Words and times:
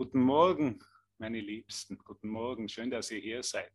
Guten 0.00 0.22
Morgen, 0.22 0.82
meine 1.18 1.40
Liebsten. 1.40 1.98
Guten 1.98 2.28
Morgen. 2.28 2.70
Schön, 2.70 2.90
dass 2.90 3.10
ihr 3.10 3.18
hier 3.18 3.42
seid. 3.42 3.70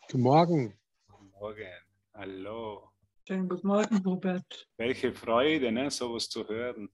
Guten 0.00 0.20
Morgen. 0.20 0.76
Guten 1.06 1.30
Morgen. 1.30 1.68
Hallo. 2.12 2.90
Schönen 3.24 3.48
guten 3.48 3.68
Morgen, 3.68 3.98
Robert. 3.98 4.68
Welche 4.76 5.14
Freude, 5.14 5.70
ne, 5.70 5.92
sowas 5.92 6.28
zu 6.28 6.48
hören. 6.48 6.92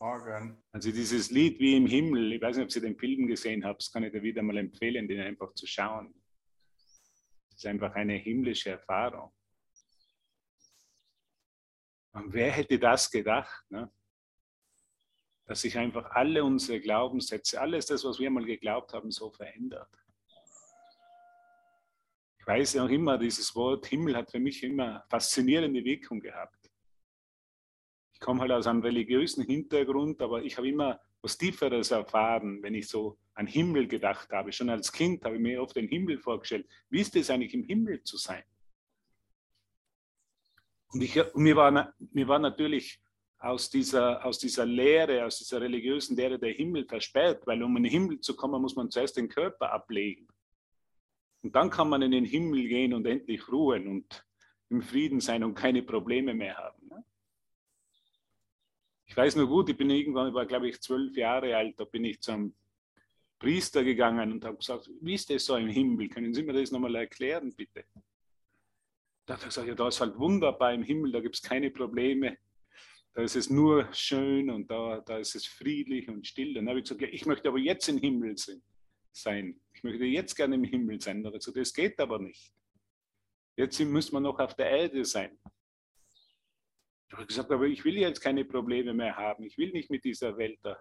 Morgen. 0.00 0.60
Also 0.72 0.90
dieses 0.90 1.30
Lied 1.30 1.60
wie 1.60 1.76
im 1.76 1.86
Himmel, 1.86 2.32
ich 2.32 2.42
weiß 2.42 2.56
nicht, 2.56 2.66
ob 2.66 2.74
ihr 2.74 2.82
den 2.82 2.98
Film 2.98 3.28
gesehen 3.28 3.64
habt, 3.64 3.80
das 3.80 3.92
kann 3.92 4.02
ich 4.02 4.10
dir 4.10 4.20
wieder 4.20 4.42
mal 4.42 4.56
empfehlen, 4.56 5.06
den 5.06 5.20
einfach 5.20 5.54
zu 5.54 5.68
schauen. 5.68 6.12
Das 7.48 7.58
ist 7.58 7.66
einfach 7.66 7.94
eine 7.94 8.14
himmlische 8.14 8.70
Erfahrung. 8.70 9.32
Und 12.10 12.32
wer 12.32 12.50
hätte 12.50 12.76
das 12.76 13.08
gedacht, 13.08 13.70
ne? 13.70 13.88
Dass 15.52 15.60
sich 15.60 15.76
einfach 15.76 16.10
alle 16.12 16.42
unsere 16.42 16.80
Glaubenssätze, 16.80 17.60
alles 17.60 17.84
das, 17.84 18.06
was 18.06 18.18
wir 18.18 18.30
mal 18.30 18.46
geglaubt 18.46 18.94
haben, 18.94 19.10
so 19.10 19.30
verändert. 19.30 19.86
Ich 22.38 22.46
weiß 22.46 22.76
noch 22.76 22.88
immer, 22.88 23.18
dieses 23.18 23.54
Wort 23.54 23.84
Himmel 23.84 24.16
hat 24.16 24.30
für 24.30 24.40
mich 24.40 24.62
immer 24.62 25.04
faszinierende 25.10 25.84
Wirkung 25.84 26.20
gehabt. 26.20 26.70
Ich 28.14 28.20
komme 28.20 28.40
halt 28.40 28.52
aus 28.52 28.66
einem 28.66 28.80
religiösen 28.80 29.44
Hintergrund, 29.44 30.22
aber 30.22 30.42
ich 30.42 30.56
habe 30.56 30.70
immer 30.70 30.98
was 31.20 31.36
Tieferes 31.36 31.90
erfahren, 31.90 32.62
wenn 32.62 32.74
ich 32.74 32.88
so 32.88 33.18
an 33.34 33.46
Himmel 33.46 33.86
gedacht 33.88 34.30
habe. 34.32 34.52
Schon 34.52 34.70
als 34.70 34.90
Kind 34.90 35.22
habe 35.22 35.34
ich 35.34 35.42
mir 35.42 35.60
oft 35.60 35.76
den 35.76 35.86
Himmel 35.86 36.16
vorgestellt. 36.16 36.66
Wie 36.88 37.02
ist 37.02 37.14
es 37.14 37.28
eigentlich, 37.28 37.52
im 37.52 37.64
Himmel 37.64 38.02
zu 38.04 38.16
sein? 38.16 38.42
Und, 40.94 41.02
ich, 41.02 41.14
und 41.34 41.42
mir, 41.42 41.56
war, 41.56 41.92
mir 41.98 42.26
war 42.26 42.38
natürlich 42.38 43.01
aus 43.42 43.68
dieser, 43.68 44.24
aus 44.24 44.38
dieser 44.38 44.64
Lehre, 44.64 45.24
aus 45.26 45.38
dieser 45.38 45.60
religiösen 45.60 46.16
Lehre 46.16 46.38
der 46.38 46.52
Himmel 46.52 46.84
versperrt, 46.86 47.44
weil 47.44 47.62
um 47.62 47.76
in 47.76 47.82
den 47.82 47.90
Himmel 47.90 48.20
zu 48.20 48.36
kommen, 48.36 48.62
muss 48.62 48.76
man 48.76 48.88
zuerst 48.88 49.16
den 49.16 49.28
Körper 49.28 49.72
ablegen. 49.72 50.28
Und 51.42 51.54
dann 51.56 51.68
kann 51.68 51.88
man 51.88 52.02
in 52.02 52.12
den 52.12 52.24
Himmel 52.24 52.68
gehen 52.68 52.94
und 52.94 53.04
endlich 53.04 53.48
ruhen 53.48 53.88
und 53.88 54.24
im 54.68 54.80
Frieden 54.80 55.20
sein 55.20 55.42
und 55.42 55.54
keine 55.54 55.82
Probleme 55.82 56.34
mehr 56.34 56.56
haben. 56.56 56.86
Ne? 56.86 57.04
Ich 59.06 59.16
weiß 59.16 59.34
nur 59.34 59.48
gut, 59.48 59.68
ich 59.68 59.76
bin 59.76 59.90
irgendwann, 59.90 60.28
ich 60.28 60.34
war 60.34 60.46
glaube 60.46 60.68
ich 60.68 60.80
zwölf 60.80 61.16
Jahre 61.16 61.56
alt, 61.56 61.78
da 61.80 61.84
bin 61.84 62.04
ich 62.04 62.20
zum 62.20 62.54
Priester 63.40 63.82
gegangen 63.82 64.30
und 64.30 64.44
habe 64.44 64.58
gesagt, 64.58 64.88
wie 65.00 65.14
ist 65.14 65.28
das 65.28 65.44
so 65.44 65.56
im 65.56 65.68
Himmel? 65.68 66.08
Können 66.08 66.32
Sie 66.32 66.44
mir 66.44 66.52
das 66.52 66.70
nochmal 66.70 66.94
erklären, 66.94 67.52
bitte? 67.52 67.84
Da 69.26 69.34
hat 69.34 69.42
er 69.42 69.46
gesagt, 69.46 69.66
ja, 69.66 69.74
da 69.74 69.88
ist 69.88 70.00
halt 70.00 70.16
wunderbar 70.16 70.72
im 70.72 70.84
Himmel, 70.84 71.10
da 71.10 71.20
gibt 71.20 71.34
es 71.34 71.42
keine 71.42 71.72
Probleme. 71.72 72.38
Da 73.14 73.22
ist 73.22 73.36
es 73.36 73.50
nur 73.50 73.92
schön 73.92 74.48
und 74.48 74.70
da, 74.70 75.00
da 75.00 75.18
ist 75.18 75.34
es 75.34 75.44
friedlich 75.44 76.08
und 76.08 76.26
still. 76.26 76.54
Dann 76.54 76.68
habe 76.68 76.78
ich 76.78 76.84
gesagt, 76.84 77.02
ja, 77.02 77.08
ich 77.08 77.26
möchte 77.26 77.48
aber 77.48 77.58
jetzt 77.58 77.88
im 77.88 77.98
Himmel 77.98 78.36
sein. 78.36 79.60
Ich 79.74 79.82
möchte 79.82 80.04
jetzt 80.04 80.34
gerne 80.34 80.54
im 80.54 80.64
Himmel 80.64 81.00
sein. 81.00 81.22
Da 81.22 81.26
habe 81.26 81.36
ich 81.36 81.44
gesagt, 81.44 81.58
das 81.58 81.74
geht 81.74 82.00
aber 82.00 82.18
nicht. 82.18 82.52
Jetzt 83.56 83.78
müssen 83.80 84.14
wir 84.14 84.20
noch 84.20 84.38
auf 84.38 84.54
der 84.54 84.70
Erde 84.70 85.04
sein. 85.04 85.38
Ich 87.08 87.12
habe 87.12 87.26
gesagt, 87.26 87.50
aber 87.50 87.66
ich 87.66 87.84
will 87.84 87.98
jetzt 87.98 88.20
keine 88.20 88.46
Probleme 88.46 88.94
mehr 88.94 89.14
haben. 89.14 89.44
Ich 89.44 89.58
will 89.58 89.72
nicht 89.72 89.90
mit 89.90 90.04
dieser 90.04 90.38
Welt 90.38 90.58
da 90.62 90.78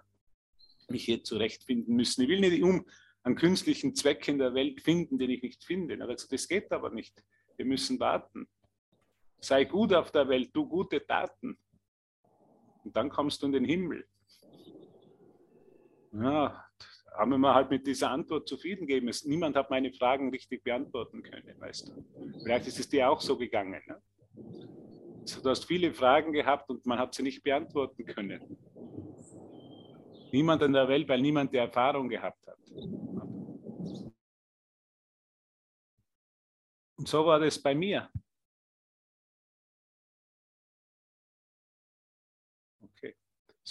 mich 0.88 1.04
hier 1.04 1.24
zurechtfinden 1.24 1.96
müssen. 1.96 2.22
Ich 2.22 2.30
will 2.30 2.40
nicht 2.40 2.64
um 2.64 2.86
einen 3.24 3.36
künstlichen 3.36 3.94
Zweck 3.94 4.26
in 4.30 4.38
der 4.38 4.54
Welt 4.54 4.82
finden, 4.82 5.18
den 5.18 5.30
ich 5.30 5.42
nicht 5.42 5.64
finde. 5.66 6.02
Aber 6.02 6.16
das 6.16 6.48
geht 6.48 6.72
aber 6.72 6.92
nicht. 6.92 7.22
Wir 7.58 7.66
müssen 7.66 8.00
warten. 8.00 8.48
Sei 9.42 9.66
gut 9.66 9.94
auf 9.94 10.12
der 10.12 10.30
Welt, 10.30 10.54
tu 10.54 10.68
gute 10.68 11.06
Taten. 11.06 11.58
Und 12.84 12.96
dann 12.96 13.10
kommst 13.10 13.42
du 13.42 13.48
in 13.48 13.52
den 13.52 13.66
Himmel. 13.66 14.06
Ja, 16.14 16.66
haben 17.14 17.32
wir 17.32 17.38
mal 17.38 17.54
halt 17.56 17.70
mit 17.70 17.86
dieser 17.86 18.10
Antwort 18.10 18.48
zufrieden 18.48 18.88
gegeben. 18.88 19.10
Niemand 19.26 19.56
hat 19.56 19.70
meine 19.70 19.92
Fragen 19.94 20.30
richtig 20.30 20.64
beantworten 20.64 21.24
können, 21.24 21.60
weißt 21.60 21.90
du. 21.90 22.06
Vielleicht 22.44 22.68
ist 22.68 22.80
es 22.80 22.90
dir 22.90 23.10
auch 23.10 23.22
so 23.22 23.38
gegangen. 23.38 23.82
Ne? 23.86 24.02
Du 25.44 25.50
hast 25.50 25.66
viele 25.66 25.94
Fragen 25.94 26.34
gehabt 26.34 26.70
und 26.70 26.86
man 26.86 26.98
hat 27.00 27.14
sie 27.14 27.24
nicht 27.24 27.44
beantworten 27.44 28.06
können. 28.06 28.58
Niemand 30.32 30.62
in 30.64 30.74
der 30.74 30.88
Welt, 30.88 31.08
weil 31.10 31.22
niemand 31.22 31.54
die 31.54 31.58
Erfahrung 31.58 32.10
gehabt 32.10 32.48
hat. 32.48 32.58
Und 36.98 37.08
so 37.08 37.26
war 37.26 37.40
das 37.40 37.62
bei 37.62 37.76
mir. 37.76 38.10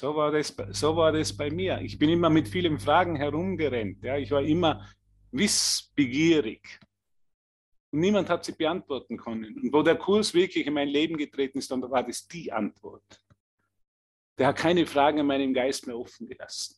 So 0.00 0.16
war, 0.16 0.30
das, 0.32 0.56
so 0.70 0.96
war 0.96 1.12
das 1.12 1.30
bei 1.36 1.50
mir. 1.50 1.78
Ich 1.82 1.98
bin 1.98 2.08
immer 2.08 2.30
mit 2.30 2.48
vielen 2.48 2.78
Fragen 2.78 3.16
herumgerannt. 3.16 4.02
Ja. 4.02 4.16
Ich 4.16 4.30
war 4.30 4.40
immer 4.40 4.88
wissbegierig. 5.30 6.80
Und 7.90 8.00
niemand 8.00 8.30
hat 8.30 8.46
sie 8.46 8.52
beantworten 8.52 9.18
können. 9.18 9.54
Und 9.60 9.70
wo 9.70 9.82
der 9.82 9.96
Kurs 9.96 10.32
wirklich 10.32 10.66
in 10.66 10.72
mein 10.72 10.88
Leben 10.88 11.18
getreten 11.18 11.58
ist, 11.58 11.70
dann 11.70 11.82
war 11.82 12.02
das 12.02 12.26
die 12.26 12.50
Antwort. 12.50 13.04
Der 14.38 14.46
hat 14.46 14.56
keine 14.56 14.86
Fragen 14.86 15.18
in 15.18 15.26
meinem 15.26 15.52
Geist 15.52 15.86
mehr 15.86 15.98
offen 15.98 16.26
gelassen. 16.26 16.76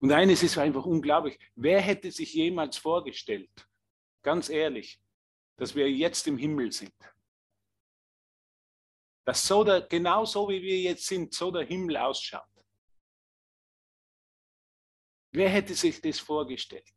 Und 0.00 0.10
eines 0.10 0.42
ist 0.42 0.58
einfach 0.58 0.84
unglaublich. 0.86 1.38
Wer 1.54 1.80
hätte 1.80 2.10
sich 2.10 2.34
jemals 2.34 2.76
vorgestellt, 2.76 3.68
ganz 4.22 4.48
ehrlich, 4.48 5.00
dass 5.56 5.76
wir 5.76 5.88
jetzt 5.88 6.26
im 6.26 6.38
Himmel 6.38 6.72
sind? 6.72 6.92
Dass 9.30 9.46
so 9.46 9.62
der, 9.62 9.82
genau 9.82 10.24
so 10.24 10.48
wie 10.48 10.60
wir 10.60 10.80
jetzt 10.80 11.06
sind, 11.06 11.32
so 11.32 11.52
der 11.52 11.62
Himmel 11.62 11.96
ausschaut. 11.98 12.42
Wer 15.30 15.48
hätte 15.48 15.72
sich 15.72 16.00
das 16.00 16.18
vorgestellt? 16.18 16.92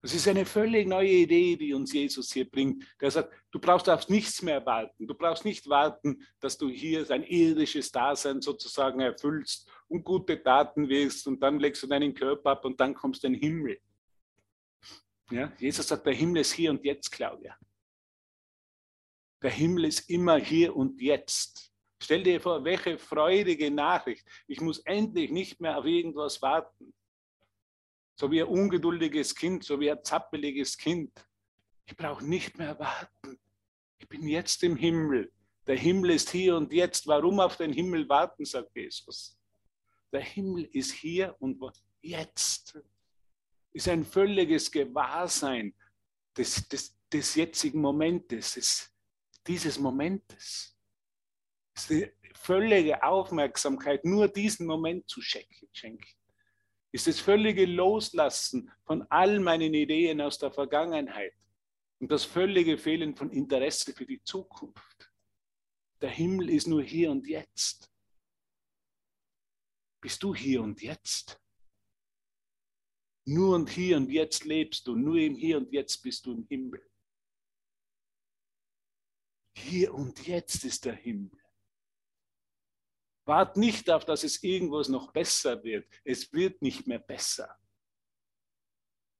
Das 0.00 0.14
ist 0.14 0.26
eine 0.28 0.46
völlig 0.46 0.88
neue 0.88 1.10
Idee, 1.10 1.56
die 1.56 1.74
uns 1.74 1.92
Jesus 1.92 2.32
hier 2.32 2.50
bringt. 2.50 2.82
Der 3.02 3.10
sagt, 3.10 3.34
du 3.50 3.58
brauchst 3.58 3.90
auf 3.90 4.08
nichts 4.08 4.40
mehr 4.40 4.64
warten. 4.64 5.06
Du 5.06 5.14
brauchst 5.14 5.44
nicht 5.44 5.68
warten, 5.68 6.26
dass 6.40 6.56
du 6.56 6.70
hier 6.70 7.04
dein 7.04 7.24
irdisches 7.24 7.92
Dasein 7.92 8.40
sozusagen 8.40 9.00
erfüllst 9.00 9.70
und 9.88 10.04
gute 10.04 10.42
Taten 10.42 10.88
wirst 10.88 11.26
und 11.26 11.38
dann 11.42 11.60
legst 11.60 11.82
du 11.82 11.86
deinen 11.86 12.14
Körper 12.14 12.52
ab 12.52 12.64
und 12.64 12.80
dann 12.80 12.94
kommst 12.94 13.24
du 13.24 13.26
in 13.26 13.34
den 13.34 13.42
Himmel. 13.42 13.78
Ja, 15.30 15.52
Jesus 15.58 15.86
sagt, 15.86 16.06
der 16.06 16.14
Himmel 16.14 16.40
ist 16.40 16.52
hier 16.52 16.70
und 16.70 16.82
jetzt, 16.82 17.10
Claudia. 17.10 17.58
Der 19.42 19.50
Himmel 19.50 19.86
ist 19.86 20.08
immer 20.08 20.38
hier 20.38 20.74
und 20.76 21.00
jetzt. 21.00 21.72
Stell 22.00 22.22
dir 22.22 22.40
vor, 22.40 22.64
welche 22.64 22.98
freudige 22.98 23.70
Nachricht. 23.70 24.26
Ich 24.46 24.60
muss 24.60 24.78
endlich 24.80 25.30
nicht 25.30 25.60
mehr 25.60 25.78
auf 25.78 25.84
irgendwas 25.84 26.42
warten 26.42 26.92
so 28.22 28.30
wie 28.30 28.40
ein 28.40 28.48
ungeduldiges 28.48 29.34
Kind, 29.34 29.64
so 29.64 29.80
wie 29.80 29.90
ein 29.90 30.02
zappeliges 30.04 30.76
Kind. 30.76 31.12
Ich 31.86 31.96
brauche 31.96 32.24
nicht 32.24 32.56
mehr 32.58 32.78
warten. 32.78 33.38
Ich 33.98 34.08
bin 34.08 34.28
jetzt 34.28 34.62
im 34.62 34.76
Himmel. 34.76 35.32
Der 35.66 35.76
Himmel 35.76 36.10
ist 36.10 36.30
hier 36.30 36.56
und 36.56 36.72
jetzt. 36.72 37.06
Warum 37.06 37.40
auf 37.40 37.56
den 37.56 37.72
Himmel 37.72 38.08
warten, 38.08 38.44
sagt 38.44 38.76
Jesus. 38.76 39.36
Der 40.12 40.20
Himmel 40.20 40.64
ist 40.72 40.92
hier 40.92 41.34
und 41.40 41.60
jetzt. 42.00 42.78
Ist 43.72 43.88
ein 43.88 44.04
völliges 44.04 44.70
Gewahrsein 44.70 45.74
des, 46.36 46.68
des, 46.68 46.96
des 47.12 47.34
jetzigen 47.34 47.80
Momentes, 47.80 48.54
des, 48.54 48.91
dieses 49.46 49.78
Momentes. 49.78 50.76
ist 51.74 51.90
die 51.90 52.10
völlige 52.34 53.02
Aufmerksamkeit, 53.02 54.04
nur 54.04 54.28
diesen 54.28 54.66
Moment 54.66 55.08
zu 55.08 55.20
schenken 55.20 55.68
ist 56.92 57.06
das 57.06 57.18
völlige 57.18 57.64
Loslassen 57.64 58.70
von 58.84 59.02
all 59.10 59.40
meinen 59.40 59.72
Ideen 59.72 60.20
aus 60.20 60.38
der 60.38 60.52
Vergangenheit 60.52 61.32
und 61.98 62.10
das 62.12 62.24
völlige 62.24 62.76
Fehlen 62.76 63.16
von 63.16 63.30
Interesse 63.30 63.94
für 63.94 64.04
die 64.04 64.22
Zukunft. 64.22 65.10
Der 66.02 66.10
Himmel 66.10 66.50
ist 66.50 66.66
nur 66.66 66.82
hier 66.82 67.10
und 67.10 67.26
jetzt. 67.26 67.90
Bist 70.02 70.22
du 70.22 70.34
hier 70.34 70.62
und 70.62 70.82
jetzt? 70.82 71.40
Nur 73.24 73.54
und 73.54 73.70
hier 73.70 73.96
und 73.96 74.10
jetzt 74.10 74.44
lebst 74.44 74.86
du, 74.86 74.96
nur 74.96 75.16
im 75.16 75.36
Hier 75.36 75.56
und 75.58 75.72
Jetzt 75.72 76.02
bist 76.02 76.26
du 76.26 76.32
im 76.32 76.46
Himmel. 76.48 76.82
Hier 79.54 79.94
und 79.94 80.26
jetzt 80.26 80.64
ist 80.64 80.84
der 80.84 80.94
Himmel. 80.94 81.38
Wart 83.24 83.56
nicht 83.56 83.88
auf, 83.90 84.04
dass 84.04 84.24
es 84.24 84.42
irgendwas 84.42 84.88
noch 84.88 85.12
besser 85.12 85.62
wird. 85.62 85.86
Es 86.04 86.32
wird 86.32 86.60
nicht 86.60 86.86
mehr 86.86 86.98
besser. 86.98 87.56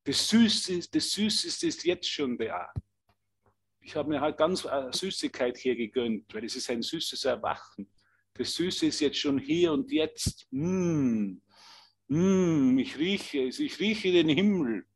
Das 0.04 0.28
Süße, 0.28 0.90
das 0.90 1.12
Süßeste 1.12 1.68
ist 1.68 1.84
jetzt 1.84 2.10
schon 2.10 2.36
da. 2.36 2.72
Ich 3.80 3.94
habe 3.94 4.08
mir 4.08 4.20
halt 4.20 4.36
ganz 4.36 4.64
äh, 4.64 4.90
Süßigkeit 4.92 5.56
hier 5.56 5.76
gegönnt, 5.76 6.32
weil 6.34 6.44
es 6.44 6.56
ist 6.56 6.70
ein 6.70 6.82
süßes 6.82 7.24
Erwachen. 7.24 7.88
Das 8.34 8.54
Süße 8.54 8.86
ist 8.86 9.00
jetzt 9.00 9.18
schon 9.18 9.38
hier 9.38 9.72
und 9.72 9.90
jetzt. 9.92 10.46
Mmh. 10.50 11.40
Mmh, 12.08 12.80
ich 12.80 12.98
rieche 12.98 13.46
es, 13.48 13.60
ich 13.60 13.78
rieche 13.78 14.10
den 14.12 14.28
Himmel. 14.28 14.86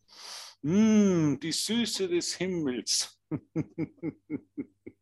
Mmh, 0.63 1.39
die 1.39 1.53
Süße 1.53 2.09
des 2.09 2.35
Himmels. 2.35 3.21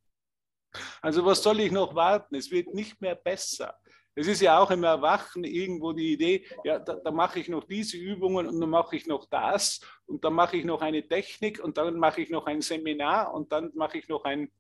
also 1.01 1.25
was 1.25 1.43
soll 1.43 1.61
ich 1.61 1.73
noch 1.73 1.95
warten? 1.95 2.35
Es 2.35 2.51
wird 2.51 2.75
nicht 2.75 3.01
mehr 3.01 3.15
besser. 3.15 3.79
Es 4.17 4.29
ist 4.29 4.41
ja 4.41 4.61
auch 4.61 4.71
im 4.71 4.85
Erwachen 4.85 5.43
irgendwo 5.43 5.93
die 5.93 6.13
Idee, 6.13 6.47
ja, 6.63 6.79
da, 6.79 6.95
da 6.95 7.11
mache 7.11 7.41
ich 7.41 7.49
noch 7.49 7.65
diese 7.65 7.97
Übungen 7.97 8.47
und 8.47 8.61
dann 8.61 8.71
mache 8.71 8.95
ich 8.95 9.07
noch 9.07 9.27
das 9.27 9.81
und 10.07 10.25
dann 10.25 10.35
mache 10.35 10.57
ich 10.57 10.65
noch 10.65 10.83
eine 10.83 11.07
Technik 11.07 11.63
und 11.63 11.77
dann 11.79 11.99
mache 11.99 12.21
ich 12.21 12.31
noch 12.31 12.47
ein 12.47 12.61
Seminar 12.61 13.35
und 13.35 13.51
dann 13.51 13.73
mache 13.75 13.99
ich 13.99 14.09
noch 14.09 14.25
ein, 14.25 14.53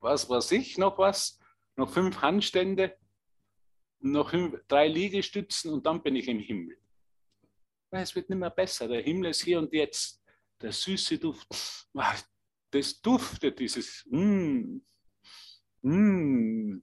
was 0.00 0.28
weiß 0.28 0.50
ich, 0.52 0.76
noch 0.76 0.98
was, 0.98 1.38
noch 1.76 1.88
fünf 1.88 2.20
Handstände, 2.20 2.96
noch 4.00 4.30
fünf, 4.30 4.60
drei 4.66 4.88
Liegestützen 4.88 5.72
und 5.72 5.86
dann 5.86 6.02
bin 6.02 6.16
ich 6.16 6.26
im 6.26 6.40
Himmel. 6.40 6.76
Es 7.90 8.14
wird 8.14 8.28
nicht 8.28 8.38
mehr 8.38 8.50
besser. 8.50 8.88
Der 8.88 9.02
Himmel 9.02 9.30
ist 9.30 9.42
hier 9.42 9.58
und 9.58 9.72
jetzt. 9.72 10.20
Der 10.60 10.72
süße 10.72 11.18
Duft. 11.18 11.46
Das 12.70 13.00
duftet, 13.00 13.58
dieses. 13.58 14.04
Mm, 14.10 14.78
mm. 15.84 16.82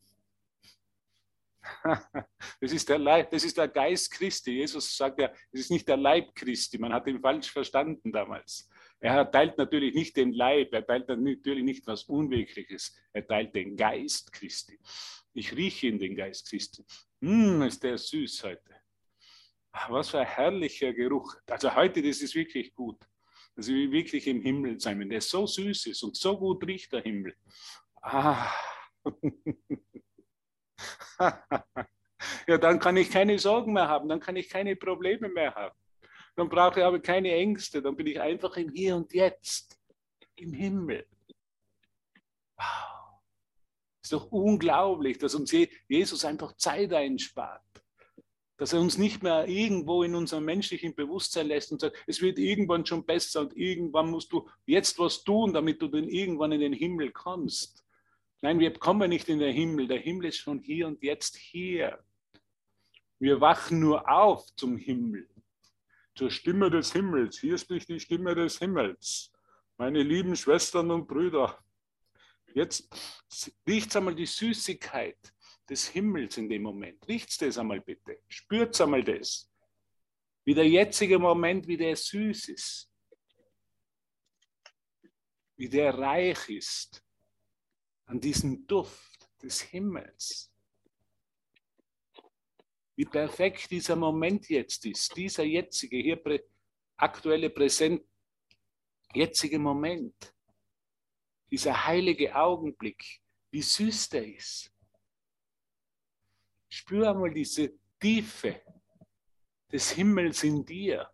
Das 2.62 2.72
ist, 2.72 2.90
der 2.90 3.00
Leib, 3.00 3.32
das 3.32 3.44
ist 3.44 3.58
der 3.58 3.68
Geist 3.68 4.12
Christi. 4.12 4.52
Jesus 4.52 4.96
sagt 4.96 5.20
ja, 5.20 5.32
es 5.52 5.62
ist 5.62 5.72
nicht 5.72 5.88
der 5.88 5.98
Leib 5.98 6.34
Christi. 6.36 6.78
Man 6.78 6.94
hat 6.94 7.08
ihn 7.08 7.20
falsch 7.20 7.52
verstanden 7.52 8.12
damals. 8.12 8.70
Er 9.00 9.30
teilt 9.30 9.58
natürlich 9.58 9.96
nicht 9.96 10.16
den 10.16 10.34
Leib, 10.34 10.74
er 10.74 10.86
teilt 10.86 11.08
natürlich 11.08 11.64
nicht 11.64 11.88
was 11.88 12.04
Unwirkliches. 12.04 12.96
Er 13.14 13.26
teilt 13.26 13.56
den 13.56 13.76
Geist 13.76 14.32
Christi. 14.32 14.80
Ich 15.34 15.56
rieche 15.56 15.88
in 15.88 16.00
den 16.00 16.16
Geist 16.16 16.50
Christi. 16.50 16.84
Hm, 17.22 17.64
ist 17.64 17.84
der 17.84 17.98
süß 17.98 18.44
heute. 18.44 18.76
Was 19.90 20.10
für 20.10 20.20
ein 20.20 20.28
herrlicher 20.28 20.94
Geruch. 20.94 21.34
Also 21.48 21.74
heute, 21.74 22.02
das 22.02 22.22
ist 22.22 22.36
wirklich 22.36 22.76
gut. 22.76 23.00
Also 23.56 23.74
wie 23.74 23.92
wirklich 23.92 24.28
im 24.28 24.42
Himmel 24.42 24.80
sein, 24.80 25.00
wenn 25.00 25.10
der 25.10 25.22
so 25.22 25.48
süß 25.48 25.88
ist 25.88 26.04
und 26.04 26.16
so 26.16 26.38
gut 26.38 26.66
riecht, 26.68 26.92
der 26.94 27.02
Himmel. 27.02 27.36
Ah. 28.02 28.52
ja, 32.48 32.58
dann 32.58 32.80
kann 32.80 32.98
ich 32.98 33.10
keine 33.10 33.40
Sorgen 33.40 33.74
mehr 33.74 33.88
haben, 33.88 34.10
dann 34.10 34.20
kann 34.20 34.36
ich 34.36 34.50
keine 34.50 34.76
Probleme 34.76 35.30
mehr 35.30 35.56
haben. 35.56 35.76
Dann 36.36 36.50
brauche 36.50 36.80
ich 36.80 36.86
aber 36.86 37.00
keine 37.00 37.32
Ängste, 37.32 37.82
dann 37.82 37.96
bin 37.96 38.08
ich 38.08 38.20
einfach 38.20 38.56
im 38.58 38.70
Hier 38.70 38.96
und 38.96 39.14
Jetzt, 39.14 39.80
im 40.36 40.54
Himmel. 40.54 41.06
Wow. 42.58 43.02
Ist 44.04 44.14
doch 44.14 44.32
unglaublich, 44.32 45.18
dass 45.18 45.36
uns 45.36 45.54
Jesus 45.88 46.26
einfach 46.26 46.56
Zeit 46.58 46.94
einspart. 46.94 47.62
Dass 48.58 48.74
er 48.74 48.80
uns 48.80 48.98
nicht 48.98 49.24
mehr 49.24 49.48
irgendwo 49.48 50.04
in 50.04 50.16
unserem 50.16 50.46
menschlichen 50.46 50.96
Bewusstsein 50.96 51.48
lässt 51.48 51.72
und 51.72 51.82
sagt, 51.82 51.98
es 52.08 52.22
wird 52.22 52.38
irgendwann 52.38 52.86
schon 52.86 53.06
besser 53.06 53.42
und 53.42 53.58
irgendwann 53.58 54.10
musst 54.10 54.32
du 54.32 54.48
jetzt 54.66 55.00
was 55.00 55.24
tun, 55.24 55.54
damit 55.54 55.82
du 55.82 55.88
dann 55.88 56.08
irgendwann 56.08 56.52
in 56.52 56.62
den 56.62 56.74
Himmel 56.74 57.12
kommst. 57.12 57.81
Nein, 58.44 58.60
wir 58.60 58.74
kommen 58.74 59.10
nicht 59.10 59.30
in 59.30 59.38
den 59.38 59.54
Himmel. 59.54 59.88
Der 59.88 60.00
Himmel 60.00 60.30
ist 60.30 60.38
schon 60.38 60.60
hier 60.60 60.88
und 60.88 61.04
jetzt 61.04 61.38
hier. 61.38 62.04
Wir 63.20 63.40
wachen 63.40 63.80
nur 63.80 64.10
auf 64.10 64.48
zum 64.56 64.78
Himmel, 64.78 65.30
zur 66.16 66.32
Stimme 66.32 66.72
des 66.72 66.92
Himmels. 66.92 67.40
Hier 67.40 67.60
spricht 67.60 67.90
die 67.90 68.00
Stimme 68.00 68.34
des 68.34 68.58
Himmels. 68.58 69.32
Meine 69.78 70.02
lieben 70.02 70.36
Schwestern 70.36 70.90
und 70.90 71.08
Brüder, 71.08 71.64
jetzt 72.56 72.90
riecht 73.68 73.96
einmal 73.96 74.16
die 74.16 74.26
Süßigkeit 74.26 75.20
des 75.70 75.90
Himmels 75.90 76.36
in 76.38 76.50
dem 76.50 76.64
Moment. 76.64 77.08
Riecht 77.08 77.40
das 77.44 77.60
einmal 77.60 77.80
bitte. 77.82 78.24
Spürt 78.28 78.80
einmal 78.82 79.04
das. 79.04 79.52
Wie 80.46 80.56
der 80.56 80.68
jetzige 80.68 81.20
Moment, 81.20 81.68
wie 81.68 81.78
der 81.78 81.96
süß 81.96 82.50
ist. 82.50 82.92
Wie 85.58 85.70
der 85.70 85.96
reich 85.96 86.50
ist 86.50 87.04
an 88.06 88.20
diesem 88.20 88.68
Duft 88.68 89.30
des 89.42 89.62
Himmels. 89.62 90.52
Wie 92.96 93.06
perfekt 93.06 93.72
dieser 93.72 93.96
Moment 93.96 94.50
jetzt 94.50 94.86
ist, 94.86 95.16
dieser 95.16 95.44
jetzige, 95.44 95.98
hier 95.98 96.18
prä 96.18 96.44
aktuelle 96.98 97.50
Präsent, 97.50 98.04
jetzige 99.14 99.58
Moment, 99.58 100.36
dieser 101.50 101.86
heilige 101.88 102.36
Augenblick, 102.36 103.22
wie 103.50 103.62
süß 103.62 104.10
der 104.10 104.28
ist. 104.36 104.72
Spür 106.70 107.10
einmal 107.10 107.34
diese 107.34 107.74
Tiefe 108.00 108.62
des 109.72 109.92
Himmels 109.92 110.44
in 110.44 110.66
dir. 110.66 111.12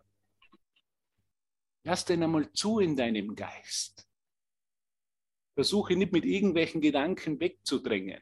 Lass 1.83 2.05
den 2.05 2.23
einmal 2.23 2.51
zu 2.51 2.79
in 2.79 2.95
deinem 2.95 3.35
Geist. 3.35 4.06
Versuche 5.57 5.95
nicht 5.95 6.11
mit 6.11 6.23
irgendwelchen 6.23 6.81
Gedanken 6.81 7.39
wegzudrängen. 7.39 8.21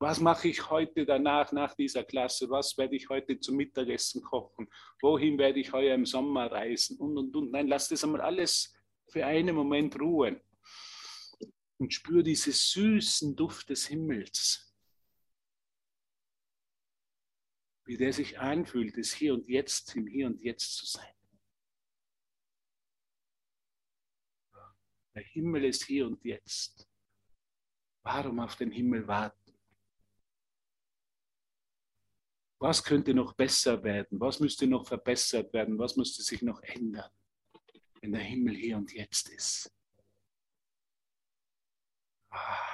Was 0.00 0.18
mache 0.18 0.48
ich 0.48 0.68
heute 0.68 1.06
danach, 1.06 1.52
nach 1.52 1.74
dieser 1.74 2.02
Klasse? 2.02 2.50
Was 2.50 2.76
werde 2.76 2.96
ich 2.96 3.08
heute 3.08 3.38
zum 3.38 3.58
Mittagessen 3.58 4.22
kochen? 4.24 4.68
Wohin 5.00 5.38
werde 5.38 5.60
ich 5.60 5.72
heuer 5.72 5.94
im 5.94 6.04
Sommer 6.04 6.50
reisen? 6.50 6.98
Und, 6.98 7.16
und, 7.16 7.36
und. 7.36 7.52
Nein, 7.52 7.68
lass 7.68 7.88
das 7.88 8.02
einmal 8.02 8.22
alles 8.22 8.74
für 9.06 9.24
einen 9.24 9.54
Moment 9.54 10.00
ruhen. 10.00 10.40
Und 11.78 11.94
spür 11.94 12.24
diesen 12.24 12.52
süßen 12.52 13.36
Duft 13.36 13.70
des 13.70 13.86
Himmels. 13.86 14.74
Wie 17.84 17.96
der 17.96 18.12
sich 18.12 18.40
anfühlt, 18.40 18.98
es 18.98 19.12
hier 19.12 19.32
und 19.32 19.46
jetzt, 19.48 19.94
im 19.94 20.08
Hier 20.08 20.26
und 20.26 20.40
Jetzt 20.42 20.74
zu 20.74 20.86
sein. 20.86 21.14
Der 25.14 25.22
Himmel 25.22 25.64
ist 25.64 25.84
hier 25.84 26.06
und 26.06 26.24
jetzt. 26.24 26.88
Warum 28.02 28.40
auf 28.40 28.56
den 28.56 28.70
Himmel 28.70 29.06
warten? 29.06 29.38
Was 32.58 32.82
könnte 32.82 33.12
noch 33.12 33.34
besser 33.34 33.82
werden? 33.82 34.20
Was 34.20 34.40
müsste 34.40 34.66
noch 34.66 34.86
verbessert 34.86 35.52
werden? 35.52 35.78
Was 35.78 35.96
müsste 35.96 36.22
sich 36.22 36.42
noch 36.42 36.62
ändern, 36.62 37.10
wenn 38.00 38.12
der 38.12 38.22
Himmel 38.22 38.54
hier 38.54 38.76
und 38.76 38.92
jetzt 38.92 39.28
ist? 39.30 39.70
Ah. 42.30 42.68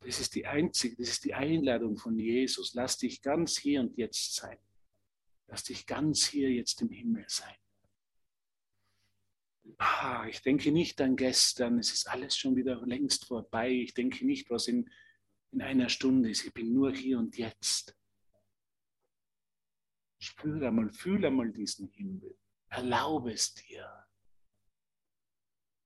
Das 0.00 0.20
ist 0.20 0.34
die 0.36 0.46
einzige, 0.46 0.96
das 0.96 1.08
ist 1.08 1.24
die 1.24 1.34
Einladung 1.34 1.96
von 1.96 2.16
Jesus. 2.16 2.74
Lass 2.74 2.96
dich 2.96 3.20
ganz 3.22 3.58
hier 3.58 3.80
und 3.80 3.96
jetzt 3.96 4.34
sein. 4.36 4.58
Lass 5.48 5.64
dich 5.64 5.84
ganz 5.86 6.26
hier 6.26 6.52
jetzt 6.52 6.80
im 6.82 6.90
Himmel 6.90 7.24
sein 7.28 7.56
ich 10.28 10.42
denke 10.42 10.72
nicht 10.72 11.00
an 11.00 11.16
gestern, 11.16 11.78
es 11.78 11.92
ist 11.92 12.08
alles 12.08 12.36
schon 12.36 12.56
wieder 12.56 12.84
längst 12.86 13.26
vorbei, 13.26 13.70
ich 13.70 13.94
denke 13.94 14.24
nicht, 14.24 14.48
was 14.50 14.68
in, 14.68 14.90
in 15.52 15.62
einer 15.62 15.88
Stunde 15.88 16.30
ist, 16.30 16.44
ich 16.44 16.54
bin 16.54 16.72
nur 16.72 16.92
hier 16.92 17.18
und 17.18 17.36
jetzt. 17.36 17.96
Spüre 20.18 20.68
einmal, 20.68 20.90
fühle 20.90 21.28
einmal 21.28 21.52
diesen 21.52 21.88
Himmel, 21.88 22.38
erlaube 22.68 23.32
es 23.32 23.54
dir. 23.54 24.06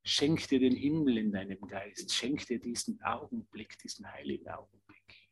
Schenk 0.04 0.49
dir 0.49 0.60
den 0.60 0.76
Himmel 0.76 1.18
in 1.18 1.32
deinem 1.32 1.60
Geist, 1.60 2.12
schenk 2.12 2.46
dir 2.46 2.60
diesen 2.60 3.02
Augenblick, 3.02 3.78
diesen 3.78 4.10
heiligen 4.10 4.49
Augenblick. 4.49 5.30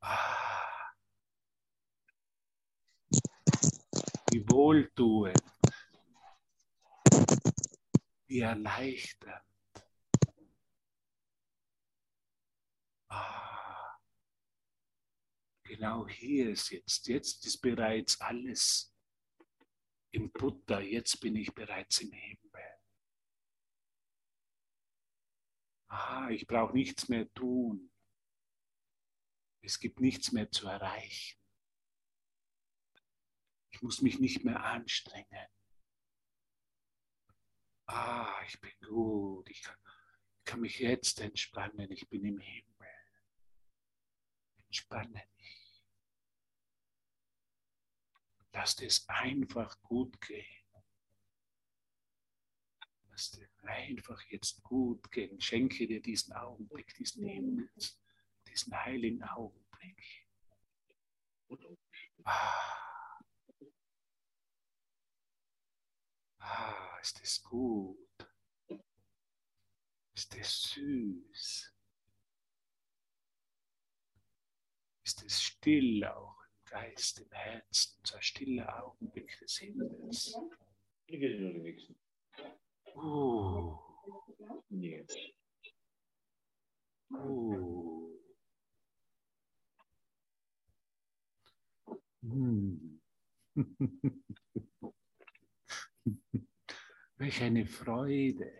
Ah. 0.00 0.92
Wie 4.30 4.48
wohltuend 4.48 5.55
wie 8.26 8.40
erleichternd. 8.40 9.44
Ah, 13.08 13.98
genau 15.62 16.08
hier 16.08 16.50
ist 16.50 16.70
jetzt, 16.70 17.06
jetzt 17.08 17.46
ist 17.46 17.58
bereits 17.58 18.20
alles 18.20 18.92
im 20.10 20.32
Butter, 20.32 20.80
jetzt 20.80 21.20
bin 21.20 21.36
ich 21.36 21.54
bereits 21.54 22.00
im 22.00 22.12
Himmel. 22.12 22.46
Ah, 25.88 26.28
ich 26.30 26.46
brauche 26.46 26.74
nichts 26.74 27.08
mehr 27.08 27.32
tun. 27.32 27.92
Es 29.62 29.78
gibt 29.78 30.00
nichts 30.00 30.32
mehr 30.32 30.50
zu 30.50 30.66
erreichen. 30.66 31.40
Ich 33.70 33.82
muss 33.82 34.00
mich 34.00 34.18
nicht 34.18 34.44
mehr 34.44 34.62
anstrengen 34.64 35.48
ah, 37.86 38.42
ich 38.46 38.60
bin 38.60 38.72
gut, 38.86 39.48
ich 39.50 39.62
kann, 39.62 39.76
ich 40.38 40.44
kann 40.44 40.60
mich 40.60 40.78
jetzt 40.78 41.20
entspannen, 41.20 41.90
ich 41.90 42.08
bin 42.08 42.24
im 42.24 42.38
Himmel. 42.38 42.88
Entspanne 44.66 45.22
dich. 45.38 45.82
Lass 48.52 48.80
es 48.80 49.08
einfach 49.08 49.80
gut 49.82 50.20
gehen. 50.20 50.44
Lass 53.10 53.30
dir 53.30 53.48
einfach 53.62 54.20
jetzt 54.30 54.62
gut 54.62 55.10
gehen. 55.10 55.40
Schenke 55.40 55.86
dir 55.86 56.00
diesen 56.00 56.32
Augenblick, 56.32 56.94
diesen 56.94 57.26
Himmels, 57.26 57.98
diesen 58.46 58.74
heiligen 58.74 59.22
Augenblick. 59.22 60.26
Ah. 62.24 62.76
Ah, 66.38 66.85
ist 67.00 67.20
es 67.22 67.42
gut. 67.42 67.98
Ist 70.14 70.34
es 70.36 70.62
süß? 70.74 71.74
Ist 75.04 75.22
es 75.24 75.42
still 75.42 76.04
auch 76.04 76.36
im 76.42 76.64
Geist, 76.64 77.20
im 77.20 77.30
Herzen, 77.30 78.02
ein 78.14 78.22
stiller 78.22 78.84
Augenblick 78.84 79.38
des 79.38 79.58
Himmels? 79.58 80.34
Ich 81.06 81.20
gehe 81.20 81.40
noch 81.40 81.52
den. 81.52 81.96
Uh, 82.96 83.78
Nee. 84.70 85.06
uh. 87.12 88.10
Hm. 92.22 93.00
Welch 97.18 97.42
eine 97.42 97.66
Freude. 97.66 98.52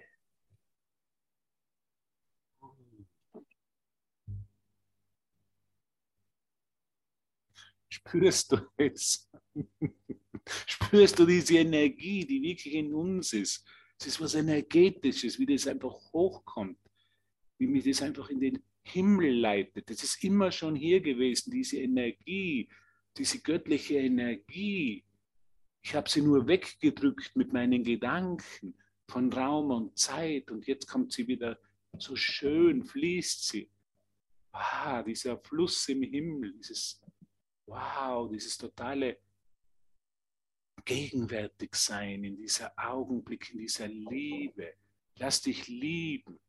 Spürst 7.89 8.53
du 8.53 8.59
es? 8.77 9.31
Spürst 10.67 11.19
du 11.19 11.27
diese 11.27 11.59
Energie, 11.59 12.25
die 12.25 12.41
wirklich 12.41 12.75
in 12.75 12.95
uns 12.95 13.33
ist? 13.33 13.67
Es 13.99 14.07
ist 14.07 14.21
was 14.21 14.35
Energetisches, 14.35 15.39
wie 15.39 15.47
das 15.47 15.67
einfach 15.67 15.95
hochkommt, 16.13 16.79
wie 17.59 17.67
mich 17.67 17.85
das 17.85 18.03
einfach 18.03 18.31
in 18.31 18.41
den 18.41 18.63
Himmel 18.85 19.39
leitet. 19.39 19.91
Das 19.91 20.03
ist 20.03 20.23
immer 20.25 20.51
schon 20.51 20.77
hier 20.77 21.01
gewesen, 21.01 21.51
diese 21.51 21.79
Energie, 21.79 22.69
diese 23.17 23.41
göttliche 23.41 23.99
Energie. 23.99 25.05
Ich 25.87 25.95
habe 25.95 26.11
sie 26.11 26.21
nur 26.21 26.49
weggedrückt 26.49 27.37
mit 27.37 27.53
meinen 27.53 27.85
Gedanken 27.85 28.77
von 29.09 29.33
Raum 29.33 29.71
und 29.71 29.97
Zeit 29.97 30.51
und 30.51 30.67
jetzt 30.67 30.89
kommt 30.89 31.13
sie 31.13 31.29
wieder 31.29 31.61
so 31.97 32.17
schön, 32.17 32.85
fließt 32.85 33.47
sie. 33.47 33.71
Wow, 34.51 35.05
dieser 35.05 35.39
Fluss 35.39 35.89
im 35.89 36.03
Himmel, 36.03 36.55
dieses 36.55 37.01
Wow, 37.67 38.29
dieses 38.29 38.59
totale 38.59 39.21
Gegenwärtigsein 40.85 42.25
in 42.25 42.37
dieser 42.37 42.73
Augenblick, 42.77 43.53
in 43.53 43.59
dieser 43.61 43.87
Liebe. 43.87 44.75
Lass 45.15 45.41
dich 45.41 45.69
lieben. 45.69 46.41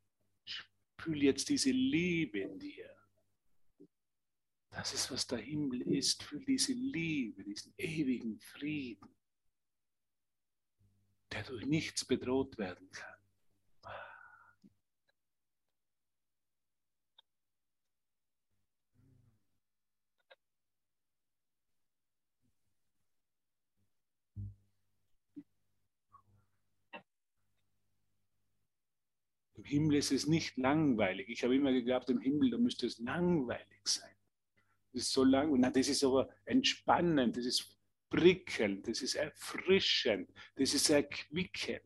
Fühl 1.00 1.22
jetzt 1.22 1.48
diese 1.48 1.70
Liebe 1.70 2.40
in 2.40 2.58
dir. 2.58 2.90
Das 4.72 4.96
ist, 4.96 5.12
was 5.12 5.28
der 5.28 5.38
Himmel 5.38 5.84
ist. 5.84 6.24
Fühl 6.24 6.44
diese 6.44 6.74
Liebe, 6.74 7.44
diesen 7.44 7.76
ewigen 7.78 8.40
Frieden, 8.40 9.17
der 11.32 11.44
durch 11.44 11.66
nichts 11.66 12.06
bedroht 12.06 12.58
werden 12.58 12.90
kann. 12.92 13.18
Im 29.58 29.64
Himmel 29.64 29.96
ist 29.98 30.12
es 30.12 30.28
nicht 30.28 30.58
langweilig. 30.58 31.30
Ich 31.30 31.44
habe 31.44 31.56
immer 31.56 31.72
geglaubt, 31.72 32.10
im 32.12 32.22
Himmel, 32.22 32.52
da 32.52 32.58
müsste 32.58 32.86
es 32.86 33.00
langweilig 33.00 33.82
sein. 33.86 34.16
Das 34.94 35.04
ist 35.04 35.12
so 35.12 35.24
lang. 35.24 35.60
Nein, 35.60 35.74
das 35.74 35.88
ist 35.88 36.04
aber 36.04 36.30
entspannend, 36.46 37.36
das 37.36 37.46
ist 37.46 37.77
prickelnd, 38.10 38.88
das 38.88 39.02
ist 39.02 39.16
erfrischend, 39.16 40.32
das 40.56 40.74
ist 40.74 40.90
erquickend. 40.90 41.84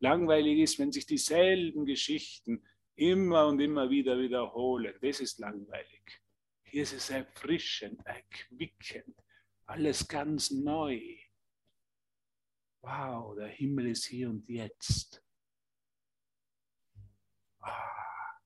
Langweilig 0.00 0.60
ist, 0.60 0.78
wenn 0.78 0.92
sich 0.92 1.06
dieselben 1.06 1.84
Geschichten 1.84 2.62
immer 2.94 3.46
und 3.46 3.60
immer 3.60 3.90
wieder 3.90 4.18
wiederholen. 4.18 4.94
Das 5.00 5.20
ist 5.20 5.38
langweilig. 5.38 6.20
Hier 6.64 6.82
ist 6.82 6.92
es 6.92 7.10
erfrischend, 7.10 8.04
erquickend, 8.04 9.16
alles 9.66 10.06
ganz 10.06 10.50
neu. 10.50 11.00
Wow, 12.82 13.34
der 13.36 13.48
Himmel 13.48 13.88
ist 13.88 14.06
hier 14.06 14.30
und 14.30 14.48
jetzt. 14.48 15.22
Ah. 17.60 18.38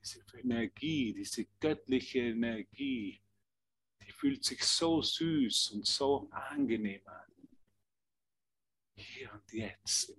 Diese 0.00 0.22
Energie, 0.38 1.14
diese 1.14 1.46
göttliche 1.60 2.20
Energie, 2.20 3.22
fühlt 4.22 4.44
sich 4.44 4.62
so 4.62 5.02
süß 5.02 5.72
und 5.72 5.84
so 5.84 6.28
angenehm 6.30 7.00
an. 7.06 7.32
Hier 8.96 9.32
und 9.32 9.52
jetzt. 9.52 10.16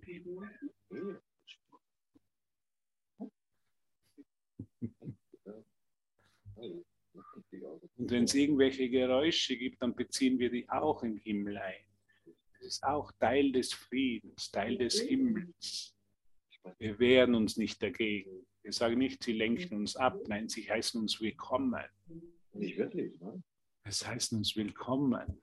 Und 7.96 8.12
wenn 8.12 8.26
es 8.26 8.36
irgendwelche 8.36 8.90
Geräusche 8.90 9.56
gibt, 9.56 9.82
dann 9.82 9.96
beziehen 9.96 10.38
wir 10.38 10.50
die 10.52 10.68
auch 10.68 11.02
im 11.04 11.16
Himmel 11.16 11.58
ein. 11.58 11.86
Das 12.26 12.66
ist 12.68 12.84
auch 12.84 13.10
Teil 13.14 13.54
des 13.54 13.72
Friedens, 13.72 14.52
Teil 14.52 14.78
des 14.78 15.00
Himmels. 15.00 15.96
Wir 16.78 17.00
wehren 17.00 17.36
uns 17.36 17.56
nicht 17.56 17.82
dagegen. 17.82 18.46
Wir 18.64 18.74
sagen 18.74 18.98
nicht, 18.98 19.24
sie 19.24 19.32
lenken 19.32 19.78
uns 19.78 19.96
ab. 19.96 20.20
Nein, 20.28 20.50
sie 20.50 20.70
heißen 20.70 21.00
uns 21.00 21.22
willkommen. 21.22 21.86
Nicht 22.52 22.78
wirklich, 22.78 23.18
ne? 23.22 23.42
Es 23.86 24.06
heißt 24.08 24.32
uns 24.34 24.56
willkommen. 24.56 25.42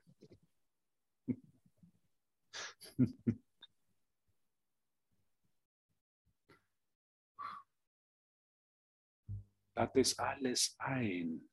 Lad 9.74 9.94
es 9.96 10.18
alles 10.18 10.74
ein 10.78 11.48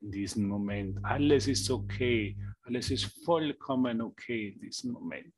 in 0.00 0.10
diesem 0.10 0.48
Moment. 0.48 0.98
Alles 1.04 1.46
ist 1.46 1.70
okay. 1.70 2.36
Alles 2.62 2.90
ist 2.90 3.04
vollkommen 3.24 4.00
okay 4.00 4.48
in 4.48 4.60
diesem 4.60 4.92
Moment. 4.92 5.34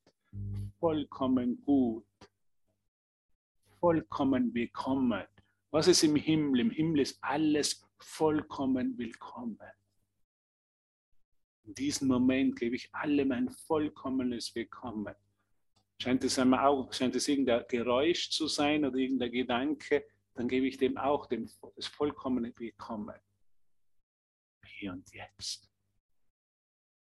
Vollkommen 0.80 1.62
gut. 1.64 2.06
Vollkommen 3.78 4.54
willkommen. 4.54 5.26
Was 5.70 5.86
ist 5.86 6.02
im 6.02 6.16
Himmel? 6.16 6.60
Im 6.60 6.70
Himmel 6.70 7.00
ist 7.00 7.22
alles 7.22 7.86
vollkommen 7.98 8.96
willkommen. 8.96 9.58
In 11.64 11.74
diesem 11.74 12.08
Moment 12.08 12.56
gebe 12.56 12.76
ich 12.76 12.94
allem 12.94 13.32
ein 13.32 13.48
vollkommenes 13.50 14.54
Willkommen. 14.54 15.14
Scheint 16.00 16.22
es 16.22 16.38
einmal 16.38 16.66
auch, 16.66 16.92
scheint 16.92 17.16
es 17.16 17.26
irgendein 17.26 17.64
Geräusch 17.68 18.30
zu 18.30 18.48
sein 18.48 18.84
oder 18.84 18.96
irgendein 18.96 19.32
Gedanke, 19.32 20.06
dann 20.34 20.46
gebe 20.46 20.66
ich 20.66 20.76
dem 20.76 20.98
auch 20.98 21.26
dem, 21.26 21.48
das 21.76 21.86
vollkommene 21.86 22.52
Willkommen. 22.58 23.14
Hier 24.66 24.92
und 24.92 25.10
jetzt. 25.14 25.70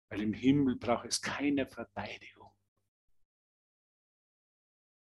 Weil 0.10 0.22
im 0.22 0.34
Himmel 0.34 0.78
braucht 0.78 1.08
es 1.08 1.22
keine 1.22 1.68
Verteidigung. 1.68 2.52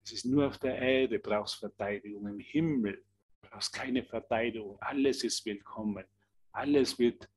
Es 0.03 0.11
ist 0.11 0.25
nur 0.25 0.47
auf 0.47 0.57
der 0.57 0.77
Erde 0.77 1.19
brauchst 1.19 1.55
Verteidigung. 1.55 2.27
Im 2.27 2.39
Himmel 2.39 3.05
brauchst 3.41 3.71
keine 3.71 4.03
Verteidigung. 4.03 4.77
Alles 4.81 5.23
ist 5.23 5.45
willkommen. 5.45 6.05
Alles 6.51 6.99
wird 6.99 7.29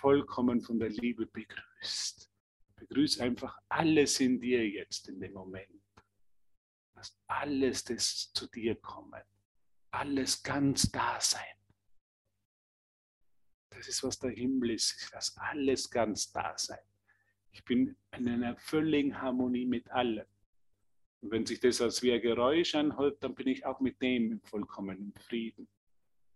vollkommen 0.00 0.60
von 0.60 0.78
der 0.78 0.90
Liebe 0.90 1.26
begrüßt. 1.26 2.30
Begrüß 2.76 3.20
einfach 3.20 3.58
alles 3.68 4.20
in 4.20 4.40
dir 4.40 4.68
jetzt 4.68 5.08
in 5.08 5.20
dem 5.20 5.32
Moment. 5.32 5.82
Lass 6.94 7.16
alles 7.26 7.84
das 7.84 8.32
zu 8.32 8.46
dir 8.48 8.76
kommen. 8.76 9.22
Alles 9.90 10.42
ganz 10.42 10.90
da 10.90 11.20
sein. 11.20 11.56
Das 13.70 13.88
ist, 13.88 14.02
was 14.02 14.18
der 14.18 14.30
Himmel 14.30 14.70
ist. 14.70 15.00
Ich 15.00 15.10
lasse 15.12 15.40
alles 15.40 15.88
ganz 15.90 16.32
da 16.32 16.56
sein. 16.58 16.78
Ich 17.52 17.64
bin 17.64 17.96
in 18.16 18.28
einer 18.28 18.56
völligen 18.56 19.20
Harmonie 19.20 19.66
mit 19.66 19.90
allem. 19.90 20.26
Und 21.20 21.30
wenn 21.30 21.46
sich 21.46 21.60
das 21.60 21.80
als 21.80 22.02
wie 22.02 22.12
ein 22.12 22.20
Geräusch 22.20 22.74
anhört, 22.74 23.22
dann 23.22 23.34
bin 23.34 23.48
ich 23.48 23.64
auch 23.64 23.80
mit 23.80 24.00
dem 24.00 24.32
im 24.32 24.40
vollkommenen 24.42 25.12
Frieden. 25.14 25.68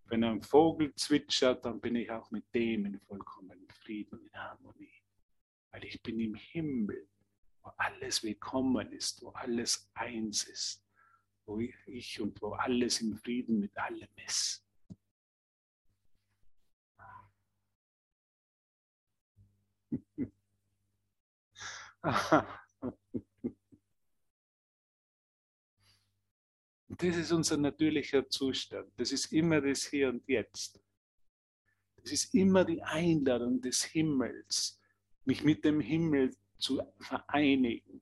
Wenn 0.06 0.24
ein 0.24 0.42
Vogel 0.42 0.94
zwitschert, 0.94 1.64
dann 1.64 1.80
bin 1.80 1.96
ich 1.96 2.10
auch 2.10 2.30
mit 2.30 2.44
dem 2.54 2.86
in 2.86 3.00
vollkommenen 3.00 3.68
Frieden 3.70 4.18
und 4.18 4.26
in 4.26 4.34
Harmonie. 4.34 5.02
Weil 5.70 5.84
ich 5.84 6.02
bin 6.02 6.20
im 6.20 6.34
Himmel, 6.34 7.08
wo 7.62 7.70
alles 7.76 8.22
willkommen 8.22 8.92
ist, 8.92 9.22
wo 9.22 9.30
alles 9.30 9.90
eins 9.94 10.44
ist, 10.44 10.84
wo 11.46 11.58
ich 11.58 12.20
und 12.20 12.40
wo 12.42 12.52
alles 12.52 13.00
im 13.00 13.16
Frieden 13.16 13.58
mit 13.60 13.76
allem 13.78 14.08
ist. 14.24 14.66
Das 27.02 27.16
ist 27.16 27.32
unser 27.32 27.56
natürlicher 27.56 28.28
Zustand. 28.28 28.92
Das 28.96 29.10
ist 29.10 29.32
immer 29.32 29.60
das 29.60 29.86
Hier 29.86 30.08
und 30.08 30.22
Jetzt. 30.28 30.80
Das 31.96 32.12
ist 32.12 32.32
immer 32.32 32.64
die 32.64 32.80
Einladung 32.80 33.60
des 33.60 33.82
Himmels, 33.82 34.80
mich 35.24 35.42
mit 35.42 35.64
dem 35.64 35.80
Himmel 35.80 36.32
zu 36.58 36.80
vereinigen, 37.00 38.00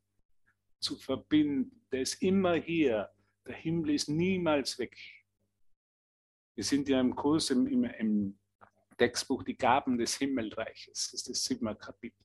zu 0.80 0.96
verbinden. 0.96 1.82
Der 1.90 2.02
ist 2.02 2.20
immer 2.20 2.56
hier. 2.56 3.08
Der 3.46 3.54
Himmel 3.54 3.94
ist 3.94 4.10
niemals 4.10 4.78
weg. 4.78 4.94
Wir 6.54 6.64
sind 6.64 6.86
ja 6.86 7.00
im 7.00 7.16
Kurs 7.16 7.48
im, 7.48 7.66
im, 7.68 7.84
im 7.84 8.38
Textbuch 8.98 9.44
Die 9.44 9.56
Gaben 9.56 9.96
des 9.96 10.18
Himmelreiches. 10.18 11.10
Das 11.10 11.14
ist 11.14 11.28
das 11.30 11.42
siebte 11.42 11.74
Kapitel. 11.74 12.22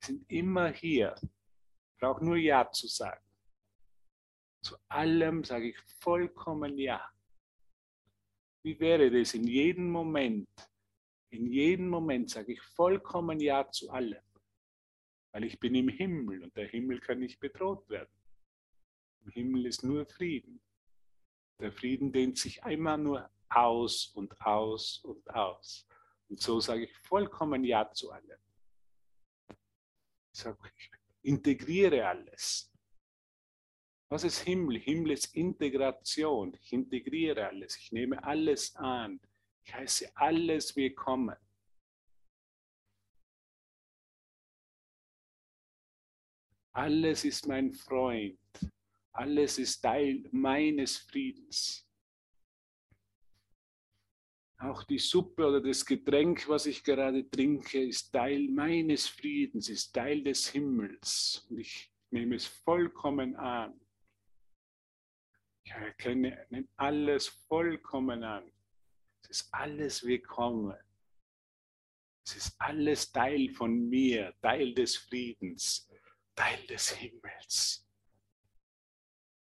Wir 0.00 0.06
sind 0.08 0.30
immer 0.30 0.70
hier. 0.72 1.14
Ich 1.22 1.98
brauche 1.98 2.22
nur 2.22 2.36
Ja 2.36 2.70
zu 2.70 2.86
sagen. 2.86 3.24
Zu 4.62 4.76
allem 4.88 5.44
sage 5.44 5.70
ich 5.70 5.78
vollkommen 6.00 6.78
Ja. 6.78 7.10
Wie 8.64 8.78
wäre 8.78 9.10
das 9.10 9.34
in 9.34 9.46
jedem 9.46 9.90
Moment? 9.90 10.48
In 11.30 11.46
jedem 11.46 11.88
Moment 11.88 12.30
sage 12.30 12.52
ich 12.52 12.62
vollkommen 12.62 13.40
Ja 13.40 13.68
zu 13.70 13.90
allem. 13.90 14.22
Weil 15.32 15.44
ich 15.44 15.58
bin 15.58 15.74
im 15.74 15.88
Himmel 15.88 16.44
und 16.44 16.56
der 16.56 16.68
Himmel 16.68 17.00
kann 17.00 17.18
nicht 17.18 17.40
bedroht 17.40 17.88
werden. 17.88 18.14
Im 19.24 19.30
Himmel 19.30 19.66
ist 19.66 19.82
nur 19.82 20.06
Frieden. 20.06 20.60
Der 21.58 21.72
Frieden 21.72 22.12
dehnt 22.12 22.38
sich 22.38 22.62
einmal 22.62 22.98
nur 22.98 23.30
aus 23.48 24.06
und 24.14 24.40
aus 24.40 24.98
und 25.04 25.28
aus. 25.30 25.86
Und 26.28 26.40
so 26.40 26.60
sage 26.60 26.84
ich 26.84 26.96
vollkommen 26.98 27.64
Ja 27.64 27.90
zu 27.90 28.10
allem. 28.12 28.40
Ich 30.32 30.40
sage, 30.40 30.58
ich 30.76 30.90
integriere 31.22 32.06
alles. 32.06 32.71
Was 34.12 34.24
ist 34.24 34.40
Himmel? 34.40 34.78
Himmel 34.78 35.12
ist 35.12 35.34
Integration. 35.34 36.54
Ich 36.60 36.74
integriere 36.74 37.48
alles. 37.48 37.78
Ich 37.78 37.92
nehme 37.92 38.22
alles 38.22 38.76
an. 38.76 39.18
Ich 39.64 39.72
heiße 39.72 40.14
alles 40.14 40.76
willkommen. 40.76 41.34
Alles 46.72 47.24
ist 47.24 47.48
mein 47.48 47.72
Freund. 47.72 48.38
Alles 49.12 49.58
ist 49.58 49.80
Teil 49.80 50.28
meines 50.30 50.98
Friedens. 50.98 51.88
Auch 54.58 54.84
die 54.84 54.98
Suppe 54.98 55.46
oder 55.46 55.62
das 55.62 55.86
Getränk, 55.86 56.46
was 56.50 56.66
ich 56.66 56.84
gerade 56.84 57.30
trinke, 57.30 57.82
ist 57.82 58.12
Teil 58.12 58.46
meines 58.48 59.08
Friedens, 59.08 59.70
ist 59.70 59.94
Teil 59.94 60.22
des 60.22 60.48
Himmels. 60.48 61.46
Und 61.48 61.60
ich 61.60 61.90
nehme 62.10 62.34
es 62.34 62.44
vollkommen 62.44 63.36
an. 63.36 63.81
Erkenne 65.80 66.46
alles 66.76 67.28
vollkommen 67.48 68.22
an. 68.22 68.50
Es 69.22 69.40
ist 69.40 69.54
alles 69.54 70.02
willkommen. 70.04 70.76
Es 72.24 72.36
ist 72.36 72.54
alles 72.58 73.10
Teil 73.10 73.48
von 73.50 73.88
mir, 73.88 74.34
Teil 74.40 74.74
des 74.74 74.96
Friedens, 74.96 75.88
Teil 76.36 76.64
des 76.66 76.90
Himmels. 76.90 77.86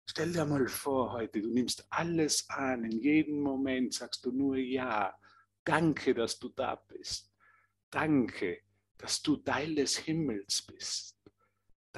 Stell 0.08 0.32
dir 0.32 0.44
mal 0.44 0.66
vor 0.68 1.12
heute, 1.12 1.40
du 1.42 1.48
nimmst 1.48 1.86
alles 1.90 2.48
an, 2.50 2.84
in 2.84 3.00
jedem 3.00 3.40
Moment 3.40 3.94
sagst 3.94 4.24
du 4.24 4.32
nur 4.32 4.56
Ja. 4.56 5.14
Danke, 5.64 6.14
dass 6.14 6.38
du 6.38 6.48
da 6.48 6.76
bist. 6.76 7.30
Danke, 7.90 8.62
dass 8.96 9.20
du 9.20 9.36
Teil 9.36 9.74
des 9.74 9.98
Himmels 9.98 10.62
bist. 10.62 11.17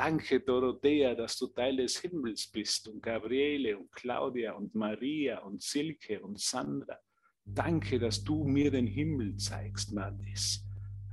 Danke, 0.01 0.41
Dorothea, 0.41 1.15
dass 1.15 1.37
du 1.37 1.49
Teil 1.49 1.77
des 1.77 2.01
Himmels 2.01 2.47
bist 2.47 2.89
und 2.89 3.03
Gabriele 3.03 3.77
und 3.77 3.93
Claudia 3.93 4.55
und 4.55 4.75
Maria 4.75 5.41
und 5.41 5.61
Silke 5.61 6.23
und 6.23 6.41
Sandra. 6.41 6.99
Danke, 7.45 7.99
dass 7.99 8.25
du 8.25 8.45
mir 8.45 8.71
den 8.71 8.87
Himmel 8.87 9.37
zeigst, 9.37 9.93
Matis. 9.93 10.65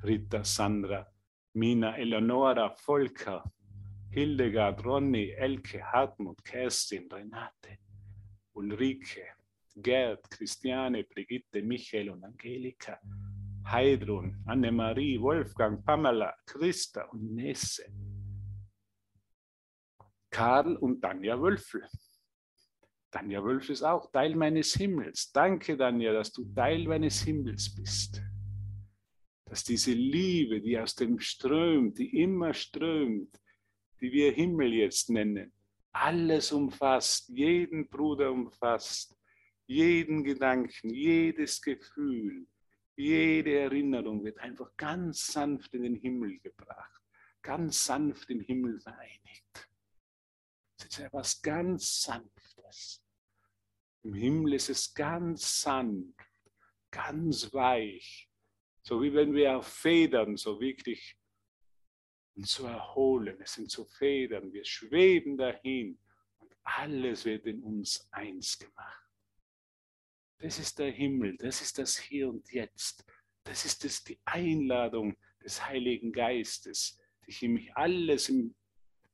Rita, 0.06 0.41
Sandra, 0.46 1.06
Mina, 1.51 1.98
Eleonora, 1.98 2.70
Volker, 2.70 3.44
Hildegard, 4.10 4.86
Ronny, 4.86 5.32
Elke, 5.32 5.84
Hartmut, 5.84 6.41
Kerstin, 6.46 7.12
Renate, 7.12 7.79
Ulrike, 8.53 9.25
Gerd, 9.75 10.32
Christiane, 10.32 11.04
Brigitte, 11.04 11.62
Michael 11.62 12.12
und 12.12 12.23
Angelika, 12.23 13.02
Heidrun, 13.65 14.38
Annemarie, 14.45 15.19
Wolfgang, 15.19 15.84
Pamela, 15.84 16.34
Christa 16.45 17.02
und 17.12 17.36
Nesse, 17.36 17.91
Karl 20.38 20.76
und 20.76 21.02
Tanja 21.02 21.41
Wölfel. 21.41 21.82
Tanja 23.10 23.43
Wölfel 23.43 23.71
ist 23.71 23.82
auch 23.82 24.12
Teil 24.12 24.36
meines 24.36 24.71
Himmels. 24.76 25.32
Danke, 25.32 25.76
Tanja, 25.76 26.13
dass 26.13 26.32
du 26.32 26.45
Teil 26.54 26.88
meines 26.88 27.23
Himmels 27.23 27.73
bist. 27.73 28.21
Dass 29.45 29.63
diese 29.63 29.93
Liebe, 29.93 30.62
die 30.62 30.78
aus 30.78 30.93
dem 30.93 31.19
strömt, 31.19 31.97
die 31.97 32.21
immer 32.21 32.54
strömt, 32.54 33.36
die 34.00 34.12
wir 34.12 34.32
Himmel 34.32 34.73
jetzt 34.73 35.10
nennen, 35.10 35.52
alles 35.91 36.52
umfasst, 36.52 37.30
jeden 37.30 37.89
Bruder 37.89 38.32
umfasst, 38.32 39.17
jeden 39.65 40.23
Gedanken, 40.23 40.91
jedes 40.91 41.60
Gefühl, 41.60 42.45
jede 42.95 43.58
Erinnerung 43.58 44.23
wird 44.23 44.38
einfach 44.38 44.69
ganz 44.78 45.34
sanft 45.34 45.73
in 45.73 45.82
den 45.82 45.95
Himmel 45.95 46.38
gebracht, 46.38 47.02
ganz 47.41 47.86
sanft 47.86 48.30
im 48.30 48.41
Himmel 48.41 48.80
vereinigt. 48.80 49.66
Es 50.78 50.86
ist 50.86 51.00
etwas 51.00 51.42
ganz 51.42 52.02
Sanftes. 52.02 53.04
Im 54.04 54.13
Himmel 54.13 54.54
ist 54.54 54.70
es 54.70 54.94
ganz 54.94 55.62
sanft, 55.62 56.20
ganz 56.92 57.54
weich, 57.54 58.30
so 58.82 59.02
wie 59.02 59.13
wenn 59.13 59.34
wir 59.34 59.58
auf 59.58 59.68
Federn 59.68 60.38
so 60.38 60.60
wirklich 60.60 61.18
uns 62.36 62.54
so 62.54 62.66
erholen. 62.68 63.38
Es 63.42 63.54
sind 63.54 63.72
so 63.72 63.86
Federn, 63.86 64.54
wir 64.54 64.63
schweben 64.63 65.38
dahin 65.38 66.00
und 66.38 66.56
alles 66.63 67.26
wird 67.26 67.46
in 67.48 67.63
uns 67.63 68.08
eins 68.12 68.58
gemacht. 68.58 69.04
Das 70.40 70.60
ist 70.60 70.78
der 70.78 70.92
Himmel, 70.92 71.36
das 71.38 71.62
ist 71.62 71.80
das 71.80 71.98
Hier 71.98 72.30
und 72.30 72.52
Jetzt. 72.52 73.04
Das 73.44 73.66
ist 73.66 73.84
das, 73.84 74.04
die 74.04 74.20
Einladung 74.26 75.18
des 75.44 75.66
Heiligen 75.66 76.12
Geistes, 76.12 77.00
dich 77.26 77.42
in 77.42 77.70
alles 77.74 78.30
im, 78.30 78.56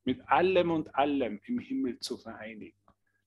mit 0.03 0.27
allem 0.27 0.71
und 0.71 0.93
allem 0.95 1.39
im 1.45 1.59
Himmel 1.59 1.99
zu 1.99 2.17
vereinigen. 2.17 2.77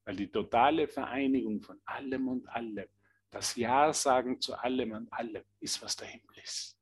Weil 0.04 0.16
die 0.16 0.30
totale 0.30 0.86
Vereinigung 0.88 1.62
von 1.62 1.80
allem 1.84 2.28
und 2.28 2.48
allem, 2.48 2.88
das 3.30 3.56
Ja 3.56 3.92
sagen 3.92 4.40
zu 4.40 4.54
allem 4.54 4.92
und 4.92 5.12
allem, 5.12 5.44
ist, 5.60 5.82
was 5.82 5.96
der 5.96 6.08
Himmel 6.08 6.38
ist. 6.42 6.78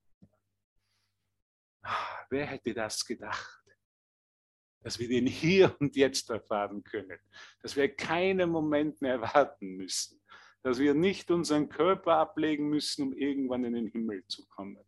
Ah, 1.83 2.27
wer 2.31 2.47
hätte 2.47 2.75
das 2.75 3.05
gedacht? 3.05 3.63
Dass 4.81 4.99
wir 4.99 5.09
den 5.09 5.27
Hier 5.27 5.75
und 5.81 5.97
Jetzt 5.97 6.29
erfahren 6.29 6.83
können. 6.85 7.19
Dass 7.63 7.75
wir 7.77 7.95
keinen 7.95 8.51
Moment 8.51 9.01
mehr 9.01 9.21
warten 9.21 9.77
müssen 9.77 10.21
dass 10.65 10.79
wir 10.79 10.95
nicht 10.95 11.31
unseren 11.31 11.69
Körper 11.69 12.17
ablegen 12.17 12.71
müssen, 12.71 13.03
um 13.03 13.13
irgendwann 13.13 13.65
in 13.65 13.75
den 13.75 13.87
Himmel 13.87 14.27
zu 14.27 14.47
kommen, 14.49 14.83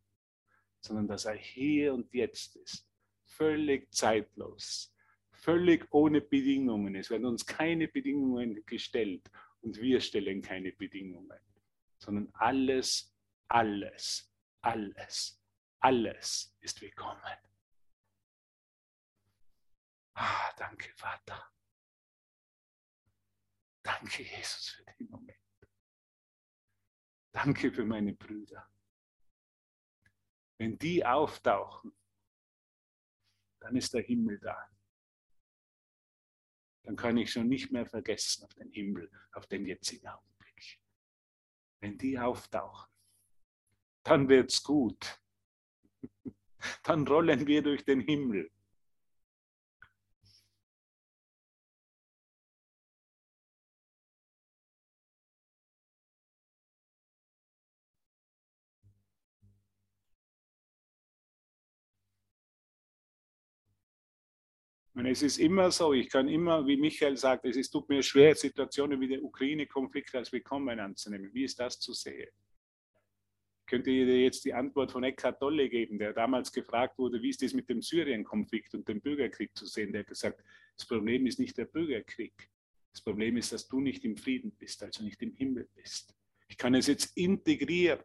sondern 0.80 1.06
dass 1.06 1.26
er 1.26 1.34
hier 1.34 1.92
und 1.92 2.12
jetzt 2.14 2.56
ist, 2.56 2.88
völlig 3.26 3.92
zeitlos, 3.92 4.95
völlig 5.46 5.86
ohne 5.92 6.20
Bedingungen. 6.20 6.96
Es 6.96 7.08
werden 7.08 7.24
uns 7.24 7.46
keine 7.46 7.86
Bedingungen 7.86 8.66
gestellt 8.66 9.30
und 9.60 9.80
wir 9.80 10.00
stellen 10.00 10.42
keine 10.42 10.72
Bedingungen, 10.72 11.38
sondern 11.98 12.28
alles, 12.32 13.14
alles, 13.46 14.34
alles, 14.60 15.40
alles 15.78 16.56
ist 16.60 16.82
willkommen. 16.82 17.38
Ah, 20.14 20.52
danke, 20.56 20.92
Vater. 20.96 21.40
Danke, 23.84 24.24
Jesus, 24.24 24.70
für 24.70 24.84
den 24.98 25.08
Moment. 25.08 25.38
Danke 27.30 27.70
für 27.70 27.84
meine 27.84 28.14
Brüder. 28.14 28.68
Wenn 30.58 30.76
die 30.76 31.06
auftauchen, 31.06 31.94
dann 33.60 33.76
ist 33.76 33.94
der 33.94 34.02
Himmel 34.02 34.40
da. 34.40 34.75
Dann 36.86 36.94
kann 36.94 37.16
ich 37.16 37.32
schon 37.32 37.48
nicht 37.48 37.72
mehr 37.72 37.84
vergessen 37.84 38.44
auf 38.44 38.54
den 38.54 38.70
Himmel, 38.70 39.10
auf 39.32 39.48
den 39.48 39.66
jetzigen 39.66 40.06
Augenblick. 40.06 40.78
Wenn 41.80 41.98
die 41.98 42.16
auftauchen, 42.16 42.88
dann 44.04 44.28
wird's 44.28 44.62
gut. 44.62 45.20
Dann 46.84 47.06
rollen 47.06 47.46
wir 47.46 47.62
durch 47.62 47.84
den 47.84 48.00
Himmel. 48.00 48.50
Und 64.96 65.04
es 65.04 65.20
ist 65.20 65.36
immer 65.36 65.70
so, 65.70 65.92
ich 65.92 66.08
kann 66.08 66.26
immer, 66.26 66.66
wie 66.66 66.78
Michael 66.78 67.18
sagt, 67.18 67.44
es 67.44 67.56
ist, 67.56 67.68
tut 67.68 67.86
mir 67.90 68.02
schwer, 68.02 68.34
Situationen 68.34 68.98
wie 68.98 69.08
der 69.08 69.22
Ukraine-Konflikt 69.22 70.14
als 70.14 70.32
willkommen 70.32 70.80
anzunehmen. 70.80 71.28
Wie 71.34 71.44
ist 71.44 71.60
das 71.60 71.78
zu 71.78 71.92
sehen? 71.92 72.30
Könnte 73.66 73.90
ihr 73.90 74.22
jetzt 74.22 74.46
die 74.46 74.54
Antwort 74.54 74.90
von 74.90 75.04
Eckhard 75.04 75.38
Tolle 75.38 75.68
geben, 75.68 75.98
der 75.98 76.14
damals 76.14 76.50
gefragt 76.50 76.96
wurde, 76.96 77.20
wie 77.20 77.28
ist 77.28 77.42
es 77.42 77.52
mit 77.52 77.68
dem 77.68 77.82
Syrien-Konflikt 77.82 78.74
und 78.74 78.88
dem 78.88 79.02
Bürgerkrieg 79.02 79.54
zu 79.54 79.66
sehen? 79.66 79.92
Der 79.92 80.00
hat 80.00 80.08
gesagt, 80.08 80.42
das 80.78 80.86
Problem 80.86 81.26
ist 81.26 81.38
nicht 81.38 81.58
der 81.58 81.66
Bürgerkrieg, 81.66 82.32
Das 82.90 83.02
Problem 83.02 83.36
ist, 83.36 83.52
dass 83.52 83.68
du 83.68 83.80
nicht 83.80 84.02
im 84.06 84.16
Frieden 84.16 84.52
bist, 84.52 84.82
also 84.82 85.04
nicht 85.04 85.20
im 85.20 85.34
Himmel 85.34 85.68
bist. 85.74 86.14
Ich 86.48 86.56
kann 86.56 86.74
es 86.74 86.86
jetzt 86.86 87.14
integrieren. 87.18 88.00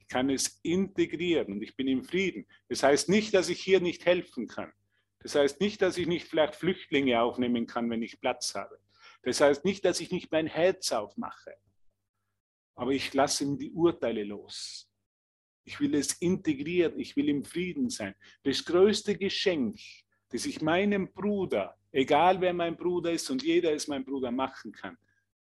Ich 0.00 0.08
kann 0.08 0.30
es 0.30 0.58
integrieren 0.64 1.52
und 1.52 1.62
ich 1.62 1.76
bin 1.76 1.86
im 1.86 2.02
Frieden. 2.02 2.44
Das 2.68 2.82
heißt 2.82 3.08
nicht, 3.08 3.34
dass 3.34 3.50
ich 3.50 3.62
hier 3.62 3.80
nicht 3.80 4.04
helfen 4.04 4.48
kann. 4.48 4.72
Das 5.20 5.34
heißt 5.34 5.60
nicht, 5.60 5.82
dass 5.82 5.98
ich 5.98 6.06
nicht 6.06 6.28
vielleicht 6.28 6.54
Flüchtlinge 6.54 7.20
aufnehmen 7.20 7.66
kann, 7.66 7.90
wenn 7.90 8.02
ich 8.02 8.20
Platz 8.20 8.54
habe. 8.54 8.78
Das 9.22 9.40
heißt 9.40 9.64
nicht, 9.64 9.84
dass 9.84 10.00
ich 10.00 10.10
nicht 10.10 10.30
mein 10.30 10.46
Herz 10.46 10.92
aufmache. 10.92 11.54
Aber 12.76 12.92
ich 12.92 13.12
lasse 13.12 13.44
ihm 13.44 13.58
die 13.58 13.72
Urteile 13.72 14.22
los. 14.22 14.88
Ich 15.64 15.80
will 15.80 15.94
es 15.94 16.14
integrieren. 16.14 16.98
Ich 16.98 17.16
will 17.16 17.28
im 17.28 17.44
Frieden 17.44 17.90
sein. 17.90 18.14
Das 18.44 18.64
größte 18.64 19.18
Geschenk, 19.18 19.78
das 20.30 20.46
ich 20.46 20.62
meinem 20.62 21.12
Bruder, 21.12 21.76
egal 21.90 22.40
wer 22.40 22.52
mein 22.52 22.76
Bruder 22.76 23.12
ist 23.12 23.28
und 23.30 23.42
jeder 23.42 23.72
ist 23.72 23.88
mein 23.88 24.04
Bruder, 24.04 24.30
machen 24.30 24.72
kann, 24.72 24.96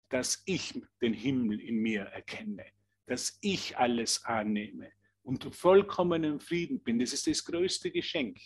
dass 0.10 0.44
ich 0.46 0.80
den 1.02 1.14
Himmel 1.14 1.60
in 1.60 1.78
mir 1.78 2.04
erkenne, 2.04 2.66
dass 3.08 3.40
ich 3.42 3.76
alles 3.78 4.24
annehme 4.26 4.92
und 5.24 5.56
vollkommenen 5.56 6.40
Frieden 6.40 6.82
bin. 6.82 7.00
Das 7.00 7.14
ist 7.14 7.26
das 7.26 7.44
größte 7.44 7.90
Geschenk. 7.90 8.38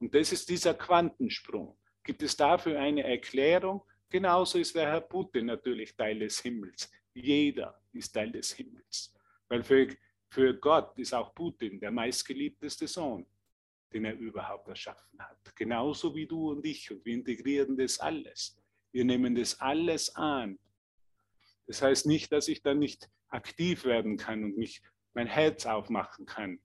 Und 0.00 0.14
das 0.14 0.32
ist 0.32 0.48
dieser 0.48 0.74
Quantensprung. 0.74 1.76
Gibt 2.02 2.22
es 2.22 2.36
dafür 2.36 2.80
eine 2.80 3.04
Erklärung? 3.04 3.82
Genauso 4.08 4.58
ist 4.58 4.74
der 4.74 4.88
Herr 4.88 5.02
Putin 5.02 5.46
natürlich 5.46 5.94
Teil 5.94 6.18
des 6.18 6.40
Himmels. 6.40 6.90
Jeder 7.14 7.80
ist 7.92 8.12
Teil 8.12 8.32
des 8.32 8.52
Himmels. 8.52 9.14
Weil 9.48 9.62
für, 9.62 9.88
für 10.30 10.54
Gott 10.54 10.98
ist 10.98 11.12
auch 11.12 11.34
Putin 11.34 11.78
der 11.78 11.90
meistgeliebteste 11.90 12.88
Sohn, 12.88 13.26
den 13.92 14.06
er 14.06 14.16
überhaupt 14.16 14.68
erschaffen 14.68 15.18
hat. 15.20 15.54
Genauso 15.54 16.14
wie 16.14 16.26
du 16.26 16.50
und 16.50 16.64
ich. 16.64 16.90
Und 16.90 17.04
wir 17.04 17.14
integrieren 17.14 17.76
das 17.76 18.00
alles. 18.00 18.56
Wir 18.92 19.04
nehmen 19.04 19.34
das 19.34 19.60
alles 19.60 20.14
an. 20.16 20.58
Das 21.66 21.82
heißt 21.82 22.06
nicht, 22.06 22.32
dass 22.32 22.48
ich 22.48 22.62
dann 22.62 22.78
nicht 22.78 23.08
aktiv 23.28 23.84
werden 23.84 24.16
kann 24.16 24.42
und 24.42 24.56
mich 24.56 24.82
mein 25.12 25.26
Herz 25.26 25.66
aufmachen 25.66 26.26
kann 26.26 26.58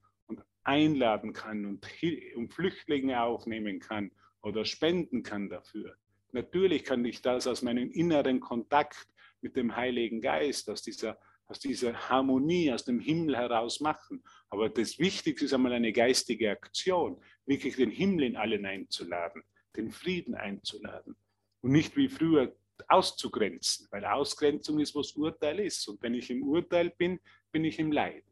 einladen 0.66 1.32
kann 1.32 1.66
und, 1.66 1.88
und 2.36 2.54
Flüchtlinge 2.54 3.22
aufnehmen 3.22 3.80
kann 3.80 4.12
oder 4.42 4.66
spenden 4.66 5.24
kann 5.24 5.50
dafür. 5.50 5.96
Natürlich 6.32 6.84
kann 6.84 7.06
ich 7.06 7.22
das 7.22 7.48
aus 7.48 7.62
meinem 7.62 7.90
inneren 7.92 8.42
Kontakt 8.42 9.08
mit 9.42 9.56
dem 9.56 9.76
Heiligen 9.76 10.22
Geist, 10.22 10.70
aus 10.70 10.82
dieser, 10.82 11.18
aus 11.48 11.60
dieser 11.60 12.10
Harmonie, 12.10 12.72
aus 12.72 12.84
dem 12.84 13.00
Himmel 13.00 13.38
heraus 13.38 13.80
machen. 13.80 14.24
Aber 14.50 14.70
das 14.70 15.00
Wichtigste 15.00 15.46
ist 15.46 15.54
einmal 15.54 15.74
eine 15.74 15.94
geistige 15.94 16.52
Aktion, 16.52 17.22
wirklich 17.46 17.76
den 17.76 17.92
Himmel 17.92 18.26
in 18.26 18.36
allen 18.36 18.66
einzuladen, 18.66 19.44
den 19.78 19.92
Frieden 19.92 20.36
einzuladen 20.36 21.16
und 21.62 21.72
nicht 21.72 21.96
wie 21.96 22.10
früher 22.10 22.56
auszugrenzen, 22.88 23.88
weil 23.92 24.04
Ausgrenzung 24.06 24.80
ist, 24.80 24.96
was 24.96 25.14
Urteil 25.14 25.60
ist. 25.60 25.88
Und 25.88 26.02
wenn 26.02 26.14
ich 26.14 26.30
im 26.30 26.44
Urteil 26.44 26.90
bin, 26.90 27.20
bin 27.52 27.64
ich 27.64 27.80
im 27.80 27.92
Leid. 27.92 28.24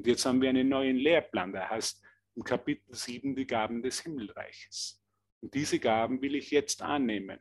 Und 0.00 0.06
jetzt 0.06 0.24
haben 0.24 0.40
wir 0.40 0.48
einen 0.48 0.70
neuen 0.70 0.96
Lehrplan, 0.96 1.52
der 1.52 1.68
heißt 1.68 2.02
im 2.34 2.42
Kapitel 2.42 2.94
7 2.94 3.36
die 3.36 3.46
Gaben 3.46 3.82
des 3.82 4.00
Himmelreiches. 4.00 4.98
Und 5.42 5.52
diese 5.52 5.78
Gaben 5.78 6.22
will 6.22 6.36
ich 6.36 6.50
jetzt 6.50 6.80
annehmen. 6.80 7.38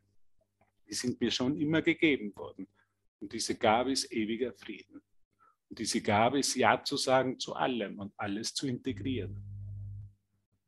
Die 0.86 0.94
sind 0.94 1.22
mir 1.22 1.32
schon 1.32 1.56
immer 1.56 1.82
gegeben 1.82 2.36
worden. 2.36 2.68
Und 3.22 3.32
diese 3.32 3.58
Gabe 3.58 3.94
ist 3.94 4.12
ewiger 4.12 4.52
Frieden. 4.52 5.02
Und 5.70 5.80
diese 5.80 6.02
Gabe 6.02 6.40
ist 6.40 6.54
Ja 6.56 6.84
zu 6.84 6.98
sagen 6.98 7.40
zu 7.40 7.56
allem 7.56 7.98
und 7.98 8.14
alles 8.18 8.54
zu 8.54 8.68
integrieren 8.68 9.42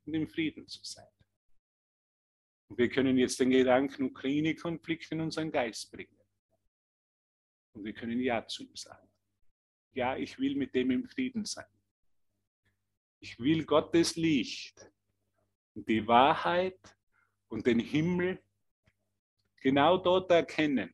und 0.06 0.14
im 0.14 0.30
Frieden 0.30 0.66
zu 0.70 0.80
sein. 0.84 1.12
Und 2.70 2.78
wir 2.78 2.88
können 2.88 3.18
jetzt 3.18 3.38
den 3.42 3.50
Gedanken 3.50 4.06
Ukraine-Konflikt 4.06 5.12
in 5.12 5.20
unseren 5.20 5.52
Geist 5.52 5.92
bringen. 5.92 6.18
Und 7.74 7.84
wir 7.84 7.92
können 7.92 8.22
Ja 8.22 8.48
zu 8.48 8.64
ihm 8.64 8.78
sagen. 8.78 9.10
Ja, 9.92 10.16
ich 10.16 10.40
will 10.40 10.56
mit 10.56 10.74
dem 10.74 10.92
im 10.92 11.06
Frieden 11.06 11.44
sein. 11.44 11.66
Ich 13.24 13.40
will 13.40 13.66
Gottes 13.66 14.16
Licht 14.16 14.92
und 15.76 15.88
die 15.88 16.08
Wahrheit 16.08 16.80
und 17.50 17.68
den 17.68 17.78
Himmel 17.78 18.42
genau 19.62 20.00
dort 20.00 20.32
erkennen. 20.32 20.92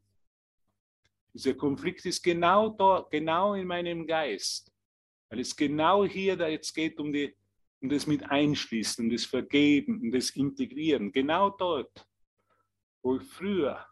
Dieser 1.33 1.53
Konflikt 1.53 2.05
ist 2.05 2.21
genau 2.21 2.67
dort, 2.67 3.09
genau 3.11 3.53
in 3.53 3.65
meinem 3.65 4.05
Geist, 4.05 4.73
weil 5.29 5.39
es 5.39 5.55
genau 5.55 6.03
hier 6.03 6.35
da 6.35 6.49
jetzt 6.49 6.73
geht 6.73 6.99
um, 6.99 7.13
die, 7.13 7.33
um 7.79 7.87
das 7.87 8.05
mit 8.05 8.29
Einschließen, 8.29 9.05
um 9.05 9.09
das 9.09 9.23
Vergeben, 9.23 10.01
um 10.01 10.11
das 10.11 10.31
Integrieren. 10.31 11.13
Genau 11.13 11.49
dort, 11.51 12.05
wo 13.01 13.15
ich 13.15 13.23
früher 13.23 13.87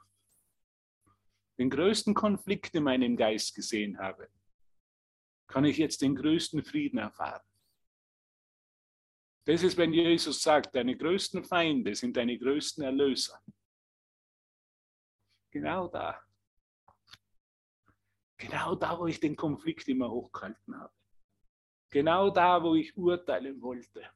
den 1.58 1.69
größten 1.69 2.13
Konflikt 2.13 2.76
in 2.76 2.84
meinem 2.84 3.15
Geist 3.15 3.56
gesehen 3.56 3.98
habe, 3.98 4.28
kann 5.48 5.63
ich 5.63 5.78
jetzt 5.78 6.02
den 6.02 6.17
größten 6.17 6.62
Frieden 6.65 6.98
erfahren. 6.98 7.41
Das 9.45 9.62
ist, 9.62 9.77
wenn 9.77 9.93
Jesus 9.93 10.41
sagt, 10.41 10.75
deine 10.75 10.97
größten 10.97 11.43
Feinde 11.43 11.93
sind 11.93 12.17
deine 12.17 12.38
größten 12.38 12.84
Erlöser. 12.84 13.39
Genau 15.51 15.88
da. 15.88 16.19
Genau 18.38 18.75
da, 18.75 18.99
wo 18.99 19.08
ich 19.08 19.19
den 19.19 19.36
Konflikt 19.36 19.88
immer 19.88 20.10
hochgehalten 20.10 20.77
habe. 20.77 20.93
Genau 21.91 22.29
da, 22.31 22.62
wo 22.62 22.75
ich 22.75 22.97
urteilen 22.97 23.62
wollte. 23.62 24.10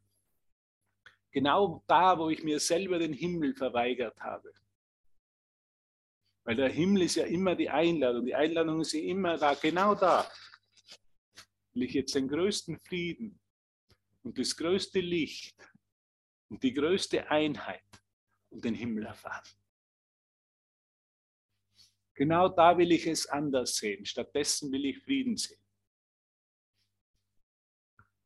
Genau 1.31 1.83
da, 1.87 2.17
wo 2.17 2.29
ich 2.29 2.43
mir 2.43 2.59
selber 2.59 2.97
den 2.97 3.13
Himmel 3.13 3.53
verweigert 3.53 4.19
habe. 4.19 4.51
Weil 6.43 6.55
der 6.55 6.69
Himmel 6.69 7.03
ist 7.03 7.15
ja 7.15 7.25
immer 7.25 7.55
die 7.55 7.69
Einladung. 7.69 8.25
Die 8.25 8.33
Einladung 8.33 8.81
ist 8.81 8.93
ja 8.93 9.01
immer 9.01 9.37
da. 9.37 9.53
Genau 9.53 9.93
da 9.93 10.29
will 11.73 11.83
ich 11.83 11.93
jetzt 11.93 12.15
den 12.15 12.27
größten 12.27 12.79
Frieden 12.79 13.39
und 14.29 14.37
das 14.37 14.55
größte 14.55 14.99
Licht 14.99 15.57
und 16.49 16.61
die 16.61 16.71
größte 16.71 17.31
Einheit 17.31 17.83
und 18.51 18.63
den 18.63 18.75
Himmel 18.75 19.07
erfahren. 19.07 19.49
Genau 22.13 22.47
da 22.47 22.77
will 22.77 22.91
ich 22.91 23.07
es 23.07 23.25
anders 23.25 23.77
sehen. 23.77 24.05
Stattdessen 24.05 24.71
will 24.71 24.85
ich 24.85 24.99
Frieden 24.99 25.35
sehen. 25.35 25.59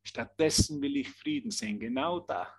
Stattdessen 0.02 0.82
will 0.82 0.98
ich 0.98 1.08
Frieden 1.10 1.50
sehen. 1.50 1.80
Genau 1.80 2.20
da. 2.20 2.54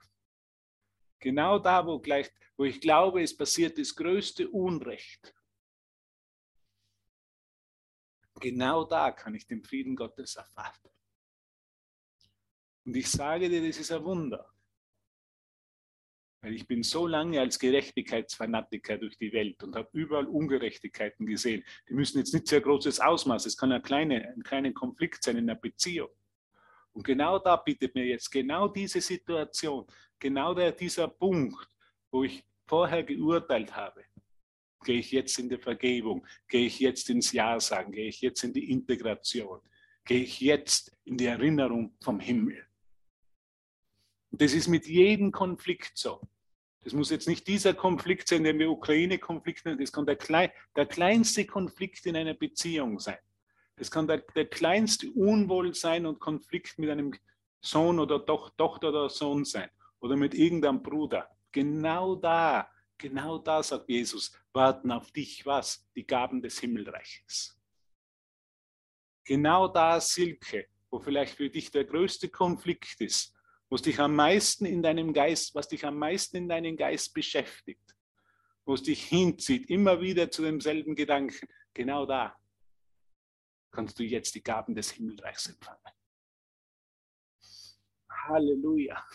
Genau 1.19 1.59
da, 1.59 1.85
wo, 1.85 1.99
gleich, 1.99 2.31
wo 2.57 2.63
ich 2.63 2.81
glaube, 2.81 3.21
es 3.21 3.37
passiert 3.37 3.77
das 3.77 3.95
größte 3.95 4.49
Unrecht. 4.49 5.35
Genau 8.39 8.85
da 8.85 9.11
kann 9.11 9.35
ich 9.35 9.45
den 9.45 9.63
Frieden 9.63 9.95
Gottes 9.95 10.35
erfahren. 10.35 10.94
Und 12.85 12.95
ich 12.95 13.09
sage 13.09 13.49
dir, 13.49 13.65
das 13.65 13.79
ist 13.79 13.91
ein 13.91 14.03
Wunder. 14.03 14.47
Weil 16.41 16.53
ich 16.53 16.67
bin 16.67 16.83
so 16.83 17.07
lange 17.07 17.39
als 17.39 17.57
Gerechtigkeitsfanatiker 17.57 18.99
durch 18.99 19.17
die 19.17 19.33
Welt 19.33 19.63
und 19.63 19.75
habe 19.75 19.89
überall 19.93 20.27
Ungerechtigkeiten 20.27 21.25
gesehen. 21.25 21.63
Die 21.89 21.95
müssen 21.95 22.19
jetzt 22.19 22.33
nicht 22.33 22.47
sehr 22.47 22.61
großes 22.61 22.99
Ausmaß, 22.99 23.47
es 23.47 23.57
kann 23.57 23.71
ein 23.71 23.81
kleiner, 23.81 24.15
ein 24.15 24.43
kleiner 24.43 24.71
Konflikt 24.71 25.23
sein 25.23 25.37
in 25.37 25.49
einer 25.49 25.59
Beziehung. 25.59 26.11
Und 26.93 27.03
genau 27.03 27.39
da 27.39 27.57
bietet 27.57 27.95
mir 27.95 28.05
jetzt 28.05 28.31
genau 28.31 28.67
diese 28.67 29.01
Situation, 29.01 29.85
genau 30.19 30.53
der, 30.53 30.71
dieser 30.71 31.07
Punkt, 31.07 31.67
wo 32.11 32.23
ich 32.23 32.45
vorher 32.67 33.03
geurteilt 33.03 33.75
habe, 33.75 34.05
gehe 34.83 34.99
ich 34.99 35.11
jetzt 35.11 35.37
in 35.39 35.49
die 35.49 35.57
Vergebung, 35.57 36.25
gehe 36.47 36.67
ich 36.67 36.79
jetzt 36.79 37.09
ins 37.09 37.31
Ja 37.31 37.59
sagen, 37.59 37.91
gehe 37.91 38.07
ich 38.07 38.21
jetzt 38.21 38.43
in 38.43 38.53
die 38.53 38.71
Integration, 38.71 39.59
gehe 40.05 40.21
ich 40.21 40.39
jetzt 40.39 40.95
in 41.03 41.17
die 41.17 41.25
Erinnerung 41.25 41.95
vom 42.01 42.19
Himmel. 42.19 42.64
Und 44.35 44.41
das 44.41 44.51
ist 44.51 44.67
mit 44.67 44.85
jedem 44.85 45.31
Konflikt 45.31 45.97
so. 45.97 46.19
Das 46.81 46.91
muss 46.91 47.09
jetzt 47.09 47.25
nicht 47.25 47.47
dieser 47.47 47.73
Konflikt 47.73 48.27
sein, 48.27 48.43
den 48.43 48.59
wir 48.59 48.69
Ukraine-Konflikt 48.69 49.63
nennen. 49.63 49.79
Das 49.79 49.93
kann 49.93 50.05
der, 50.05 50.17
klein, 50.17 50.51
der 50.75 50.87
kleinste 50.87 51.45
Konflikt 51.45 52.05
in 52.05 52.17
einer 52.17 52.33
Beziehung 52.33 52.99
sein. 52.99 53.17
Das 53.77 53.89
kann 53.89 54.07
der, 54.07 54.17
der 54.35 54.47
kleinste 54.47 55.09
Unwohlsein 55.09 56.05
und 56.05 56.19
Konflikt 56.19 56.77
mit 56.77 56.89
einem 56.89 57.13
Sohn 57.61 57.97
oder 57.97 58.19
Doch, 58.19 58.49
Tochter 58.57 58.89
oder 58.89 59.09
Sohn 59.09 59.45
sein. 59.45 59.69
Oder 60.01 60.17
mit 60.17 60.33
irgendeinem 60.33 60.83
Bruder. 60.83 61.29
Genau 61.53 62.17
da, 62.17 62.69
genau 62.97 63.37
da, 63.37 63.63
sagt 63.63 63.87
Jesus, 63.87 64.37
warten 64.51 64.91
auf 64.91 65.13
dich 65.13 65.45
was? 65.45 65.87
Die 65.95 66.05
Gaben 66.05 66.41
des 66.41 66.59
Himmelreiches. 66.59 67.57
Genau 69.23 69.69
da, 69.69 70.01
Silke, 70.01 70.67
wo 70.91 70.99
vielleicht 70.99 71.37
für 71.37 71.49
dich 71.49 71.71
der 71.71 71.85
größte 71.85 72.27
Konflikt 72.27 72.99
ist, 72.99 73.34
was 73.75 73.81
dich 73.81 73.99
am 73.99 74.15
meisten 74.15 74.65
in 74.65 74.81
deinem 74.81 75.11
Geist, 75.11 75.53
was 75.53 75.67
dich 75.67 75.85
am 75.85 75.99
meisten 75.99 76.37
in 76.37 76.47
deinem 76.47 76.77
Geist 76.77 77.13
beschäftigt, 77.13 77.93
was 78.63 78.83
dich 78.83 79.03
hinzieht, 79.03 79.69
immer 79.69 79.99
wieder 79.99 80.31
zu 80.31 80.43
demselben 80.43 80.95
Gedanken, 80.95 81.45
genau 81.73 82.05
da 82.05 82.33
kannst 83.71 83.99
du 83.99 84.03
jetzt 84.03 84.33
die 84.33 84.41
Gaben 84.41 84.75
des 84.75 84.91
Himmelreichs 84.91 85.47
empfangen. 85.47 85.91
Halleluja. 88.09 89.05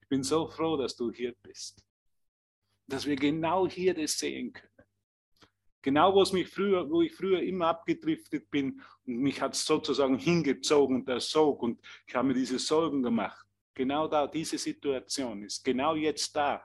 Ich 0.00 0.08
bin 0.08 0.24
so 0.24 0.48
froh, 0.48 0.76
dass 0.76 0.96
du 0.96 1.12
hier 1.12 1.36
bist, 1.44 1.86
dass 2.88 3.06
wir 3.06 3.14
genau 3.14 3.68
hier 3.68 3.94
das 3.94 4.18
sehen 4.18 4.52
können. 4.52 4.71
Genau, 5.82 6.14
wo, 6.14 6.22
es 6.22 6.32
mich 6.32 6.48
früher, 6.48 6.88
wo 6.88 7.02
ich 7.02 7.12
früher 7.12 7.42
immer 7.42 7.66
abgedriftet 7.66 8.48
bin 8.50 8.80
und 9.04 9.16
mich 9.18 9.40
hat 9.40 9.54
es 9.54 9.64
sozusagen 9.64 10.16
hingezogen 10.16 11.04
der 11.04 11.18
Sog 11.18 11.60
und 11.62 11.80
ich 12.06 12.14
habe 12.14 12.28
mir 12.28 12.34
diese 12.34 12.60
Sorgen 12.60 13.02
gemacht. 13.02 13.44
Genau 13.74 14.06
da, 14.06 14.28
diese 14.28 14.58
Situation 14.58 15.42
ist 15.42 15.64
genau 15.64 15.96
jetzt 15.96 16.36
da, 16.36 16.64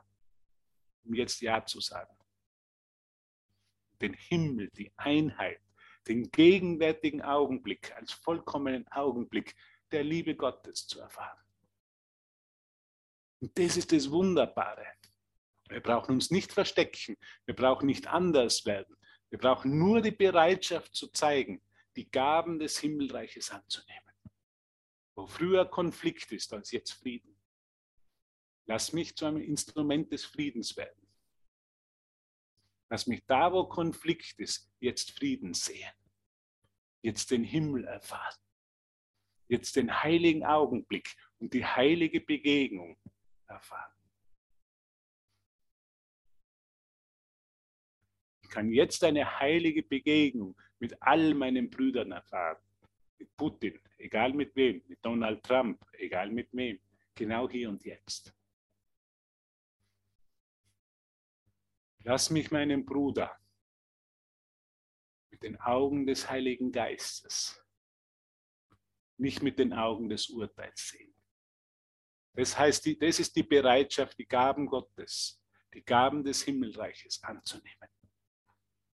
um 1.04 1.16
jetzt 1.16 1.42
Ja 1.42 1.66
zu 1.66 1.82
sagen. 1.82 2.16
Den 4.00 4.14
Himmel, 4.14 4.70
die 4.70 4.92
Einheit, 4.98 5.62
den 6.08 6.30
gegenwärtigen 6.30 7.24
Augenblick 7.24 7.96
als 7.96 8.12
vollkommenen 8.12 8.88
Augenblick 8.90 9.56
der 9.92 10.04
Liebe 10.04 10.36
Gottes 10.36 10.86
zu 10.86 11.00
erfahren. 11.00 11.40
Und 13.40 13.58
das 13.58 13.78
ist 13.78 13.92
das 13.92 14.12
Wunderbare. 14.12 14.86
Wir 15.70 15.82
brauchen 15.82 16.16
uns 16.16 16.30
nicht 16.30 16.54
verstecken, 16.54 17.18
wir 17.46 17.56
brauchen 17.56 17.88
nicht 17.88 18.08
anders 18.08 18.66
werden, 18.66 18.96
wir 19.30 19.40
brauchen 19.40 19.78
nur 19.78 20.02
die 20.02 20.12
Bereitschaft 20.12 20.96
zu 20.96 21.08
zeigen, 21.08 21.62
die 21.96 22.10
Gaben 22.10 22.60
des 22.60 22.80
Himmelreiches 22.80 23.52
anzunehmen. 23.52 24.14
Wo 25.16 25.28
früher 25.28 25.66
Konflikt 25.66 26.32
ist, 26.32 26.54
als 26.54 26.72
jetzt 26.72 26.92
Frieden. 26.92 27.36
Lass 28.66 28.94
mich 28.94 29.16
zu 29.16 29.26
einem 29.26 29.42
Instrument 29.42 30.12
des 30.12 30.26
Friedens 30.26 30.78
werden. 30.78 31.08
Lass 32.90 33.08
mich 33.08 33.26
da, 33.26 33.52
wo 33.52 33.66
Konflikt 33.66 34.40
ist, 34.40 34.72
jetzt 34.80 35.12
Frieden 35.12 35.54
sehen. 35.54 35.92
Jetzt 37.02 37.32
den 37.32 37.44
Himmel 37.44 37.86
erfahren. 37.86 38.38
Jetzt 39.48 39.76
den 39.76 40.04
heiligen 40.04 40.46
Augenblick 40.46 41.16
und 41.40 41.54
die 41.54 41.66
heilige 41.66 42.22
Begegnung 42.22 42.98
erfahren. 43.48 43.97
Kann 48.50 48.72
jetzt 48.72 49.04
eine 49.04 49.40
heilige 49.40 49.84
Begegnung 49.84 50.56
mit 50.80 51.02
all 51.02 51.34
meinen 51.34 51.70
Brüdern 51.70 52.12
erfahren. 52.12 52.62
Mit 53.18 53.36
Putin, 53.36 53.80
egal 53.98 54.34
mit 54.34 54.56
wem, 54.56 54.84
mit 54.88 55.04
Donald 55.04 55.44
Trump, 55.44 55.84
egal 55.94 56.30
mit 56.32 56.50
wem. 56.54 56.80
Genau 57.16 57.50
hier 57.50 57.70
und 57.70 57.84
jetzt. 57.84 58.34
Lass 62.04 62.30
mich 62.30 62.52
meinen 62.52 62.86
Bruder 62.86 63.38
mit 65.30 65.44
den 65.44 65.60
Augen 65.60 66.08
des 66.08 66.30
Heiligen 66.30 66.72
Geistes, 66.72 67.62
nicht 69.18 69.42
mit 69.42 69.60
den 69.60 69.74
Augen 69.74 70.08
des 70.08 70.30
Urteils 70.30 70.90
sehen. 70.90 71.14
Das 72.34 72.58
heißt, 72.58 72.88
das 73.02 73.20
ist 73.20 73.36
die 73.36 73.44
Bereitschaft, 73.44 74.18
die 74.18 74.28
Gaben 74.28 74.68
Gottes, 74.68 75.44
die 75.74 75.84
Gaben 75.84 76.24
des 76.24 76.44
Himmelreiches 76.44 77.22
anzunehmen. 77.24 77.90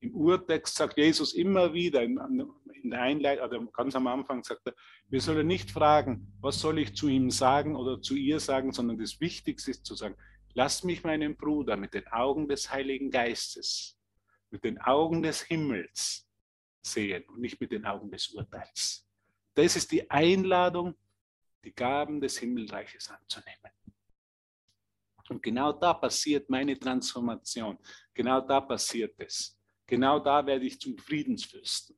Im 0.02 0.16
Urtext 0.16 0.76
sagt 0.76 0.98
Jesus 0.98 1.34
immer 1.34 1.74
wieder, 1.74 2.02
in 2.04 2.90
der 2.90 3.02
Einleitung, 3.02 3.46
oder 3.46 3.72
ganz 3.74 3.96
am 3.96 4.08
Anfang 4.08 4.44
sagt 4.44 4.66
er, 4.66 4.74
wir 5.10 5.20
sollen 5.20 5.46
nicht 5.46 5.72
fragen, 5.72 6.32
was 6.40 6.60
soll 6.60 6.80
ich 6.80 6.96
zu 6.96 7.10
ihm 7.10 7.30
sagen 7.30 7.76
oder 7.76 8.02
zu 8.02 8.16
ihr 8.16 8.40
sagen, 8.40 8.72
sondern 8.72 8.98
das 8.98 9.20
Wichtigste 9.20 9.72
ist 9.72 9.86
zu 9.86 9.96
sagen, 9.96 10.16
lass 10.54 10.84
mich 10.84 11.04
meinen 11.04 11.36
Bruder 11.36 11.76
mit 11.76 11.94
den 11.94 12.08
Augen 12.08 12.48
des 12.48 12.72
Heiligen 12.72 13.12
Geistes, 13.12 13.98
mit 14.52 14.64
den 14.64 14.80
Augen 14.80 15.22
des 15.22 15.42
Himmels 15.42 16.28
sehen 16.82 17.26
und 17.26 17.42
nicht 17.42 17.60
mit 17.60 17.72
den 17.72 17.86
Augen 17.86 18.10
des 18.10 18.30
Urteils. 18.30 19.06
Das 19.54 19.76
ist 19.76 19.92
die 19.92 20.10
Einladung, 20.10 20.96
die 21.66 21.74
Gaben 21.74 22.22
des 22.22 22.38
Himmelreiches 22.38 23.10
anzunehmen. 23.10 23.72
Und 25.28 25.44
genau 25.44 25.74
da 25.74 25.94
passiert 25.94 26.50
meine 26.50 26.80
Transformation. 26.80 27.78
Genau 28.14 28.40
da 28.42 28.62
passiert 28.62 29.14
es. 29.18 29.59
Genau 29.90 30.20
da 30.20 30.46
werde 30.46 30.68
ich 30.68 30.80
zum 30.80 31.00
Friedensfürsten, 31.00 31.98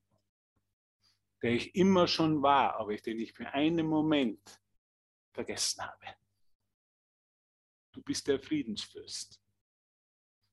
der 1.41 1.51
ich 1.51 1.75
immer 1.75 2.07
schon 2.07 2.41
war, 2.41 2.75
aber 2.75 2.95
den 2.95 3.19
ich 3.19 3.33
für 3.33 3.53
einen 3.53 3.85
Moment 3.85 4.61
vergessen 5.33 5.85
habe. 5.85 6.15
Du 7.91 8.01
bist 8.01 8.29
der 8.29 8.39
Friedensfürst. 8.39 9.41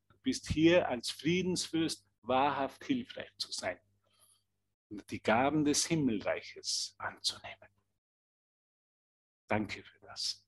Du 0.09 0.17
bist 0.21 0.49
hier 0.49 0.89
als 0.89 1.13
Friedensfürst 1.13 2.05
wahrhaft 2.23 2.85
hilfreich 2.85 3.31
zu 3.39 3.53
sein 3.53 3.79
und 4.89 5.09
die 5.09 5.23
Gaben 5.23 5.65
des 5.65 5.87
Himmelreiches 5.87 6.97
anzunehmen. 6.99 7.69
Danke 9.47 9.85
für 9.85 10.01
das. 10.01 10.45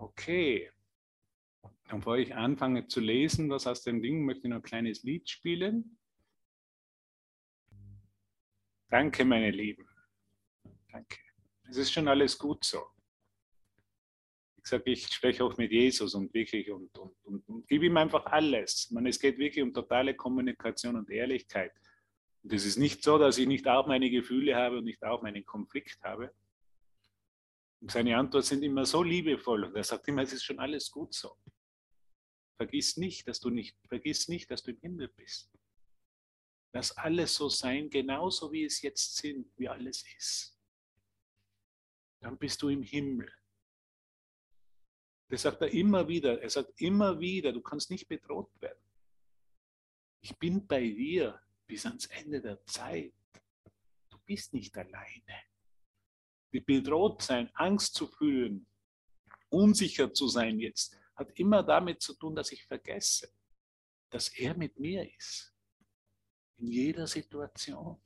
Okay. 0.00 0.70
Und 1.62 1.98
bevor 1.98 2.16
ich 2.16 2.34
anfange 2.34 2.86
zu 2.86 3.00
lesen, 3.00 3.50
was 3.50 3.66
aus 3.66 3.82
dem 3.82 4.00
Ding, 4.00 4.24
möchte 4.24 4.46
ich 4.46 4.50
noch 4.50 4.56
ein 4.56 4.62
kleines 4.62 5.02
Lied 5.02 5.28
spielen. 5.28 5.98
Danke, 8.88 9.26
meine 9.26 9.50
Lieben. 9.50 9.86
Danke. 10.90 11.18
Es 11.68 11.76
ist 11.76 11.92
schon 11.92 12.08
alles 12.08 12.38
gut 12.38 12.64
so. 12.64 12.82
Ich 14.56 14.66
sage, 14.66 14.90
ich 14.90 15.06
spreche 15.06 15.44
auch 15.44 15.56
mit 15.58 15.70
Jesus 15.70 16.14
und 16.14 16.32
wirklich 16.32 16.70
und, 16.70 16.96
und, 16.96 17.14
und, 17.24 17.48
und 17.48 17.68
gebe 17.68 17.86
ihm 17.86 17.96
einfach 17.98 18.24
alles. 18.26 18.90
Man, 18.90 19.06
es 19.06 19.20
geht 19.20 19.38
wirklich 19.38 19.62
um 19.62 19.74
totale 19.74 20.14
Kommunikation 20.14 20.96
und 20.96 21.10
Ehrlichkeit. 21.10 21.72
Und 22.42 22.54
es 22.54 22.64
ist 22.64 22.78
nicht 22.78 23.02
so, 23.02 23.18
dass 23.18 23.36
ich 23.36 23.46
nicht 23.46 23.68
auch 23.68 23.86
meine 23.86 24.10
Gefühle 24.10 24.56
habe 24.56 24.78
und 24.78 24.84
nicht 24.84 25.04
auch 25.04 25.20
meinen 25.20 25.44
Konflikt 25.44 26.02
habe. 26.02 26.32
Und 27.80 27.90
seine 27.90 28.16
Antworten 28.16 28.46
sind 28.46 28.62
immer 28.62 28.84
so 28.84 29.02
liebevoll 29.02 29.64
und 29.64 29.74
er 29.74 29.84
sagt 29.84 30.06
immer, 30.08 30.22
es 30.22 30.32
ist 30.32 30.44
schon 30.44 30.58
alles 30.58 30.90
gut 30.90 31.14
so. 31.14 31.36
Vergiss 32.56 32.98
nicht, 32.98 33.26
dass 33.26 33.40
du 33.40 33.48
nicht, 33.48 33.76
vergiss 33.88 34.28
nicht, 34.28 34.50
dass 34.50 34.62
du 34.62 34.72
im 34.72 34.80
Himmel 34.80 35.08
bist. 35.08 35.50
Lass 36.72 36.96
alles 36.96 37.34
so 37.34 37.48
sein, 37.48 37.88
genauso 37.88 38.52
wie 38.52 38.64
es 38.64 38.82
jetzt 38.82 39.16
sind, 39.16 39.50
wie 39.56 39.68
alles 39.68 40.04
ist. 40.16 40.56
Dann 42.20 42.36
bist 42.36 42.60
du 42.60 42.68
im 42.68 42.82
Himmel. 42.82 43.32
Das 45.28 45.42
sagt 45.42 45.62
er 45.62 45.72
immer 45.72 46.06
wieder. 46.06 46.42
Er 46.42 46.50
sagt 46.50 46.78
immer 46.80 47.18
wieder, 47.18 47.52
du 47.52 47.62
kannst 47.62 47.90
nicht 47.90 48.06
bedroht 48.08 48.50
werden. 48.60 48.82
Ich 50.20 50.36
bin 50.36 50.66
bei 50.66 50.82
dir 50.82 51.40
bis 51.66 51.86
ans 51.86 52.06
Ende 52.06 52.42
der 52.42 52.62
Zeit. 52.66 53.14
Du 54.10 54.18
bist 54.26 54.52
nicht 54.52 54.76
alleine 54.76 55.49
bedroht 56.58 57.22
sein, 57.22 57.48
Angst 57.54 57.94
zu 57.94 58.08
fühlen, 58.08 58.66
unsicher 59.50 60.12
zu 60.12 60.26
sein 60.26 60.58
jetzt, 60.58 60.98
hat 61.14 61.30
immer 61.38 61.62
damit 61.62 62.02
zu 62.02 62.14
tun, 62.14 62.34
dass 62.34 62.50
ich 62.50 62.64
vergesse, 62.64 63.32
dass 64.10 64.28
er 64.36 64.56
mit 64.56 64.78
mir 64.80 65.08
ist. 65.16 65.54
In 66.56 66.66
jeder 66.66 67.06
Situation. 67.06 68.02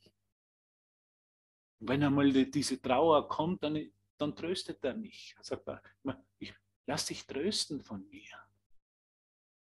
Und 1.80 1.88
wenn 1.88 2.02
einmal 2.02 2.30
diese 2.32 2.80
Trauer 2.80 3.28
kommt, 3.28 3.62
dann, 3.62 3.90
dann 4.18 4.36
tröstet 4.36 4.84
er 4.84 4.94
mich. 4.94 5.34
Er 5.38 5.44
sagt, 5.44 5.68
ich 6.38 6.54
lass 6.86 7.06
dich 7.06 7.26
trösten 7.26 7.82
von 7.82 8.06
mir. 8.08 8.38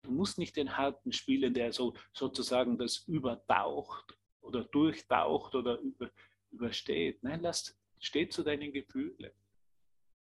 Du 0.02 0.12
musst 0.12 0.38
nicht 0.38 0.56
den 0.56 0.76
harten 0.76 1.12
spielen, 1.12 1.52
der 1.52 1.72
so 1.72 1.94
sozusagen 2.12 2.78
das 2.78 2.98
übertaucht 3.06 4.16
oder 4.40 4.64
durchtaucht 4.64 5.54
oder 5.54 5.78
über, 5.78 6.10
übersteht. 6.50 7.22
Nein, 7.22 7.40
lass, 7.42 7.78
Steh 8.00 8.28
zu 8.28 8.42
deinen 8.42 8.72
Gefühlen. 8.72 9.30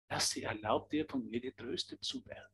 Lass 0.08 0.30
sie, 0.30 0.42
erlaub 0.42 0.90
dir 0.90 1.06
von 1.08 1.28
mir 1.28 1.40
getröstet 1.40 2.04
zu 2.04 2.24
werden. 2.26 2.52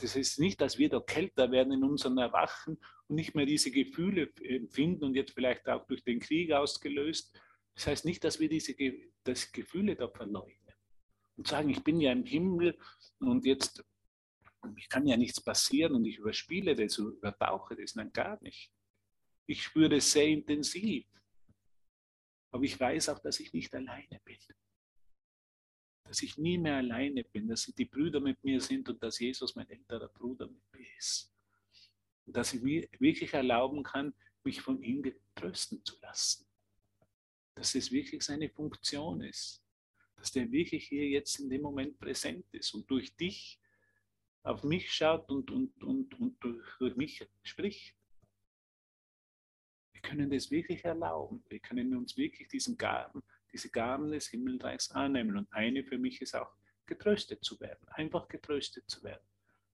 Das 0.00 0.14
ist 0.14 0.38
nicht, 0.38 0.60
dass 0.60 0.78
wir 0.78 0.88
da 0.88 1.00
kälter 1.00 1.50
werden 1.50 1.72
in 1.72 1.82
unserem 1.82 2.18
Erwachen 2.18 2.78
und 3.08 3.16
nicht 3.16 3.34
mehr 3.34 3.46
diese 3.46 3.72
Gefühle 3.72 4.32
empfinden 4.42 5.04
und 5.04 5.14
jetzt 5.14 5.32
vielleicht 5.32 5.68
auch 5.68 5.86
durch 5.88 6.04
den 6.04 6.20
Krieg 6.20 6.52
ausgelöst. 6.52 7.38
Das 7.74 7.88
heißt 7.88 8.04
nicht, 8.04 8.22
dass 8.22 8.38
wir 8.38 8.48
diese 8.48 8.74
das 9.24 9.50
Gefühle 9.50 9.96
da 9.96 10.08
verleugnen 10.08 10.74
und 11.36 11.48
sagen, 11.48 11.68
ich 11.68 11.82
bin 11.82 12.00
ja 12.00 12.12
im 12.12 12.24
Himmel 12.24 12.78
und 13.18 13.44
jetzt 13.44 13.84
ich 14.76 14.88
kann 14.88 15.06
ja 15.06 15.16
nichts 15.16 15.40
passieren 15.40 15.94
und 15.94 16.04
ich 16.04 16.18
überspiele 16.18 16.74
das, 16.74 16.98
übertauche 16.98 17.76
das. 17.76 17.94
Nein, 17.94 18.12
gar 18.12 18.42
nicht. 18.42 18.72
Ich 19.46 19.62
spüre 19.62 19.96
es 19.96 20.10
sehr 20.10 20.26
intensiv. 20.26 21.06
Aber 22.50 22.64
ich 22.64 22.78
weiß 22.78 23.10
auch, 23.10 23.18
dass 23.18 23.40
ich 23.40 23.52
nicht 23.52 23.74
alleine 23.74 24.20
bin. 24.24 24.38
Dass 26.04 26.22
ich 26.22 26.38
nie 26.38 26.56
mehr 26.56 26.76
alleine 26.76 27.24
bin, 27.24 27.48
dass 27.48 27.66
die 27.66 27.84
Brüder 27.84 28.20
mit 28.20 28.42
mir 28.42 28.60
sind 28.60 28.88
und 28.88 29.02
dass 29.02 29.18
Jesus 29.18 29.54
mein 29.54 29.68
älterer 29.68 30.08
Bruder 30.08 30.46
mit 30.46 30.62
mir 30.72 30.86
ist. 30.96 31.32
Und 32.24 32.36
dass 32.36 32.54
ich 32.54 32.62
mir 32.62 32.88
wirklich 32.98 33.34
erlauben 33.34 33.82
kann, 33.82 34.14
mich 34.44 34.60
von 34.60 34.82
ihm 34.82 35.04
trösten 35.34 35.84
zu 35.84 35.98
lassen. 36.00 36.46
Dass 37.54 37.74
es 37.74 37.92
wirklich 37.92 38.22
seine 38.22 38.48
Funktion 38.48 39.20
ist. 39.20 39.62
Dass 40.16 40.32
der 40.32 40.50
wirklich 40.50 40.88
hier 40.88 41.06
jetzt 41.08 41.38
in 41.40 41.50
dem 41.50 41.62
Moment 41.62 41.98
präsent 41.98 42.46
ist 42.52 42.72
und 42.74 42.90
durch 42.90 43.14
dich 43.16 43.60
auf 44.42 44.64
mich 44.64 44.90
schaut 44.90 45.30
und, 45.30 45.50
und, 45.50 45.82
und, 45.82 46.18
und 46.18 46.42
durch, 46.42 46.66
durch 46.78 46.96
mich 46.96 47.26
spricht. 47.42 47.97
Wir 50.00 50.10
können 50.10 50.30
das 50.30 50.48
wirklich 50.50 50.84
erlauben. 50.84 51.42
Wir 51.48 51.58
können 51.58 51.96
uns 51.96 52.16
wirklich 52.16 52.46
diesen 52.46 52.76
Gaben, 52.76 53.20
diese 53.52 53.68
Gaben 53.68 54.12
des 54.12 54.28
Himmelreichs 54.28 54.92
annehmen. 54.92 55.36
Und 55.36 55.52
eine 55.52 55.82
für 55.82 55.98
mich 55.98 56.22
ist 56.22 56.36
auch, 56.36 56.52
getröstet 56.86 57.44
zu 57.44 57.58
werden, 57.60 57.86
einfach 57.88 58.28
getröstet 58.28 58.88
zu 58.88 59.02
werden. 59.02 59.26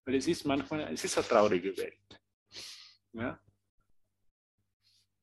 Weil 0.03 0.15
es 0.15 0.27
ist 0.27 0.43
manchmal, 0.43 0.91
es 0.91 1.03
ist 1.03 1.17
eine 1.17 1.27
traurige 1.27 1.77
Welt. 1.77 2.19
Ja? 3.13 3.39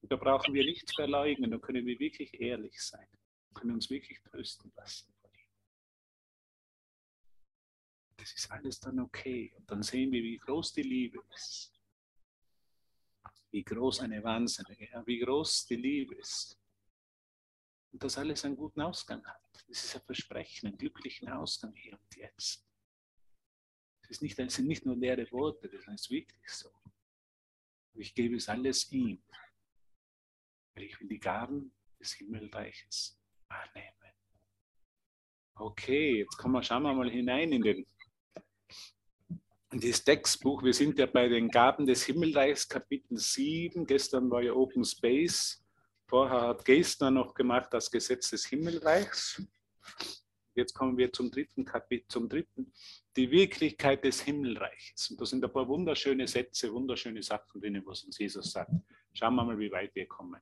Da 0.02 0.16
brauchen 0.16 0.54
wir 0.54 0.64
nichts 0.64 0.94
verleugnen, 0.94 1.50
da 1.50 1.58
können 1.58 1.84
wir 1.84 1.98
wirklich 1.98 2.40
ehrlich 2.40 2.80
sein, 2.80 3.06
können 3.54 3.72
uns 3.72 3.90
wirklich 3.90 4.22
trösten 4.22 4.72
lassen. 4.76 5.12
Das 8.16 8.32
ist 8.32 8.50
alles 8.52 8.78
dann 8.78 9.00
okay. 9.00 9.52
Und 9.58 9.68
dann 9.68 9.82
sehen 9.82 10.12
wir, 10.12 10.22
wie 10.22 10.38
groß 10.38 10.72
die 10.72 10.82
Liebe 10.82 11.18
ist. 11.34 11.81
Wie 13.52 13.62
groß 13.62 14.00
eine 14.00 14.22
Wahnsinnige, 14.24 14.88
wie 15.06 15.18
groß 15.20 15.66
die 15.66 15.76
Liebe 15.76 16.16
ist. 16.16 16.58
Und 17.92 18.02
dass 18.02 18.18
alles 18.18 18.44
einen 18.44 18.56
guten 18.56 18.80
Ausgang 18.80 19.24
hat. 19.24 19.42
Das 19.68 19.84
ist 19.84 19.94
ein 19.94 20.02
Versprechen, 20.02 20.68
einen 20.68 20.78
glücklichen 20.78 21.28
Ausgang 21.28 21.74
hier 21.74 21.92
und 21.92 22.16
jetzt. 22.16 22.66
Es, 24.08 24.20
nicht, 24.20 24.38
es 24.38 24.54
sind 24.54 24.66
nicht 24.66 24.84
nur 24.84 24.96
leere 24.96 25.30
Worte, 25.30 25.68
das 25.68 25.86
ist 25.86 26.10
wirklich 26.10 26.48
so. 26.48 26.70
Ich 27.94 28.14
gebe 28.14 28.36
es 28.36 28.48
alles 28.48 28.90
ihm, 28.90 29.22
weil 30.74 30.84
ich 30.84 30.98
will 30.98 31.08
die 31.08 31.20
Gaben 31.20 31.72
des 32.00 32.14
Himmelreiches 32.14 33.18
annehmen. 33.48 33.92
Okay, 35.54 36.20
jetzt 36.20 36.36
kommen 36.38 36.54
wir, 36.54 36.62
schauen 36.62 36.82
wir 36.82 36.94
mal 36.94 37.10
hinein 37.10 37.52
in, 37.52 37.62
den, 37.62 37.86
das 39.80 40.04
Textbuch. 40.04 40.62
Wir 40.62 40.74
sind 40.74 40.98
ja 40.98 41.06
bei 41.06 41.28
den 41.28 41.48
Gaben 41.48 41.86
des 41.86 42.04
Himmelreichs, 42.04 42.68
Kapitel 42.68 43.16
7. 43.16 43.86
Gestern 43.86 44.30
war 44.30 44.42
ja 44.42 44.52
Open 44.52 44.84
Space. 44.84 45.64
Vorher 46.06 46.42
hat 46.42 46.64
Geistner 46.64 47.10
noch 47.10 47.32
gemacht 47.32 47.68
das 47.72 47.90
Gesetz 47.90 48.30
des 48.30 48.44
Himmelreichs. 48.46 49.42
Jetzt 50.54 50.74
kommen 50.74 50.98
wir 50.98 51.10
zum 51.10 51.30
dritten 51.30 51.64
Kapitel, 51.64 52.06
zum 52.08 52.28
dritten, 52.28 52.70
die 53.16 53.30
Wirklichkeit 53.30 54.04
des 54.04 54.20
Himmelreiches. 54.20 55.10
Und 55.10 55.20
da 55.20 55.24
sind 55.24 55.42
ein 55.42 55.50
paar 55.50 55.66
wunderschöne 55.66 56.28
Sätze, 56.28 56.70
wunderschöne 56.70 57.22
Sachen 57.22 57.58
drin, 57.58 57.82
was 57.86 58.04
uns 58.04 58.18
Jesus 58.18 58.52
sagt. 58.52 58.72
Schauen 59.14 59.34
wir 59.36 59.44
mal, 59.44 59.58
wie 59.58 59.72
weit 59.72 59.94
wir 59.94 60.06
kommen. 60.06 60.40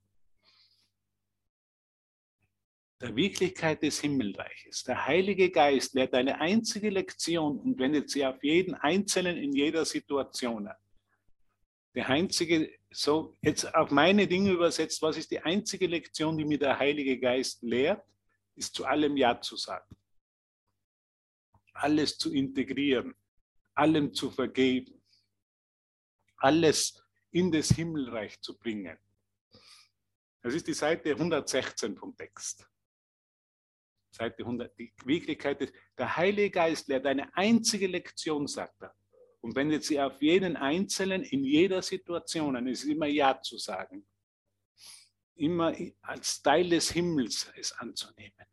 Der 3.01 3.17
Wirklichkeit 3.17 3.83
des 3.83 4.01
Himmelreiches. 4.01 4.85
Der 4.85 5.07
Heilige 5.07 5.51
Geist 5.51 5.95
lehrt 5.95 6.15
eine 6.15 6.41
einzige 6.41 6.91
Lektion 6.91 7.59
und 7.59 7.79
wendet 7.79 8.11
sie 8.11 8.27
auf 8.27 8.43
jeden 8.45 8.75
Einzelnen 8.75 9.37
in 9.39 9.53
jeder 9.53 9.85
Situation 9.85 10.69
an. 10.69 10.77
Der 11.95 12.09
einzige, 12.09 12.71
so 12.91 13.37
jetzt 13.41 13.75
auf 13.75 13.91
meine 13.91 14.27
Dinge 14.27 14.53
übersetzt, 14.53 15.01
was 15.03 15.17
ist 15.17 15.31
die 15.31 15.41
einzige 15.41 15.87
Lektion, 15.87 16.37
die 16.37 16.45
mir 16.45 16.59
der 16.59 16.79
Heilige 16.79 17.19
Geist 17.19 17.63
lehrt, 17.63 18.05
ist 18.55 18.75
zu 18.75 18.85
allem 18.85 19.17
Ja 19.17 19.41
zu 19.41 19.57
sagen 19.57 19.97
alles 21.83 22.19
zu 22.19 22.33
integrieren, 22.33 23.15
allem 23.75 24.13
zu 24.13 24.31
vergeben, 24.31 25.03
alles 26.37 27.03
in 27.31 27.51
das 27.51 27.71
Himmelreich 27.71 28.41
zu 28.41 28.59
bringen. 28.59 28.99
Das 30.43 30.55
ist 30.55 30.67
die 30.67 30.75
Seite 30.75 31.11
116 31.11 31.97
vom 31.97 32.17
Text. 32.17 32.69
Seite 34.11 34.43
100. 34.43 34.79
Die 34.79 34.93
Wirklichkeit 35.05 35.61
ist, 35.61 35.75
der 35.97 36.17
Heilige 36.17 36.51
Geist 36.51 36.89
lehrt 36.89 37.07
eine 37.07 37.35
einzige 37.37 37.87
Lektion, 37.87 38.47
sagt 38.47 38.83
er. 38.83 38.95
Und 39.41 39.57
wendet 39.57 39.85
sie 39.85 40.01
auf 40.01 40.21
jeden 40.21 40.57
Einzelnen 40.57 41.23
in 41.23 41.45
jeder 41.45 41.81
Situation 41.81 42.57
an. 42.57 42.67
Es 42.67 42.85
ist 42.85 42.91
immer 42.91 43.07
Ja 43.07 43.41
zu 43.41 43.57
sagen. 43.57 44.07
Immer 45.37 45.75
als 46.03 46.43
Teil 46.43 46.69
des 46.69 46.91
Himmels 46.91 47.51
es 47.57 47.73
anzunehmen. 47.73 48.47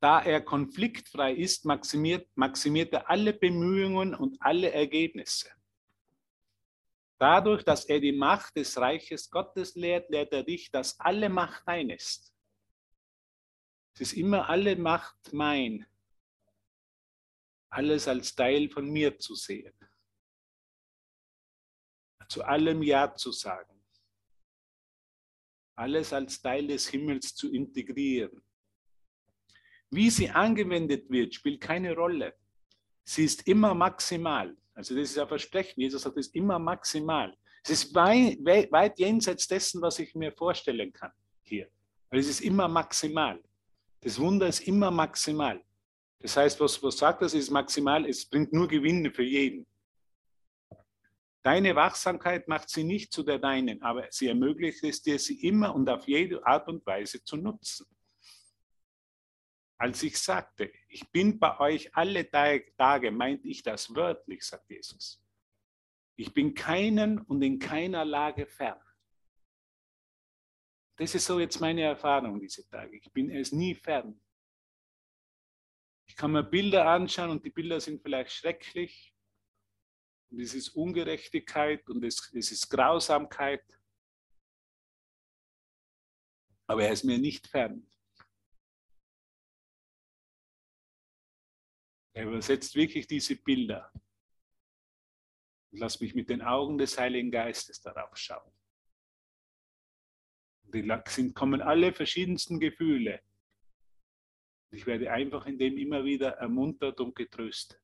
Da 0.00 0.22
er 0.22 0.40
konfliktfrei 0.42 1.32
ist, 1.32 1.64
maximiert, 1.64 2.28
maximiert 2.34 2.92
er 2.92 3.08
alle 3.08 3.32
Bemühungen 3.32 4.14
und 4.14 4.36
alle 4.40 4.70
Ergebnisse. 4.70 5.50
Dadurch, 7.18 7.62
dass 7.64 7.86
er 7.86 8.00
die 8.00 8.12
Macht 8.12 8.56
des 8.56 8.76
Reiches 8.76 9.30
Gottes 9.30 9.74
lehrt, 9.76 10.10
lehrt 10.10 10.32
er 10.32 10.42
dich, 10.42 10.70
dass 10.70 10.98
alle 11.00 11.28
Macht 11.28 11.62
dein 11.66 11.90
ist. 11.90 12.33
Es 13.94 14.00
ist 14.00 14.12
immer 14.14 14.48
alle 14.48 14.76
Macht 14.76 15.32
mein. 15.32 15.86
Alles 17.70 18.08
als 18.08 18.34
Teil 18.34 18.68
von 18.68 18.90
mir 18.90 19.18
zu 19.18 19.34
sehen. 19.34 19.72
Zu 22.28 22.42
allem 22.44 22.82
Ja 22.82 23.14
zu 23.14 23.30
sagen. 23.30 23.80
Alles 25.76 26.12
als 26.12 26.40
Teil 26.40 26.66
des 26.66 26.88
Himmels 26.88 27.34
zu 27.34 27.52
integrieren. 27.52 28.42
Wie 29.90 30.10
sie 30.10 30.28
angewendet 30.28 31.08
wird, 31.08 31.34
spielt 31.34 31.60
keine 31.60 31.94
Rolle. 31.94 32.34
Sie 33.04 33.24
ist 33.24 33.46
immer 33.46 33.74
maximal. 33.74 34.56
Also 34.74 34.96
das 34.96 35.10
ist 35.10 35.18
ein 35.18 35.28
Versprechen. 35.28 35.80
Jesus 35.80 36.02
sagt, 36.02 36.16
es 36.16 36.26
ist 36.26 36.34
immer 36.34 36.58
maximal. 36.58 37.36
Es 37.62 37.70
ist 37.70 37.94
weit, 37.94 38.38
weit, 38.44 38.98
jenseits 38.98 39.46
dessen, 39.46 39.80
was 39.80 39.98
ich 39.98 40.14
mir 40.14 40.32
vorstellen 40.32 40.92
kann 40.92 41.12
hier. 41.42 41.70
Weil 42.10 42.20
es 42.20 42.28
ist 42.28 42.40
immer 42.40 42.66
maximal. 42.66 43.40
Das 44.04 44.20
Wunder 44.20 44.46
ist 44.46 44.60
immer 44.60 44.92
maximal. 44.92 45.60
Das 46.20 46.36
heißt, 46.36 46.60
was, 46.60 46.80
was 46.82 46.98
sagt 46.98 47.22
das? 47.22 47.34
Ist 47.34 47.50
maximal. 47.50 48.06
Es 48.06 48.24
bringt 48.24 48.52
nur 48.52 48.68
Gewinne 48.68 49.10
für 49.10 49.24
jeden. 49.24 49.66
Deine 51.42 51.74
Wachsamkeit 51.74 52.46
macht 52.46 52.70
sie 52.70 52.84
nicht 52.84 53.12
zu 53.12 53.22
der 53.22 53.38
deinen, 53.38 53.82
aber 53.82 54.06
sie 54.10 54.28
ermöglicht 54.28 54.84
es 54.84 55.02
dir, 55.02 55.18
sie 55.18 55.46
immer 55.46 55.74
und 55.74 55.88
auf 55.90 56.06
jede 56.06 56.46
Art 56.46 56.68
und 56.68 56.86
Weise 56.86 57.22
zu 57.24 57.36
nutzen 57.36 57.86
als 59.84 60.02
ich 60.02 60.18
sagte, 60.18 60.72
ich 60.88 61.10
bin 61.10 61.38
bei 61.38 61.58
euch 61.60 61.94
alle 61.94 62.30
Tage, 62.30 63.10
meint 63.10 63.44
ich 63.44 63.62
das 63.62 63.94
wörtlich, 63.94 64.42
sagt 64.42 64.70
Jesus. 64.70 65.22
Ich 66.16 66.32
bin 66.32 66.54
keinen 66.54 67.18
und 67.18 67.42
in 67.42 67.58
keiner 67.58 68.04
Lage 68.04 68.46
fern. 68.46 68.80
Das 70.96 71.14
ist 71.14 71.26
so 71.26 71.40
jetzt 71.40 71.60
meine 71.60 71.82
Erfahrung 71.82 72.40
diese 72.40 72.66
Tage. 72.68 72.96
Ich 72.96 73.12
bin 73.12 73.30
es 73.30 73.50
nie 73.50 73.74
fern. 73.74 74.20
Ich 76.06 76.16
kann 76.16 76.32
mir 76.32 76.44
Bilder 76.44 76.86
anschauen 76.88 77.30
und 77.30 77.44
die 77.44 77.50
Bilder 77.50 77.80
sind 77.80 78.00
vielleicht 78.02 78.30
schrecklich. 78.30 79.14
Und 80.30 80.40
es 80.40 80.54
ist 80.54 80.70
Ungerechtigkeit 80.70 81.88
und 81.88 82.04
es, 82.04 82.32
es 82.34 82.52
ist 82.52 82.68
Grausamkeit. 82.68 83.64
Aber 86.66 86.84
er 86.84 86.92
ist 86.92 87.04
mir 87.04 87.18
nicht 87.18 87.46
fern. 87.48 87.86
Er 92.12 92.26
übersetzt 92.26 92.76
wirklich 92.76 93.08
diese 93.08 93.34
Bilder. 93.34 93.92
Und 95.72 95.80
lass 95.80 96.00
mich 96.00 96.14
mit 96.14 96.28
den 96.28 96.42
Augen 96.42 96.78
des 96.78 96.96
Heiligen 96.96 97.32
Geistes 97.32 97.80
darauf 97.80 98.16
schauen. 98.16 98.52
Sind, 101.08 101.34
kommen 101.34 101.62
alle 101.62 101.92
verschiedensten 101.92 102.58
Gefühle. 102.58 103.20
Ich 104.70 104.86
werde 104.86 105.12
einfach 105.12 105.46
in 105.46 105.58
dem 105.58 105.78
immer 105.78 106.04
wieder 106.04 106.30
ermuntert 106.30 107.00
und 107.00 107.14
getröstet. 107.14 107.80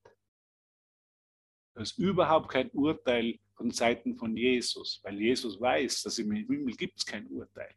Das 1.75 1.93
ist 1.93 1.99
überhaupt 1.99 2.51
kein 2.51 2.69
Urteil 2.71 3.39
von 3.55 3.71
Seiten 3.71 4.17
von 4.17 4.37
Jesus, 4.37 5.01
weil 5.05 5.21
Jesus 5.21 5.61
weiß, 5.61 6.03
dass 6.03 6.19
im 6.19 6.33
Himmel 6.33 6.75
gibt 6.75 6.99
es 6.99 7.07
kein 7.07 7.27
Urteil. 7.29 7.75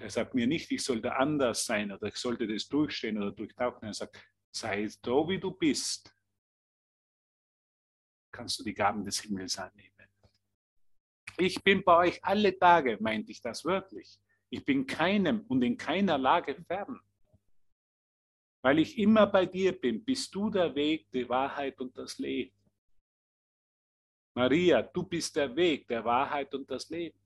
Der 0.00 0.10
sagt 0.10 0.34
mir 0.34 0.46
nicht, 0.46 0.70
ich 0.72 0.82
sollte 0.82 1.14
anders 1.14 1.64
sein 1.64 1.92
oder 1.92 2.08
ich 2.08 2.16
sollte 2.16 2.46
das 2.48 2.68
durchstehen 2.68 3.18
oder 3.18 3.30
durchtauchen. 3.30 3.86
Er 3.86 3.94
sagt, 3.94 4.20
sei 4.50 4.88
so 4.88 5.28
wie 5.28 5.38
du 5.38 5.52
bist, 5.52 6.12
kannst 8.32 8.58
du 8.58 8.64
die 8.64 8.74
Gaben 8.74 9.04
des 9.04 9.20
Himmels 9.20 9.56
annehmen. 9.58 9.93
Ich 11.36 11.62
bin 11.62 11.82
bei 11.82 11.96
euch 12.08 12.24
alle 12.24 12.56
Tage, 12.58 12.98
meinte 13.00 13.32
ich 13.32 13.40
das 13.40 13.64
wörtlich. 13.64 14.20
Ich 14.50 14.64
bin 14.64 14.86
keinem 14.86 15.44
und 15.48 15.62
in 15.62 15.76
keiner 15.76 16.16
Lage 16.16 16.54
fern. 16.54 17.00
Weil 18.62 18.78
ich 18.78 18.96
immer 18.98 19.26
bei 19.26 19.46
dir 19.46 19.78
bin, 19.78 20.04
bist 20.04 20.34
du 20.34 20.48
der 20.48 20.74
Weg, 20.74 21.10
die 21.10 21.28
Wahrheit 21.28 21.78
und 21.80 21.96
das 21.98 22.18
Leben. 22.18 22.56
Maria, 24.34 24.82
du 24.82 25.02
bist 25.04 25.36
der 25.36 25.54
Weg, 25.54 25.86
der 25.86 26.04
Wahrheit 26.04 26.54
und 26.54 26.68
das 26.70 26.88
Leben. 26.88 27.18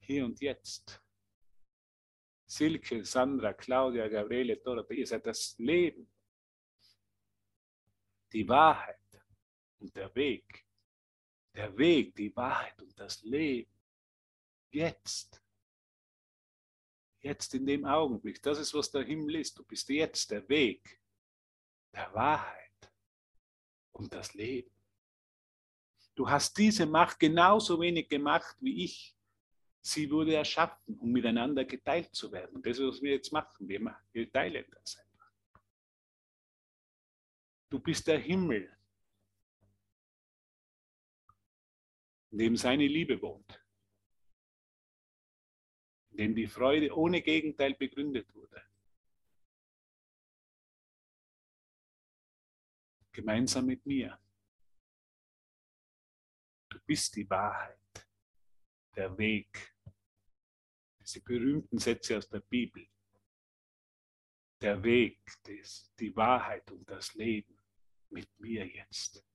Hier 0.00 0.24
und 0.24 0.40
jetzt. 0.40 1.02
Silke, 2.46 3.04
Sandra, 3.04 3.52
Claudia, 3.52 4.08
Gabriele, 4.08 4.56
Dorothee, 4.56 5.00
ihr 5.00 5.06
seid 5.06 5.26
das 5.26 5.54
Leben, 5.58 6.10
die 8.32 8.48
Wahrheit 8.48 8.98
und 9.78 9.94
der 9.94 10.14
Weg. 10.14 10.67
Der 11.54 11.76
Weg, 11.76 12.14
die 12.14 12.34
Wahrheit 12.36 12.80
und 12.80 12.98
das 12.98 13.22
Leben. 13.22 13.70
Jetzt. 14.70 15.42
Jetzt 17.20 17.54
in 17.54 17.66
dem 17.66 17.84
Augenblick. 17.84 18.42
Das 18.42 18.58
ist, 18.58 18.74
was 18.74 18.90
der 18.90 19.02
Himmel 19.02 19.36
ist. 19.36 19.58
Du 19.58 19.64
bist 19.64 19.88
jetzt 19.88 20.30
der 20.30 20.48
Weg 20.48 21.00
der 21.92 22.12
Wahrheit 22.14 22.92
und 23.92 24.12
das 24.12 24.34
Leben. 24.34 24.70
Du 26.14 26.28
hast 26.28 26.56
diese 26.58 26.86
Macht 26.86 27.18
genauso 27.18 27.80
wenig 27.80 28.08
gemacht 28.08 28.56
wie 28.60 28.84
ich 28.84 29.18
Sie 29.80 30.10
wurde 30.10 30.34
erschaffen, 30.34 30.98
um 30.98 31.10
miteinander 31.12 31.64
geteilt 31.64 32.14
zu 32.14 32.30
werden. 32.30 32.60
Das 32.62 32.78
ist, 32.78 32.86
was 32.86 33.02
wir 33.02 33.12
jetzt 33.12 33.32
machen. 33.32 33.66
Wir, 33.66 33.80
machen, 33.80 34.04
wir 34.12 34.30
teilen 34.30 34.66
das 34.70 34.98
einfach. 34.98 35.32
Du 37.70 37.78
bist 37.78 38.06
der 38.06 38.18
Himmel, 38.18 38.70
in 42.30 42.38
dem 42.38 42.56
seine 42.56 42.86
Liebe 42.86 43.20
wohnt, 43.22 43.64
in 46.10 46.16
dem 46.18 46.34
die 46.34 46.46
Freude 46.46 46.94
ohne 46.94 47.22
Gegenteil 47.22 47.74
begründet 47.74 48.32
wurde. 48.34 48.62
Gemeinsam 53.12 53.66
mit 53.66 53.84
mir. 53.84 54.20
Du 56.68 56.78
bist 56.80 57.16
die 57.16 57.28
Wahrheit, 57.28 58.08
der 58.94 59.16
Weg. 59.18 59.74
Diese 61.00 61.20
berühmten 61.22 61.78
Sätze 61.78 62.18
aus 62.18 62.28
der 62.28 62.40
Bibel. 62.40 62.86
Der 64.60 64.82
Weg, 64.82 65.20
das, 65.44 65.92
die 65.98 66.14
Wahrheit 66.14 66.70
und 66.70 66.88
das 66.88 67.14
Leben 67.14 67.58
mit 68.10 68.28
mir 68.38 68.66
jetzt. 68.66 69.27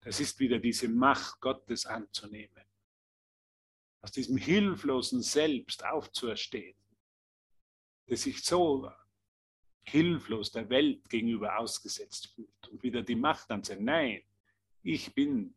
Das 0.00 0.20
ist 0.20 0.38
wieder 0.38 0.58
diese 0.58 0.88
Macht 0.88 1.40
Gottes 1.40 1.86
anzunehmen. 1.86 2.64
Aus 4.00 4.12
diesem 4.12 4.36
hilflosen 4.36 5.22
Selbst 5.22 5.84
aufzuerstehen, 5.84 6.76
das 8.06 8.22
sich 8.22 8.44
so 8.44 8.90
hilflos 9.82 10.52
der 10.52 10.68
Welt 10.70 11.08
gegenüber 11.08 11.58
ausgesetzt 11.58 12.28
fühlt 12.34 12.68
und 12.68 12.82
wieder 12.82 13.02
die 13.02 13.16
Macht 13.16 13.50
anzunehmen. 13.50 13.86
Nein, 13.86 14.22
ich 14.82 15.12
bin 15.14 15.54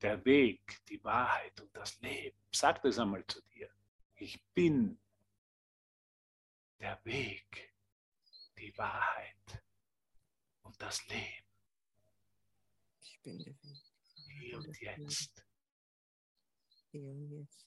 der 0.00 0.24
Weg, 0.24 0.80
die 0.88 1.02
Wahrheit 1.04 1.60
und 1.60 1.74
das 1.76 2.00
Leben. 2.00 2.38
Sag 2.52 2.82
das 2.82 2.98
einmal 2.98 3.26
zu 3.26 3.40
dir. 3.54 3.70
Ich 4.16 4.42
bin 4.54 4.98
der 6.80 7.00
Weg, 7.04 7.74
die 8.58 8.76
Wahrheit 8.76 9.62
und 10.62 10.80
das 10.80 11.06
Leben. 11.08 11.47
Ich 13.18 13.22
bin 13.22 13.38
der 13.38 13.54
Weg. 13.62 13.78
Hier 14.40 14.58
und 14.58 14.80
jetzt. 14.80 15.44
Hier 16.92 17.02
und 17.02 17.30
jetzt. 17.30 17.66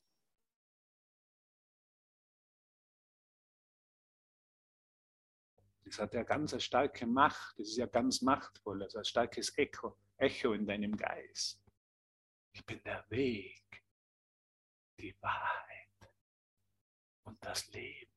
Das 5.83 5.99
hat 5.99 6.13
ja 6.13 6.23
ganz 6.23 6.53
eine 6.53 6.61
starke 6.61 7.05
Macht. 7.05 7.59
Das 7.59 7.67
ist 7.67 7.77
ja 7.77 7.85
ganz 7.85 8.21
machtvoll. 8.21 8.81
Also 8.81 8.99
ein 8.99 9.05
starkes 9.05 9.57
Echo, 9.57 9.97
Echo 10.17 10.53
in 10.53 10.65
deinem 10.65 10.95
Geist. 10.95 11.61
Ich 12.53 12.65
bin 12.65 12.81
der 12.83 13.05
Weg, 13.09 13.83
die 14.97 15.15
Wahrheit 15.21 16.13
und 17.23 17.43
das 17.43 17.67
Leben. 17.67 18.10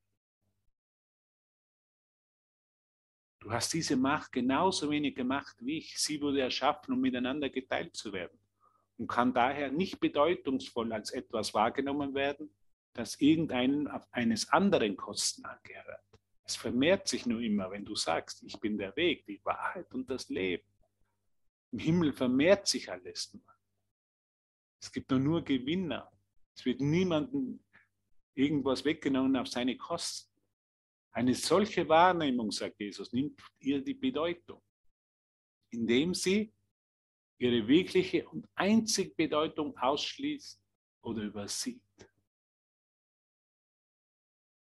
Du 3.45 3.51
hast 3.51 3.71
diese 3.75 3.95
Macht 3.95 4.31
genauso 4.31 4.89
wenig 4.89 5.13
gemacht 5.13 5.55
wie 5.59 5.77
ich. 5.77 5.99
Sie 5.99 6.19
wurde 6.19 6.41
erschaffen, 6.41 6.95
um 6.95 6.99
miteinander 6.99 7.47
geteilt 7.47 7.95
zu 7.95 8.11
werden 8.11 8.39
und 8.97 9.05
kann 9.05 9.35
daher 9.35 9.71
nicht 9.71 9.99
bedeutungsvoll 9.99 10.91
als 10.91 11.11
etwas 11.11 11.53
wahrgenommen 11.53 12.15
werden, 12.15 12.49
das 12.93 13.21
irgendeinen 13.21 13.87
auf 13.87 14.11
eines 14.11 14.49
anderen 14.49 14.97
Kosten 14.97 15.45
angehört. 15.45 16.01
Es 16.43 16.55
vermehrt 16.55 17.07
sich 17.07 17.27
nur 17.27 17.39
immer, 17.39 17.69
wenn 17.69 17.85
du 17.85 17.95
sagst, 17.95 18.41
ich 18.41 18.59
bin 18.59 18.79
der 18.79 18.95
Weg, 18.95 19.27
die 19.27 19.39
Wahrheit 19.45 19.93
und 19.93 20.09
das 20.09 20.27
Leben. 20.29 20.67
Im 21.71 21.77
Himmel 21.77 22.13
vermehrt 22.13 22.67
sich 22.67 22.91
alles 22.91 23.31
nur. 23.31 23.43
Es 24.81 24.91
gibt 24.91 25.11
nur, 25.11 25.19
nur 25.19 25.43
Gewinner. 25.43 26.11
Es 26.55 26.65
wird 26.65 26.81
niemandem 26.81 27.63
irgendwas 28.33 28.83
weggenommen 28.83 29.37
auf 29.37 29.49
seine 29.49 29.77
Kosten. 29.77 30.34
Eine 31.15 31.33
solche 31.33 31.87
Wahrnehmung, 31.87 32.51
sagt 32.51 32.77
Jesus, 32.77 33.13
nimmt 33.13 33.41
ihr 33.59 33.81
die 33.81 33.93
Bedeutung, 33.93 34.61
indem 35.69 36.13
sie 36.13 36.53
ihre 37.37 37.65
wirkliche 37.65 38.27
und 38.27 38.45
einzige 38.53 39.15
Bedeutung 39.15 39.77
ausschließt 39.77 40.61
oder 41.03 41.21
übersieht. 41.21 41.81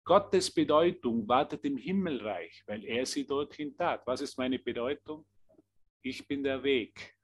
Gottes 0.04 0.54
Bedeutung 0.54 1.26
wartet 1.26 1.64
im 1.64 1.76
Himmelreich, 1.76 2.62
weil 2.66 2.84
er 2.84 3.04
sie 3.06 3.26
dorthin 3.26 3.76
tat. 3.76 4.06
Was 4.06 4.20
ist 4.20 4.38
meine 4.38 4.60
Bedeutung? 4.60 5.26
Ich 6.00 6.28
bin 6.28 6.44
der 6.44 6.62
Weg, 6.62 7.18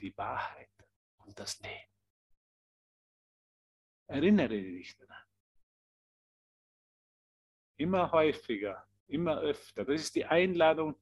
die 0.00 0.16
Wahrheit 0.16 0.70
und 1.18 1.38
das 1.38 1.60
Leben. 1.60 1.92
Erinnere 4.06 4.58
dich 4.58 4.96
daran. 4.96 5.25
Immer 7.76 8.10
häufiger, 8.12 8.86
immer 9.06 9.40
öfter. 9.40 9.84
Das 9.84 10.00
ist 10.00 10.14
die 10.14 10.24
Einladung 10.24 10.96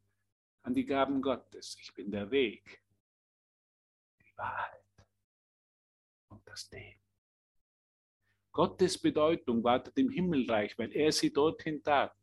an 0.62 0.74
die 0.74 0.84
Gaben 0.84 1.22
Gottes. 1.22 1.76
Ich 1.80 1.94
bin 1.94 2.10
der 2.10 2.30
Weg, 2.30 2.82
die 4.20 4.36
Wahrheit 4.36 4.82
und 6.28 6.46
das 6.46 6.70
Leben. 6.70 7.00
Gottes 8.52 8.98
Bedeutung 8.98 9.62
wartet 9.64 9.98
im 9.98 10.10
Himmelreich, 10.10 10.78
weil 10.78 10.92
er 10.92 11.12
sie 11.12 11.32
dorthin 11.32 11.82
tat. 11.82 12.14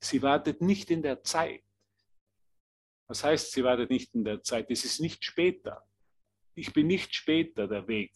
Sie 0.00 0.22
wartet 0.22 0.60
nicht 0.60 0.90
in 0.90 1.02
der 1.02 1.22
Zeit. 1.22 1.62
Was 3.06 3.22
heißt, 3.22 3.52
sie 3.52 3.62
wartet 3.62 3.90
nicht 3.90 4.14
in 4.14 4.24
der 4.24 4.42
Zeit? 4.42 4.70
Es 4.70 4.84
ist 4.84 5.00
nicht 5.00 5.24
später. 5.24 5.86
Ich 6.54 6.72
bin 6.72 6.86
nicht 6.86 7.14
später 7.14 7.68
der 7.68 7.86
Weg, 7.86 8.12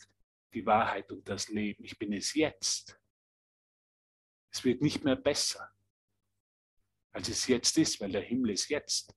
die 0.53 0.65
Wahrheit 0.67 1.11
und 1.13 1.29
das 1.29 1.49
Leben. 1.49 1.85
Ich 1.85 1.99
bin 1.99 2.13
es 2.13 2.35
jetzt. 2.35 3.00
Es 4.53 4.65
wird 4.65 4.83
nicht 4.83 5.05
mehr 5.05 5.17
besser, 5.17 5.71
als 7.13 7.29
es 7.29 7.47
jetzt 7.47 7.77
ist, 7.79 8.01
weil 8.01 8.13
der 8.13 8.23
Himmel 8.23 8.51
ist 8.51 8.69
jetzt. 8.69 9.15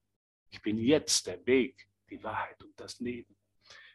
Ich 0.50 0.62
bin 0.62 0.78
jetzt 0.78 1.26
der 1.28 1.46
Weg, 1.46 1.90
die 2.10 2.24
Wahrheit 2.24 2.62
und 2.64 2.80
das 2.80 3.00
Leben. 3.00 3.36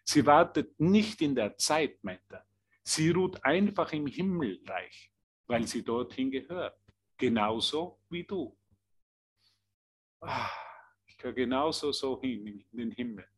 Sie 0.04 0.24
wartet 0.24 0.78
nicht 0.80 1.20
in 1.20 1.34
der 1.34 1.56
Zeit, 1.56 2.02
meint 2.02 2.22
er. 2.30 2.46
Sie 2.82 3.10
ruht 3.10 3.44
einfach 3.44 3.92
im 3.92 4.06
Himmelreich, 4.06 5.12
weil 5.46 5.66
sie 5.66 5.84
dorthin 5.84 6.30
gehört. 6.30 6.80
Genauso 7.16 8.00
wie 8.08 8.24
du. 8.24 8.58
Ah, 10.20 10.50
ich 11.06 11.16
gehöre 11.18 11.34
genauso 11.34 11.92
so 11.92 12.20
hin 12.20 12.46
in 12.46 12.64
den 12.72 12.92
Himmel. 12.92 13.28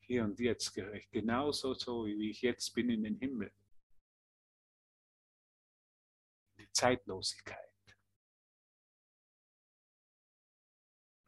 Hier 0.00 0.24
und 0.24 0.38
jetzt 0.38 0.72
gehöre 0.72 0.94
ich 0.94 1.10
genauso 1.10 1.74
so, 1.74 2.06
wie 2.06 2.30
ich 2.30 2.42
jetzt 2.42 2.72
bin 2.72 2.90
in 2.90 3.02
den 3.02 3.18
Himmel. 3.18 3.52
Zeitlosigkeit. 6.76 7.58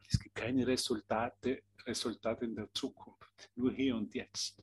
Es 0.07 0.19
gibt 0.19 0.35
keine 0.35 0.65
Resultate, 0.65 1.63
Resultate 1.85 2.45
in 2.45 2.55
der 2.55 2.71
Zukunft, 2.73 3.51
nur 3.55 3.71
hier 3.71 3.95
und 3.95 4.13
jetzt. 4.13 4.61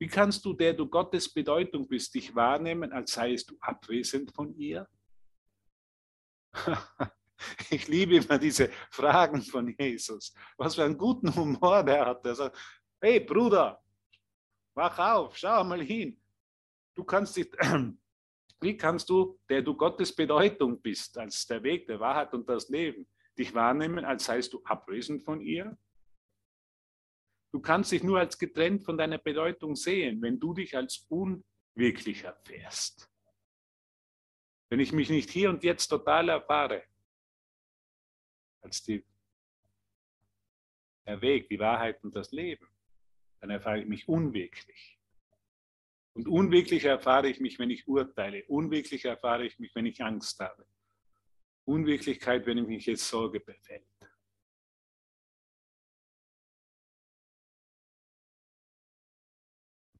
Wie 0.00 0.06
kannst 0.06 0.44
du, 0.44 0.52
der 0.52 0.74
du 0.74 0.86
Gottes 0.86 1.32
Bedeutung 1.32 1.88
bist, 1.88 2.14
dich 2.14 2.34
wahrnehmen, 2.34 2.92
als 2.92 3.12
seiest 3.12 3.50
du 3.50 3.56
abwesend 3.60 4.32
von 4.32 4.54
ihr? 4.54 4.88
ich 7.70 7.88
liebe 7.88 8.16
immer 8.16 8.38
diese 8.38 8.70
Fragen 8.90 9.42
von 9.42 9.74
Jesus. 9.76 10.32
Was 10.56 10.76
für 10.76 10.84
einen 10.84 10.96
guten 10.96 11.34
Humor 11.34 11.82
der 11.82 12.06
hat. 12.06 12.24
Er 12.24 12.34
sagt, 12.34 12.56
hey 13.00 13.18
Bruder, 13.18 13.82
wach 14.74 14.98
auf, 14.98 15.36
schau 15.36 15.64
mal 15.64 15.82
hin. 15.82 16.20
Du 16.98 17.04
kannst 17.04 17.36
dich, 17.36 17.48
wie 18.60 18.76
kannst 18.76 19.08
du, 19.08 19.38
der 19.48 19.62
du 19.62 19.76
Gottes 19.76 20.12
Bedeutung 20.12 20.82
bist, 20.82 21.16
als 21.16 21.46
der 21.46 21.62
Weg, 21.62 21.86
der 21.86 22.00
Wahrheit 22.00 22.34
und 22.34 22.48
das 22.48 22.68
Leben, 22.70 23.06
dich 23.38 23.54
wahrnehmen, 23.54 24.04
als 24.04 24.24
seist 24.24 24.52
du 24.52 24.60
abwesend 24.64 25.22
von 25.22 25.40
ihr? 25.40 25.78
Du 27.52 27.60
kannst 27.60 27.92
dich 27.92 28.02
nur 28.02 28.18
als 28.18 28.36
getrennt 28.36 28.84
von 28.84 28.98
deiner 28.98 29.18
Bedeutung 29.18 29.76
sehen, 29.76 30.20
wenn 30.22 30.40
du 30.40 30.52
dich 30.54 30.76
als 30.76 31.06
unwirklich 31.08 32.24
erfährst. 32.24 33.08
Wenn 34.68 34.80
ich 34.80 34.90
mich 34.92 35.08
nicht 35.08 35.30
hier 35.30 35.50
und 35.50 35.62
jetzt 35.62 35.86
total 35.86 36.30
erfahre, 36.30 36.82
als 38.60 38.82
die, 38.82 39.06
der 41.06 41.22
Weg, 41.22 41.48
die 41.48 41.60
Wahrheit 41.60 42.02
und 42.02 42.16
das 42.16 42.32
Leben, 42.32 42.66
dann 43.38 43.50
erfahre 43.50 43.82
ich 43.82 43.86
mich 43.86 44.08
unwirklich. 44.08 44.97
Und 46.18 46.26
unwirklich 46.26 46.84
erfahre 46.84 47.28
ich 47.28 47.38
mich, 47.38 47.60
wenn 47.60 47.70
ich 47.70 47.86
urteile. 47.86 48.44
Unwirklich 48.48 49.04
erfahre 49.04 49.46
ich 49.46 49.56
mich, 49.60 49.72
wenn 49.76 49.86
ich 49.86 50.02
Angst 50.02 50.40
habe. 50.40 50.66
Unwirklichkeit, 51.64 52.44
wenn 52.44 52.66
mich 52.66 52.86
jetzt 52.86 53.06
Sorge 53.06 53.38
befällt. 53.38 53.86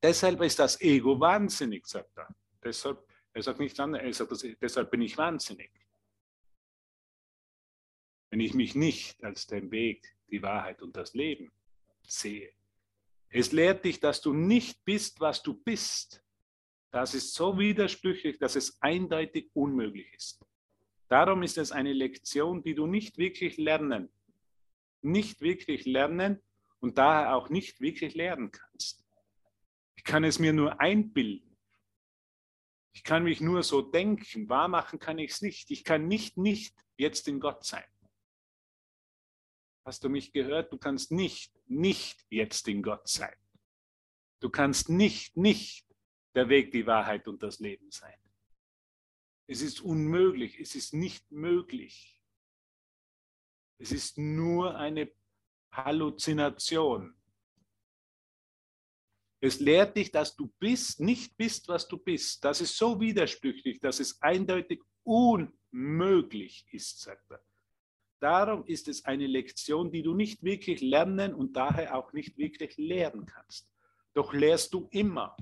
Deshalb 0.02 0.42
ist 0.42 0.58
das 0.58 0.80
Ego 0.80 1.20
wahnsinnig, 1.20 1.86
sagt 1.86 2.18
er. 2.18 2.34
Deshalb, 2.64 3.08
er 3.32 3.42
sagt 3.44 3.60
nicht 3.60 3.78
anders, 3.78 4.02
er 4.02 4.12
sagt, 4.12 4.60
deshalb 4.60 4.90
bin 4.90 5.02
ich 5.02 5.16
wahnsinnig. 5.16 5.70
wenn 8.30 8.40
ich 8.40 8.54
mich 8.54 8.74
nicht 8.74 9.22
als 9.22 9.46
den 9.46 9.70
Weg, 9.70 10.16
die 10.30 10.42
Wahrheit 10.42 10.82
und 10.82 10.96
das 10.96 11.14
Leben 11.14 11.52
sehe. 12.02 12.57
Es 13.30 13.52
lehrt 13.52 13.84
dich, 13.84 14.00
dass 14.00 14.20
du 14.20 14.32
nicht 14.32 14.84
bist, 14.84 15.20
was 15.20 15.42
du 15.42 15.54
bist. 15.54 16.24
Das 16.90 17.14
ist 17.14 17.34
so 17.34 17.58
widersprüchlich, 17.58 18.38
dass 18.38 18.56
es 18.56 18.80
eindeutig 18.80 19.50
unmöglich 19.52 20.12
ist. 20.14 20.40
Darum 21.08 21.42
ist 21.42 21.58
es 21.58 21.72
eine 21.72 21.92
Lektion, 21.92 22.62
die 22.62 22.74
du 22.74 22.86
nicht 22.86 23.18
wirklich 23.18 23.56
lernen, 23.56 24.10
nicht 25.02 25.40
wirklich 25.40 25.84
lernen 25.84 26.40
und 26.80 26.98
daher 26.98 27.34
auch 27.34 27.50
nicht 27.50 27.80
wirklich 27.80 28.14
lernen 28.14 28.50
kannst. 28.50 29.04
Ich 29.96 30.04
kann 30.04 30.24
es 30.24 30.38
mir 30.38 30.52
nur 30.52 30.80
einbilden. 30.80 31.56
Ich 32.92 33.04
kann 33.04 33.24
mich 33.24 33.40
nur 33.40 33.62
so 33.62 33.82
denken. 33.82 34.48
Wahr 34.48 34.68
machen 34.68 34.98
kann 34.98 35.18
ich 35.18 35.32
es 35.32 35.42
nicht. 35.42 35.70
Ich 35.70 35.84
kann 35.84 36.08
nicht 36.08 36.36
nicht 36.36 36.74
jetzt 36.96 37.28
in 37.28 37.40
Gott 37.40 37.64
sein. 37.64 37.84
Hast 39.88 40.04
du 40.04 40.10
mich 40.10 40.32
gehört? 40.32 40.70
Du 40.70 40.76
kannst 40.76 41.12
nicht 41.12 41.50
nicht 41.66 42.26
jetzt 42.28 42.68
in 42.68 42.82
Gott 42.82 43.08
sein. 43.08 43.34
Du 44.38 44.50
kannst 44.50 44.90
nicht 44.90 45.34
nicht 45.34 45.86
der 46.34 46.50
Weg, 46.50 46.72
die 46.72 46.86
Wahrheit 46.86 47.26
und 47.26 47.42
das 47.42 47.58
Leben 47.58 47.90
sein. 47.90 48.20
Es 49.46 49.62
ist 49.62 49.80
unmöglich, 49.80 50.60
es 50.60 50.74
ist 50.74 50.92
nicht 50.92 51.32
möglich. 51.32 52.22
Es 53.78 53.90
ist 53.90 54.18
nur 54.18 54.76
eine 54.76 55.10
Halluzination. 55.72 57.16
Es 59.40 59.58
lehrt 59.58 59.96
dich, 59.96 60.12
dass 60.12 60.36
du 60.36 60.52
bist, 60.58 61.00
nicht 61.00 61.34
bist, 61.38 61.66
was 61.66 61.88
du 61.88 61.96
bist. 61.96 62.44
Das 62.44 62.60
ist 62.60 62.76
so 62.76 63.00
widersprüchlich, 63.00 63.80
dass 63.80 64.00
es 64.00 64.20
eindeutig 64.20 64.82
unmöglich 65.02 66.66
ist, 66.72 67.00
sagt 67.00 67.30
er. 67.30 67.42
Darum 68.20 68.64
ist 68.64 68.88
es 68.88 69.04
eine 69.04 69.26
Lektion, 69.26 69.92
die 69.92 70.02
du 70.02 70.14
nicht 70.14 70.42
wirklich 70.42 70.80
lernen 70.80 71.34
und 71.34 71.56
daher 71.56 71.96
auch 71.96 72.12
nicht 72.12 72.36
wirklich 72.36 72.76
lehren 72.76 73.26
kannst. 73.26 73.68
Doch 74.14 74.32
lehrst 74.32 74.74
du 74.74 74.88
immer. 74.90 75.36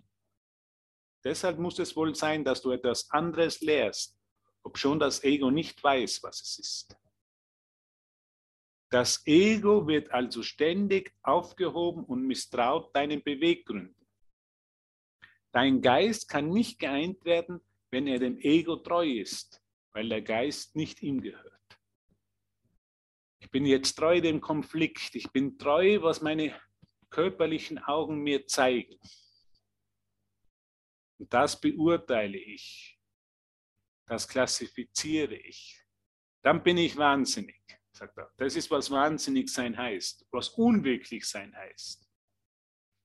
Deshalb 1.25 1.59
muss 1.59 1.79
es 1.79 1.97
wohl 1.97 2.15
sein, 2.15 2.45
dass 2.45 2.61
du 2.61 2.71
etwas 2.71 3.11
anderes 3.11 3.61
lehrst, 3.61 4.17
obschon 4.63 4.99
das 4.99 5.25
Ego 5.25 5.51
nicht 5.51 5.83
weiß, 5.83 6.23
was 6.23 6.41
es 6.41 6.59
ist. 6.59 6.97
Das 8.91 9.27
Ego 9.27 9.89
wird 9.89 10.13
also 10.13 10.43
ständig 10.43 11.13
aufgehoben 11.23 12.05
und 12.05 12.27
misstraut 12.27 12.95
deinen 12.95 13.23
Beweggründen. 13.23 14.07
Dein 15.51 15.81
Geist 15.81 16.29
kann 16.29 16.51
nicht 16.51 16.79
geeint 16.79 17.25
werden, 17.25 17.61
wenn 17.91 18.07
er 18.07 18.19
dem 18.19 18.39
Ego 18.39 18.77
treu 18.77 19.09
ist, 19.09 19.63
weil 19.93 20.09
der 20.09 20.23
Geist 20.23 20.77
nicht 20.77 21.03
ihm 21.03 21.21
gehört. 21.21 21.56
Ich 23.47 23.53
bin 23.53 23.65
jetzt 23.65 23.95
treu 23.95 24.21
dem 24.21 24.41
Konflikt. 24.41 25.15
Ich 25.15 25.31
bin 25.31 25.57
treu, 25.57 26.03
was 26.03 26.21
meine 26.21 26.61
körperlichen 27.11 27.79
Augen 27.79 28.25
mir 28.25 28.45
zeigen. 28.49 28.99
Und 31.21 31.33
das 31.33 31.61
beurteile 31.61 32.39
ich. 32.39 32.99
Das 34.05 34.27
klassifiziere 34.27 35.37
ich. 35.37 35.81
Dann 36.43 36.61
bin 36.65 36.77
ich 36.77 36.97
wahnsinnig, 36.97 37.63
sagt 37.93 38.19
er. 38.19 38.33
Das 38.37 38.57
ist, 38.57 38.69
was 38.73 38.91
wahnsinnig 38.91 39.49
sein 39.49 39.79
heißt, 39.79 40.27
was 40.33 40.49
unwirklich 40.49 41.25
sein 41.25 41.57
heißt. 41.57 42.05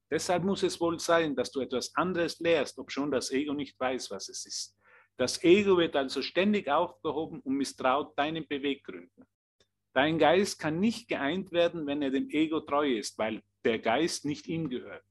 Deshalb 0.10 0.44
muss 0.44 0.64
es 0.64 0.82
wohl 0.82 1.00
sein, 1.00 1.36
dass 1.36 1.52
du 1.52 1.60
etwas 1.62 1.96
anderes 1.96 2.40
lehrst, 2.40 2.80
obschon 2.80 3.12
das 3.12 3.30
Ego 3.30 3.54
nicht 3.54 3.80
weiß, 3.80 4.10
was 4.10 4.28
es 4.28 4.48
ist. 4.48 4.76
Das 5.18 5.44
Ego 5.44 5.78
wird 5.78 5.96
also 5.96 6.24
ständig 6.24 6.68
aufgehoben 6.68 7.42
und 7.42 7.58
misstraut 7.58 8.18
deinen 8.18 8.48
Beweggründen. 8.48 9.28
Dein 9.94 10.20
Geist 10.20 10.60
kann 10.60 10.80
nicht 10.80 11.08
geeint 11.10 11.52
werden, 11.52 11.86
wenn 11.86 12.02
er 12.02 12.12
dem 12.12 12.30
Ego 12.30 12.62
treu 12.62 12.98
ist, 12.98 13.18
weil 13.18 13.44
der 13.66 13.80
Geist 13.80 14.26
nicht 14.26 14.48
ihm 14.48 14.70
gehört. 14.70 15.06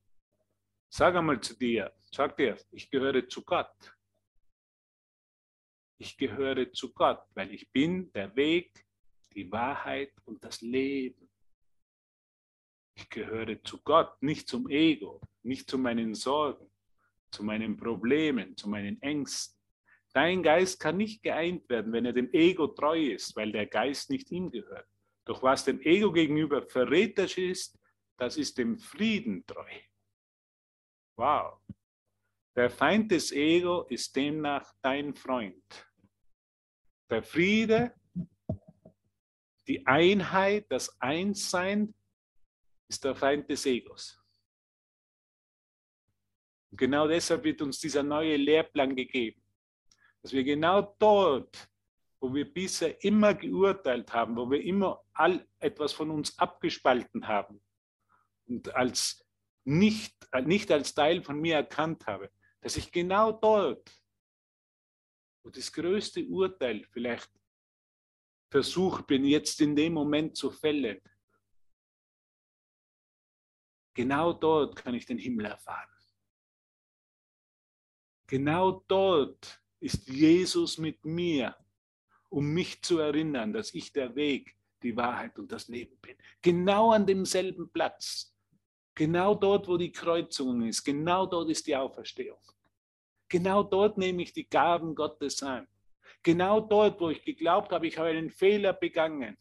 Sag 0.88 1.14
einmal 1.14 1.40
zu 1.40 1.54
dir, 1.56 1.92
sag 2.10 2.36
dir, 2.36 2.56
ich 2.70 2.90
gehöre 2.90 3.28
zu 3.28 3.44
Gott. 3.44 3.94
Ich 5.98 6.16
gehöre 6.16 6.72
zu 6.72 6.92
Gott, 6.94 7.22
weil 7.34 7.52
ich 7.52 7.70
bin 7.70 8.10
der 8.12 8.34
Weg, 8.34 8.86
die 9.34 9.52
Wahrheit 9.52 10.12
und 10.24 10.42
das 10.42 10.62
Leben. 10.62 11.30
Ich 12.96 13.08
gehöre 13.08 13.62
zu 13.62 13.80
Gott, 13.82 14.20
nicht 14.22 14.48
zum 14.48 14.68
Ego, 14.68 15.20
nicht 15.42 15.68
zu 15.70 15.78
meinen 15.78 16.14
Sorgen, 16.14 16.70
zu 17.30 17.44
meinen 17.44 17.76
Problemen, 17.76 18.56
zu 18.56 18.68
meinen 18.68 19.00
Ängsten. 19.02 19.59
Dein 20.12 20.42
Geist 20.42 20.80
kann 20.80 20.96
nicht 20.96 21.22
geeint 21.22 21.68
werden, 21.68 21.92
wenn 21.92 22.04
er 22.04 22.12
dem 22.12 22.32
Ego 22.32 22.66
treu 22.66 23.12
ist, 23.12 23.36
weil 23.36 23.52
der 23.52 23.66
Geist 23.66 24.10
nicht 24.10 24.30
ihm 24.30 24.50
gehört. 24.50 24.88
Doch 25.24 25.42
was 25.42 25.64
dem 25.64 25.80
Ego 25.82 26.10
gegenüber 26.10 26.62
verräterisch 26.62 27.38
ist, 27.38 27.78
das 28.16 28.36
ist 28.36 28.58
dem 28.58 28.78
Frieden 28.78 29.46
treu. 29.46 29.70
Wow. 31.16 31.60
Der 32.56 32.70
Feind 32.70 33.10
des 33.12 33.30
Ego 33.30 33.82
ist 33.88 34.14
demnach 34.16 34.74
dein 34.82 35.14
Freund. 35.14 35.64
Der 37.08 37.22
Friede, 37.22 37.94
die 39.66 39.86
Einheit, 39.86 40.66
das 40.70 41.00
Einssein 41.00 41.94
ist 42.88 43.04
der 43.04 43.14
Feind 43.14 43.48
des 43.48 43.64
Egos. 43.66 44.20
Und 46.70 46.78
genau 46.78 47.06
deshalb 47.06 47.44
wird 47.44 47.62
uns 47.62 47.78
dieser 47.78 48.02
neue 48.02 48.36
Lehrplan 48.36 48.96
gegeben, 48.96 49.40
dass 50.22 50.32
wir 50.32 50.44
genau 50.44 50.94
dort, 50.98 51.68
wo 52.20 52.34
wir 52.34 52.52
bisher 52.52 53.02
immer 53.02 53.34
geurteilt 53.34 54.12
haben, 54.12 54.36
wo 54.36 54.50
wir 54.50 54.62
immer 54.62 55.02
all 55.14 55.46
etwas 55.58 55.92
von 55.92 56.10
uns 56.10 56.38
abgespalten 56.38 57.26
haben 57.26 57.62
und 58.46 58.74
als 58.74 59.24
nicht, 59.64 60.14
nicht 60.44 60.70
als 60.70 60.94
Teil 60.94 61.22
von 61.22 61.40
mir 61.40 61.56
erkannt 61.56 62.06
habe, 62.06 62.30
dass 62.60 62.76
ich 62.76 62.92
genau 62.92 63.32
dort, 63.32 63.90
wo 65.42 65.50
das 65.50 65.72
größte 65.72 66.26
Urteil 66.26 66.84
vielleicht 66.90 67.30
versucht 68.50 69.06
bin, 69.06 69.24
jetzt 69.24 69.60
in 69.60 69.76
dem 69.76 69.94
Moment 69.94 70.36
zu 70.36 70.50
fällen, 70.50 71.00
genau 73.94 74.32
dort 74.32 74.76
kann 74.76 74.94
ich 74.94 75.06
den 75.06 75.18
Himmel 75.18 75.46
erfahren. 75.46 75.88
Genau 78.26 78.84
dort 78.86 79.59
ist 79.80 80.08
Jesus 80.08 80.78
mit 80.78 81.04
mir, 81.04 81.56
um 82.28 82.46
mich 82.46 82.82
zu 82.82 82.98
erinnern, 82.98 83.52
dass 83.52 83.74
ich 83.74 83.92
der 83.92 84.14
Weg, 84.14 84.56
die 84.82 84.96
Wahrheit 84.96 85.38
und 85.38 85.50
das 85.50 85.68
Leben 85.68 85.96
bin. 86.00 86.16
Genau 86.42 86.92
an 86.92 87.06
demselben 87.06 87.70
Platz. 87.70 88.34
Genau 88.94 89.34
dort, 89.34 89.66
wo 89.68 89.76
die 89.76 89.92
Kreuzung 89.92 90.62
ist, 90.62 90.84
genau 90.84 91.26
dort 91.26 91.50
ist 91.50 91.66
die 91.66 91.76
Auferstehung. 91.76 92.40
Genau 93.28 93.62
dort 93.62 93.96
nehme 93.96 94.22
ich 94.22 94.32
die 94.32 94.48
Gaben 94.48 94.94
Gottes 94.94 95.42
an. 95.42 95.66
Genau 96.22 96.60
dort, 96.60 97.00
wo 97.00 97.10
ich 97.10 97.24
geglaubt 97.24 97.72
habe, 97.72 97.86
ich 97.86 97.96
habe 97.96 98.08
einen 98.08 98.30
Fehler 98.30 98.72
begangen. 98.72 99.38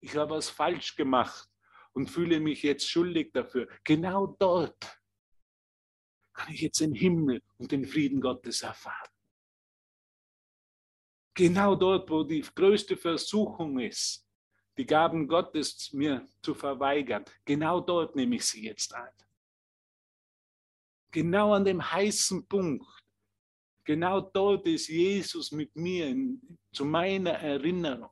Ich 0.00 0.14
habe 0.16 0.34
was 0.34 0.50
falsch 0.50 0.94
gemacht 0.94 1.48
und 1.92 2.10
fühle 2.10 2.38
mich 2.38 2.62
jetzt 2.62 2.88
schuldig 2.88 3.32
dafür. 3.32 3.68
Genau 3.82 4.26
dort 4.38 5.00
kann 6.34 6.52
ich 6.52 6.60
jetzt 6.60 6.80
den 6.80 6.92
Himmel 6.92 7.42
und 7.58 7.72
den 7.72 7.86
Frieden 7.86 8.20
Gottes 8.20 8.62
erfahren. 8.62 9.13
Genau 11.34 11.74
dort, 11.74 12.08
wo 12.08 12.22
die 12.22 12.42
größte 12.42 12.96
Versuchung 12.96 13.80
ist, 13.80 14.24
die 14.78 14.86
Gaben 14.86 15.26
Gottes 15.26 15.92
mir 15.92 16.28
zu 16.40 16.54
verweigern. 16.54 17.24
Genau 17.44 17.80
dort 17.80 18.14
nehme 18.14 18.36
ich 18.36 18.44
sie 18.44 18.64
jetzt 18.64 18.94
an. 18.94 19.10
Genau 21.10 21.52
an 21.52 21.64
dem 21.64 21.80
heißen 21.92 22.46
Punkt. 22.46 22.86
Genau 23.84 24.20
dort 24.20 24.66
ist 24.66 24.88
Jesus 24.88 25.52
mit 25.52 25.74
mir 25.76 26.08
in, 26.08 26.58
zu 26.72 26.84
meiner 26.84 27.32
Erinnerung. 27.32 28.10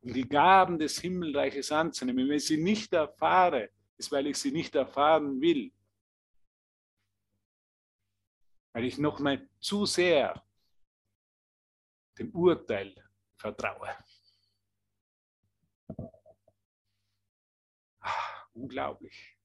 Um 0.00 0.12
die 0.12 0.28
Gaben 0.28 0.78
des 0.78 1.00
Himmelreiches 1.00 1.70
anzunehmen. 1.70 2.28
Wenn 2.28 2.36
ich 2.36 2.46
sie 2.46 2.62
nicht 2.62 2.92
erfahre, 2.92 3.70
ist, 3.96 4.10
weil 4.10 4.26
ich 4.26 4.38
sie 4.38 4.52
nicht 4.52 4.74
erfahren 4.74 5.40
will. 5.40 5.72
Weil 8.72 8.84
ich 8.84 8.98
noch 8.98 9.18
mal 9.20 9.48
zu 9.60 9.86
sehr 9.86 10.42
dem 12.18 12.30
Urteil 12.34 12.94
vertraue. 13.36 13.96
Unglaublich. 18.52 19.36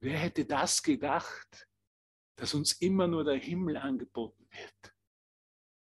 Wer 0.00 0.18
hätte 0.18 0.44
das 0.44 0.82
gedacht, 0.82 1.68
dass 2.36 2.54
uns 2.54 2.72
immer 2.72 3.06
nur 3.06 3.22
der 3.22 3.36
Himmel 3.36 3.76
angeboten 3.76 4.48
wird? 4.50 4.94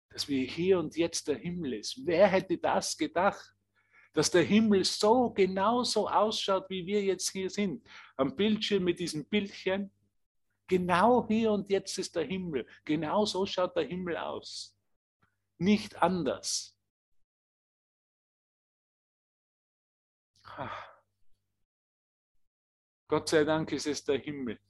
Dass 0.09 0.27
wir 0.29 0.45
hier 0.45 0.81
und 0.81 0.97
jetzt 0.97 1.29
der 1.29 1.37
Himmel 1.37 1.75
ist. 1.75 2.05
Wer 2.05 2.27
hätte 2.27 2.59
das 2.59 2.97
gedacht? 2.97 3.55
Dass 4.13 4.31
der 4.31 4.43
Himmel 4.43 4.85
so 4.85 5.31
genauso 5.31 6.09
ausschaut, 6.09 6.69
wie 6.69 6.85
wir 6.85 7.05
jetzt 7.05 7.31
hier 7.31 7.49
sind. 7.49 7.87
Am 8.17 8.35
Bildschirm 8.35 8.83
mit 8.83 8.99
diesem 8.99 9.29
Bildchen. 9.29 9.93
Genau 10.71 11.27
hier 11.27 11.51
und 11.51 11.69
jetzt 11.69 11.99
ist 11.99 12.15
der 12.15 12.25
Himmel. 12.25 12.65
Genau 12.85 13.27
so 13.27 13.45
schaut 13.45 13.75
der 13.75 13.83
Himmel 13.83 14.17
aus. 14.17 14.79
Nicht 15.59 16.01
anders. 16.01 16.79
Gott 23.09 23.29
sei 23.29 23.43
Dank 23.43 23.73
ist 23.73 23.89
es 23.89 24.05
der 24.05 24.19
Himmel. 24.19 24.61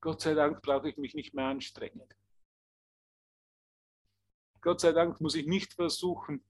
Gott 0.00 0.20
sei 0.20 0.34
Dank 0.34 0.62
brauche 0.62 0.90
ich 0.90 0.96
mich 0.96 1.14
nicht 1.14 1.34
mehr 1.34 1.46
anstrengen. 1.46 2.08
Gott 4.60 4.80
sei 4.80 4.92
Dank 4.92 5.20
muss 5.20 5.34
ich 5.34 5.48
nicht 5.48 5.72
versuchen, 5.74 6.44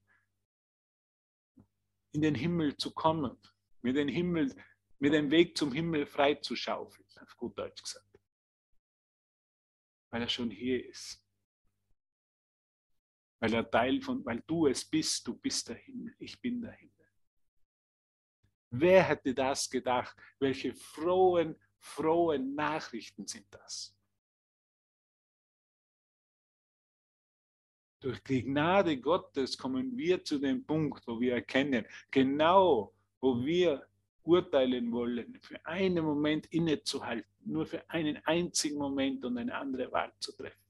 in 2.11 2.21
den 2.21 2.35
Himmel 2.35 2.77
zu 2.77 2.93
kommen, 2.93 3.39
mir 3.81 3.93
den 3.93 4.07
Himmel, 4.07 4.55
mir 4.99 5.11
den 5.11 5.31
Weg 5.31 5.57
zum 5.57 5.71
Himmel 5.71 6.05
freizuschaufeln, 6.05 7.07
auf 7.21 7.37
gut 7.37 7.57
Deutsch 7.57 7.81
gesagt. 7.81 8.05
Weil 10.11 10.23
er 10.23 10.29
schon 10.29 10.49
hier 10.49 10.85
ist. 10.85 11.25
Weil 13.39 13.53
er 13.53 13.69
Teil 13.69 14.01
von, 14.01 14.25
weil 14.25 14.41
du 14.41 14.67
es 14.67 14.83
bist, 14.83 15.25
du 15.27 15.37
bist 15.37 15.69
der 15.69 15.77
Himmel, 15.77 16.15
ich 16.19 16.39
bin 16.41 16.61
der 16.61 16.73
Himmel. 16.73 16.93
Wer 18.71 19.03
hätte 19.03 19.33
das 19.33 19.69
gedacht? 19.69 20.15
Welche 20.39 20.73
frohen, 20.75 21.55
frohen 21.79 22.53
Nachrichten 22.53 23.25
sind 23.25 23.47
das? 23.51 23.95
Durch 28.01 28.23
die 28.23 28.43
Gnade 28.43 28.99
Gottes 28.99 29.57
kommen 29.57 29.97
wir 29.97 30.23
zu 30.23 30.39
dem 30.39 30.65
Punkt, 30.65 31.05
wo 31.07 31.19
wir 31.19 31.33
erkennen, 31.33 31.85
genau 32.11 32.93
wo 33.19 33.43
wir 33.43 33.88
urteilen 34.29 34.91
wollen, 34.91 35.39
für 35.41 35.63
einen 35.65 36.05
Moment 36.05 36.45
innezuhalten, 36.47 37.29
nur 37.45 37.65
für 37.65 37.89
einen 37.89 38.17
einzigen 38.25 38.77
Moment 38.77 39.25
und 39.25 39.37
eine 39.37 39.55
andere 39.55 39.91
Wahl 39.91 40.13
zu 40.19 40.31
treffen. 40.31 40.63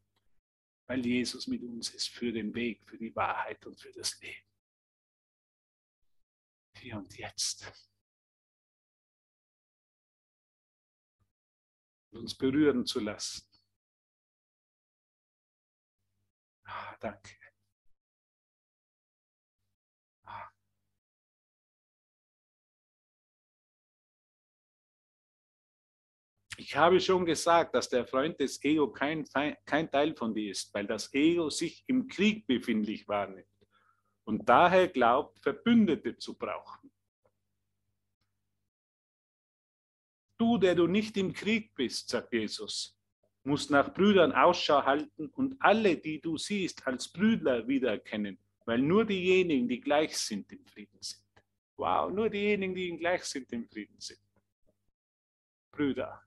Weil 0.87 1.05
Jesus 1.05 1.45
mit 1.47 1.61
uns 1.61 1.89
ist 1.89 2.09
für 2.09 2.31
den 2.31 2.53
Weg, 2.55 2.81
für 2.85 2.97
die 2.97 3.15
Wahrheit 3.15 3.65
und 3.65 3.79
für 3.79 3.91
das 3.91 4.19
Leben. 4.21 4.47
Hier 6.77 6.97
und 6.97 7.15
jetzt. 7.17 7.71
uns 12.11 12.35
berühren 12.35 12.85
zu 12.85 12.99
lassen. 12.99 13.45
Ah, 16.63 16.95
danke. 16.99 17.38
Ich 26.59 26.75
habe 26.75 26.99
schon 26.99 27.25
gesagt, 27.25 27.73
dass 27.73 27.87
der 27.87 28.05
Freund 28.05 28.37
des 28.37 28.61
Ego 28.61 28.91
kein, 28.91 29.23
kein 29.65 29.89
Teil 29.89 30.13
von 30.13 30.35
dir 30.35 30.51
ist, 30.51 30.73
weil 30.73 30.85
das 30.85 31.13
Ego 31.13 31.49
sich 31.49 31.85
im 31.87 32.05
Krieg 32.09 32.45
befindlich 32.47 33.07
wahrnimmt 33.07 33.47
und 34.25 34.47
daher 34.49 34.89
glaubt, 34.89 35.39
Verbündete 35.39 36.17
zu 36.17 36.37
brauchen. 36.37 36.91
Du, 40.37 40.57
der 40.57 40.75
du 40.75 40.87
nicht 40.87 41.15
im 41.15 41.31
Krieg 41.31 41.73
bist, 41.75 42.09
sagt 42.09 42.33
Jesus, 42.33 42.99
musst 43.43 43.71
nach 43.71 43.93
Brüdern 43.93 44.33
Ausschau 44.33 44.83
halten 44.83 45.29
und 45.29 45.55
alle, 45.61 45.95
die 45.95 46.19
du 46.19 46.37
siehst, 46.37 46.85
als 46.85 47.07
Brüder 47.07 47.65
wiedererkennen, 47.69 48.37
weil 48.65 48.79
nur 48.79 49.05
diejenigen, 49.05 49.69
die 49.69 49.79
gleich 49.79 50.17
sind, 50.17 50.51
im 50.51 50.65
Frieden 50.65 50.99
sind. 50.99 51.23
Wow, 51.77 52.11
nur 52.11 52.29
diejenigen, 52.29 52.75
die 52.75 52.97
gleich 52.97 53.23
sind, 53.23 53.49
im 53.53 53.65
Frieden 53.65 53.97
sind. 53.97 54.19
Brüder. 55.71 56.21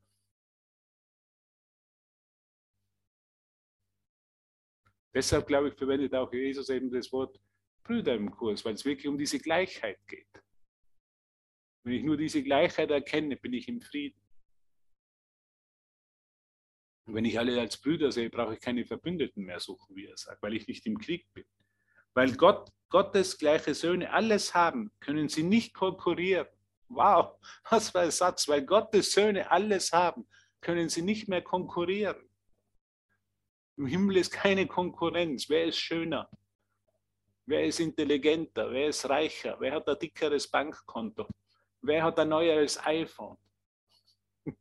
Deshalb 5.14 5.46
glaube 5.46 5.68
ich, 5.68 5.74
verwendet 5.74 6.14
auch 6.14 6.32
Jesus 6.32 6.68
eben 6.68 6.90
das 6.90 7.12
Wort 7.12 7.38
Brüder 7.84 8.14
im 8.14 8.30
Kurs, 8.30 8.64
weil 8.64 8.74
es 8.74 8.84
wirklich 8.84 9.08
um 9.08 9.18
diese 9.18 9.38
Gleichheit 9.38 9.98
geht. 10.06 10.28
Wenn 11.84 11.94
ich 11.94 12.04
nur 12.04 12.16
diese 12.16 12.42
Gleichheit 12.42 12.90
erkenne, 12.90 13.36
bin 13.36 13.52
ich 13.52 13.68
im 13.68 13.80
Frieden. 13.80 14.20
Und 17.06 17.16
wenn 17.16 17.24
ich 17.24 17.38
alle 17.38 17.60
als 17.60 17.76
Brüder 17.76 18.12
sehe, 18.12 18.30
brauche 18.30 18.54
ich 18.54 18.60
keine 18.60 18.86
Verbündeten 18.86 19.44
mehr 19.44 19.58
suchen, 19.58 19.96
wie 19.96 20.06
er 20.06 20.16
sagt, 20.16 20.40
weil 20.42 20.54
ich 20.54 20.68
nicht 20.68 20.86
im 20.86 20.98
Krieg 20.98 21.26
bin. 21.34 21.44
Weil 22.14 22.34
Gott, 22.36 22.70
Gottes 22.88 23.38
gleiche 23.38 23.74
Söhne 23.74 24.12
alles 24.12 24.54
haben, 24.54 24.92
können 25.00 25.28
sie 25.28 25.42
nicht 25.42 25.74
konkurrieren. 25.74 26.46
Wow, 26.88 27.38
was 27.70 27.90
für 27.90 28.00
ein 28.00 28.10
Satz. 28.10 28.46
Weil 28.48 28.64
Gottes 28.64 29.12
Söhne 29.12 29.50
alles 29.50 29.92
haben, 29.92 30.28
können 30.60 30.88
sie 30.88 31.02
nicht 31.02 31.26
mehr 31.28 31.42
konkurrieren. 31.42 32.28
Im 33.77 33.87
Himmel 33.87 34.18
ist 34.18 34.31
keine 34.31 34.66
Konkurrenz. 34.66 35.49
Wer 35.49 35.64
ist 35.66 35.79
schöner? 35.79 36.29
Wer 37.47 37.64
ist 37.64 37.81
intelligenter? 37.81 38.70
Wer 38.70 38.89
ist 38.89 39.09
reicher? 39.09 39.57
Wer 39.59 39.73
hat 39.75 39.89
ein 39.89 39.99
dickeres 39.99 40.47
Bankkonto? 40.49 41.27
Wer 41.81 42.05
hat 42.05 42.18
ein 42.18 42.29
neueres 42.29 42.79
iPhone? 42.85 43.39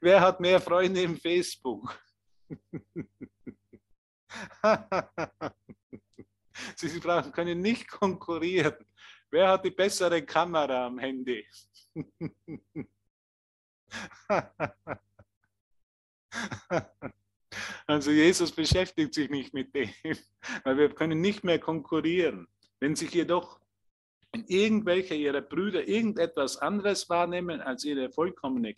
Wer 0.00 0.20
hat 0.20 0.40
mehr 0.40 0.60
Freunde 0.60 1.02
im 1.02 1.16
Facebook? 1.16 2.00
Sie 6.76 7.00
brauchen, 7.00 7.32
können 7.32 7.60
nicht 7.60 7.88
konkurrieren. 7.88 8.76
Wer 9.30 9.48
hat 9.50 9.64
die 9.64 9.70
bessere 9.70 10.24
Kamera 10.24 10.86
am 10.86 10.98
Handy? 10.98 11.46
Also 17.86 18.10
Jesus 18.10 18.50
beschäftigt 18.50 19.14
sich 19.14 19.30
nicht 19.30 19.54
mit 19.54 19.74
dem, 19.74 19.88
weil 20.64 20.76
wir 20.76 20.94
können 20.94 21.20
nicht 21.20 21.44
mehr 21.44 21.58
konkurrieren. 21.58 22.48
Wenn 22.80 22.96
sich 22.96 23.12
jedoch 23.12 23.60
irgendwelche 24.48 25.14
ihrer 25.14 25.40
Brüder 25.40 25.86
irgendetwas 25.86 26.56
anderes 26.58 27.08
wahrnehmen 27.08 27.60
als 27.60 27.84
ihre 27.84 28.10
vollkommene 28.10 28.74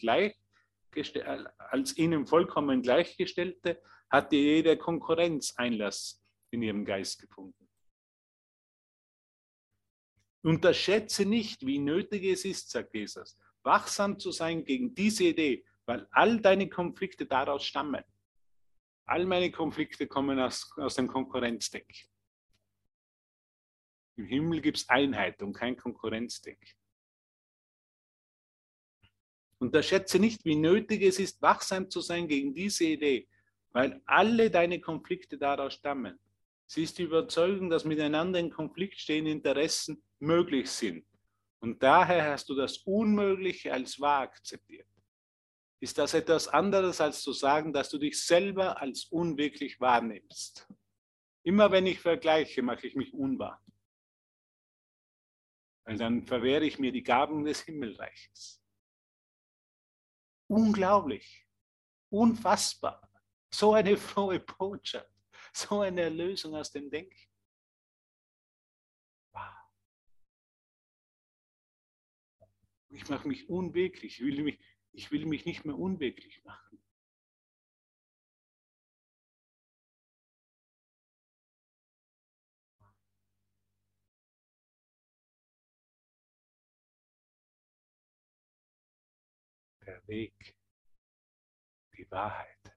als 1.70 1.96
ihnen 1.96 2.26
vollkommen 2.26 2.82
gleichgestellte, 2.82 3.80
hat 4.10 4.32
jede 4.32 4.76
Konkurrenz 4.76 5.54
Einlass 5.56 6.22
in 6.50 6.62
ihrem 6.62 6.84
Geist 6.84 7.20
gefunden. 7.20 7.68
Unterschätze 10.42 11.26
nicht, 11.26 11.66
wie 11.66 11.78
nötig 11.78 12.24
es 12.24 12.44
ist, 12.44 12.70
sagt 12.70 12.94
Jesus, 12.94 13.36
wachsam 13.62 14.18
zu 14.18 14.30
sein 14.30 14.64
gegen 14.64 14.94
diese 14.94 15.24
Idee, 15.24 15.64
weil 15.88 16.06
all 16.10 16.38
deine 16.38 16.68
Konflikte 16.68 17.24
daraus 17.24 17.64
stammen. 17.64 18.04
All 19.06 19.24
meine 19.24 19.50
Konflikte 19.50 20.06
kommen 20.06 20.38
aus, 20.38 20.70
aus 20.76 20.96
dem 20.96 21.08
Konkurrenzdenken. 21.08 21.96
Im 24.16 24.26
Himmel 24.26 24.60
gibt 24.60 24.76
es 24.76 24.88
Einheit 24.90 25.42
und 25.42 25.54
kein 25.54 25.78
Konkurrenzdenken. 25.78 26.68
Unterschätze 29.60 30.18
nicht, 30.18 30.44
wie 30.44 30.56
nötig 30.56 31.00
es 31.02 31.18
ist, 31.18 31.40
wachsam 31.40 31.88
zu 31.88 32.02
sein 32.02 32.28
gegen 32.28 32.52
diese 32.52 32.84
Idee, 32.84 33.26
weil 33.70 34.02
alle 34.04 34.50
deine 34.50 34.80
Konflikte 34.80 35.38
daraus 35.38 35.72
stammen. 35.72 36.18
Sie 36.66 36.82
ist 36.82 36.98
die 36.98 37.04
Überzeugung, 37.04 37.70
dass 37.70 37.86
miteinander 37.86 38.38
in 38.38 38.50
Konflikt 38.50 39.00
stehende 39.00 39.30
Interessen 39.30 40.02
möglich 40.18 40.70
sind. 40.70 41.06
Und 41.60 41.82
daher 41.82 42.30
hast 42.30 42.50
du 42.50 42.54
das 42.54 42.76
Unmögliche 42.78 43.72
als 43.72 43.98
wahr 43.98 44.20
akzeptiert. 44.20 44.86
Ist 45.80 45.98
das 45.98 46.14
etwas 46.14 46.48
anderes, 46.48 47.00
als 47.00 47.22
zu 47.22 47.32
sagen, 47.32 47.72
dass 47.72 47.88
du 47.88 47.98
dich 47.98 48.20
selber 48.24 48.80
als 48.80 49.04
unwirklich 49.06 49.80
wahrnimmst? 49.80 50.68
Immer 51.44 51.70
wenn 51.70 51.86
ich 51.86 52.00
vergleiche, 52.00 52.62
mache 52.62 52.86
ich 52.86 52.96
mich 52.96 53.14
unwahr 53.14 53.62
weil 55.88 55.96
dann 55.96 56.22
verwehre 56.22 56.66
ich 56.66 56.78
mir 56.78 56.92
die 56.92 57.02
Gaben 57.02 57.46
des 57.46 57.62
Himmelreiches. 57.62 58.62
Unglaublich, 60.46 61.46
unfassbar, 62.10 63.10
so 63.50 63.72
eine 63.72 63.96
frohe 63.96 64.38
Botschaft, 64.38 65.10
so 65.54 65.80
eine 65.80 66.02
Erlösung 66.02 66.54
aus 66.54 66.70
dem 66.70 66.90
Denken. 66.90 67.16
Ich 72.90 73.08
mache 73.08 73.26
mich 73.26 73.48
unwirklich, 73.48 74.20
ich 74.20 74.20
will 74.20 74.42
mich, 74.42 74.60
ich 74.98 75.12
will 75.12 75.26
mich 75.26 75.44
nicht 75.44 75.64
mehr 75.64 75.78
unwirklich 75.78 76.42
machen. 76.42 76.82
der 89.86 90.06
Weg, 90.06 90.54
die 91.96 92.10
Wahrheit 92.10 92.76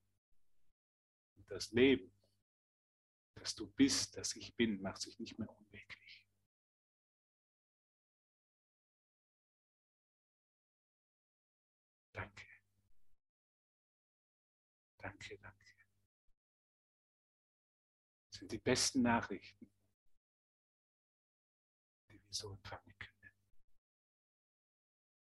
und 1.35 1.51
das 1.51 1.71
Leben, 1.73 2.15
dass 3.35 3.53
du 3.53 3.69
bist, 3.71 4.15
dass 4.15 4.33
ich 4.37 4.55
bin, 4.55 4.81
macht 4.81 5.01
sich 5.01 5.19
nicht 5.19 5.37
mehr 5.37 5.49
unwirklich. 5.49 6.00
Danke. 15.21 15.37
Danke. 15.37 15.65
Das 18.29 18.39
sind 18.39 18.51
die 18.51 18.57
besten 18.57 19.03
Nachrichten, 19.03 19.71
die 22.09 22.19
wir 22.19 22.33
so 22.33 22.51
empfangen 22.51 22.97
können. 22.97 23.35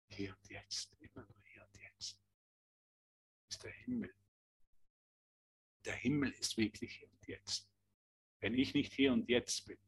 Hier 0.10 0.36
und 0.36 0.50
jetzt, 0.50 0.94
immer 1.00 1.26
nur 1.26 1.42
hier 1.46 1.64
und 1.64 1.78
jetzt, 1.82 2.22
ist 3.50 3.64
der 3.64 3.72
Himmel. 3.72 4.14
Der 5.86 5.96
Himmel 5.96 6.32
ist 6.34 6.58
wirklich 6.58 6.98
hier 6.98 7.10
und 7.10 7.28
jetzt. 7.28 7.68
Wenn 8.40 8.54
ich 8.54 8.76
nicht 8.76 8.94
hier 8.94 9.14
und 9.14 9.28
jetzt 9.30 9.66
bin, 9.66 9.80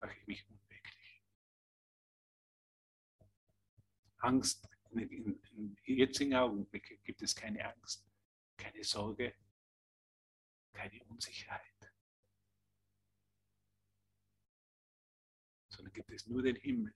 mache 0.00 0.16
ich 0.20 0.26
mich 0.28 0.48
unwirklich. 0.48 1.24
Angst, 4.18 4.68
in, 4.92 5.42
in 5.42 5.76
jetzigen 5.84 6.34
Augenblicken 6.34 7.02
gibt 7.02 7.22
es 7.22 7.34
keine 7.34 7.74
Angst, 7.74 8.05
keine 8.56 8.84
Sorge, 8.84 9.34
keine 10.72 11.02
Unsicherheit, 11.04 11.92
sondern 15.68 15.92
gibt 15.92 16.10
es 16.10 16.26
nur 16.26 16.42
den 16.42 16.56
Himmel, 16.56 16.94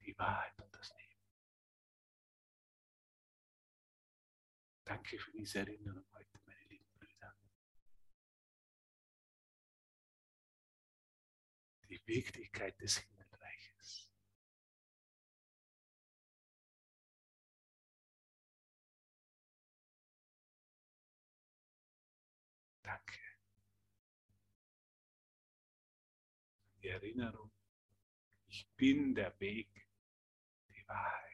die 0.00 0.16
Wahrheit 0.18 0.58
und 0.60 0.74
das 0.74 0.94
Leben. 0.96 1.08
Danke 4.84 5.18
für 5.18 5.32
diese 5.32 5.58
Erinnerung 5.58 6.06
heute, 6.14 6.40
meine 6.46 6.64
lieben 6.64 6.90
Brüder. 6.98 7.36
Die 11.90 12.06
Wirklichkeit 12.06 12.80
des 12.80 12.96
Himmelreiches. 12.96 13.17
Erinnerung, 26.88 27.50
ich 28.46 28.66
bin 28.76 29.14
der 29.14 29.38
Weg, 29.40 29.68
die 30.70 30.88
Wahrheit 30.88 31.27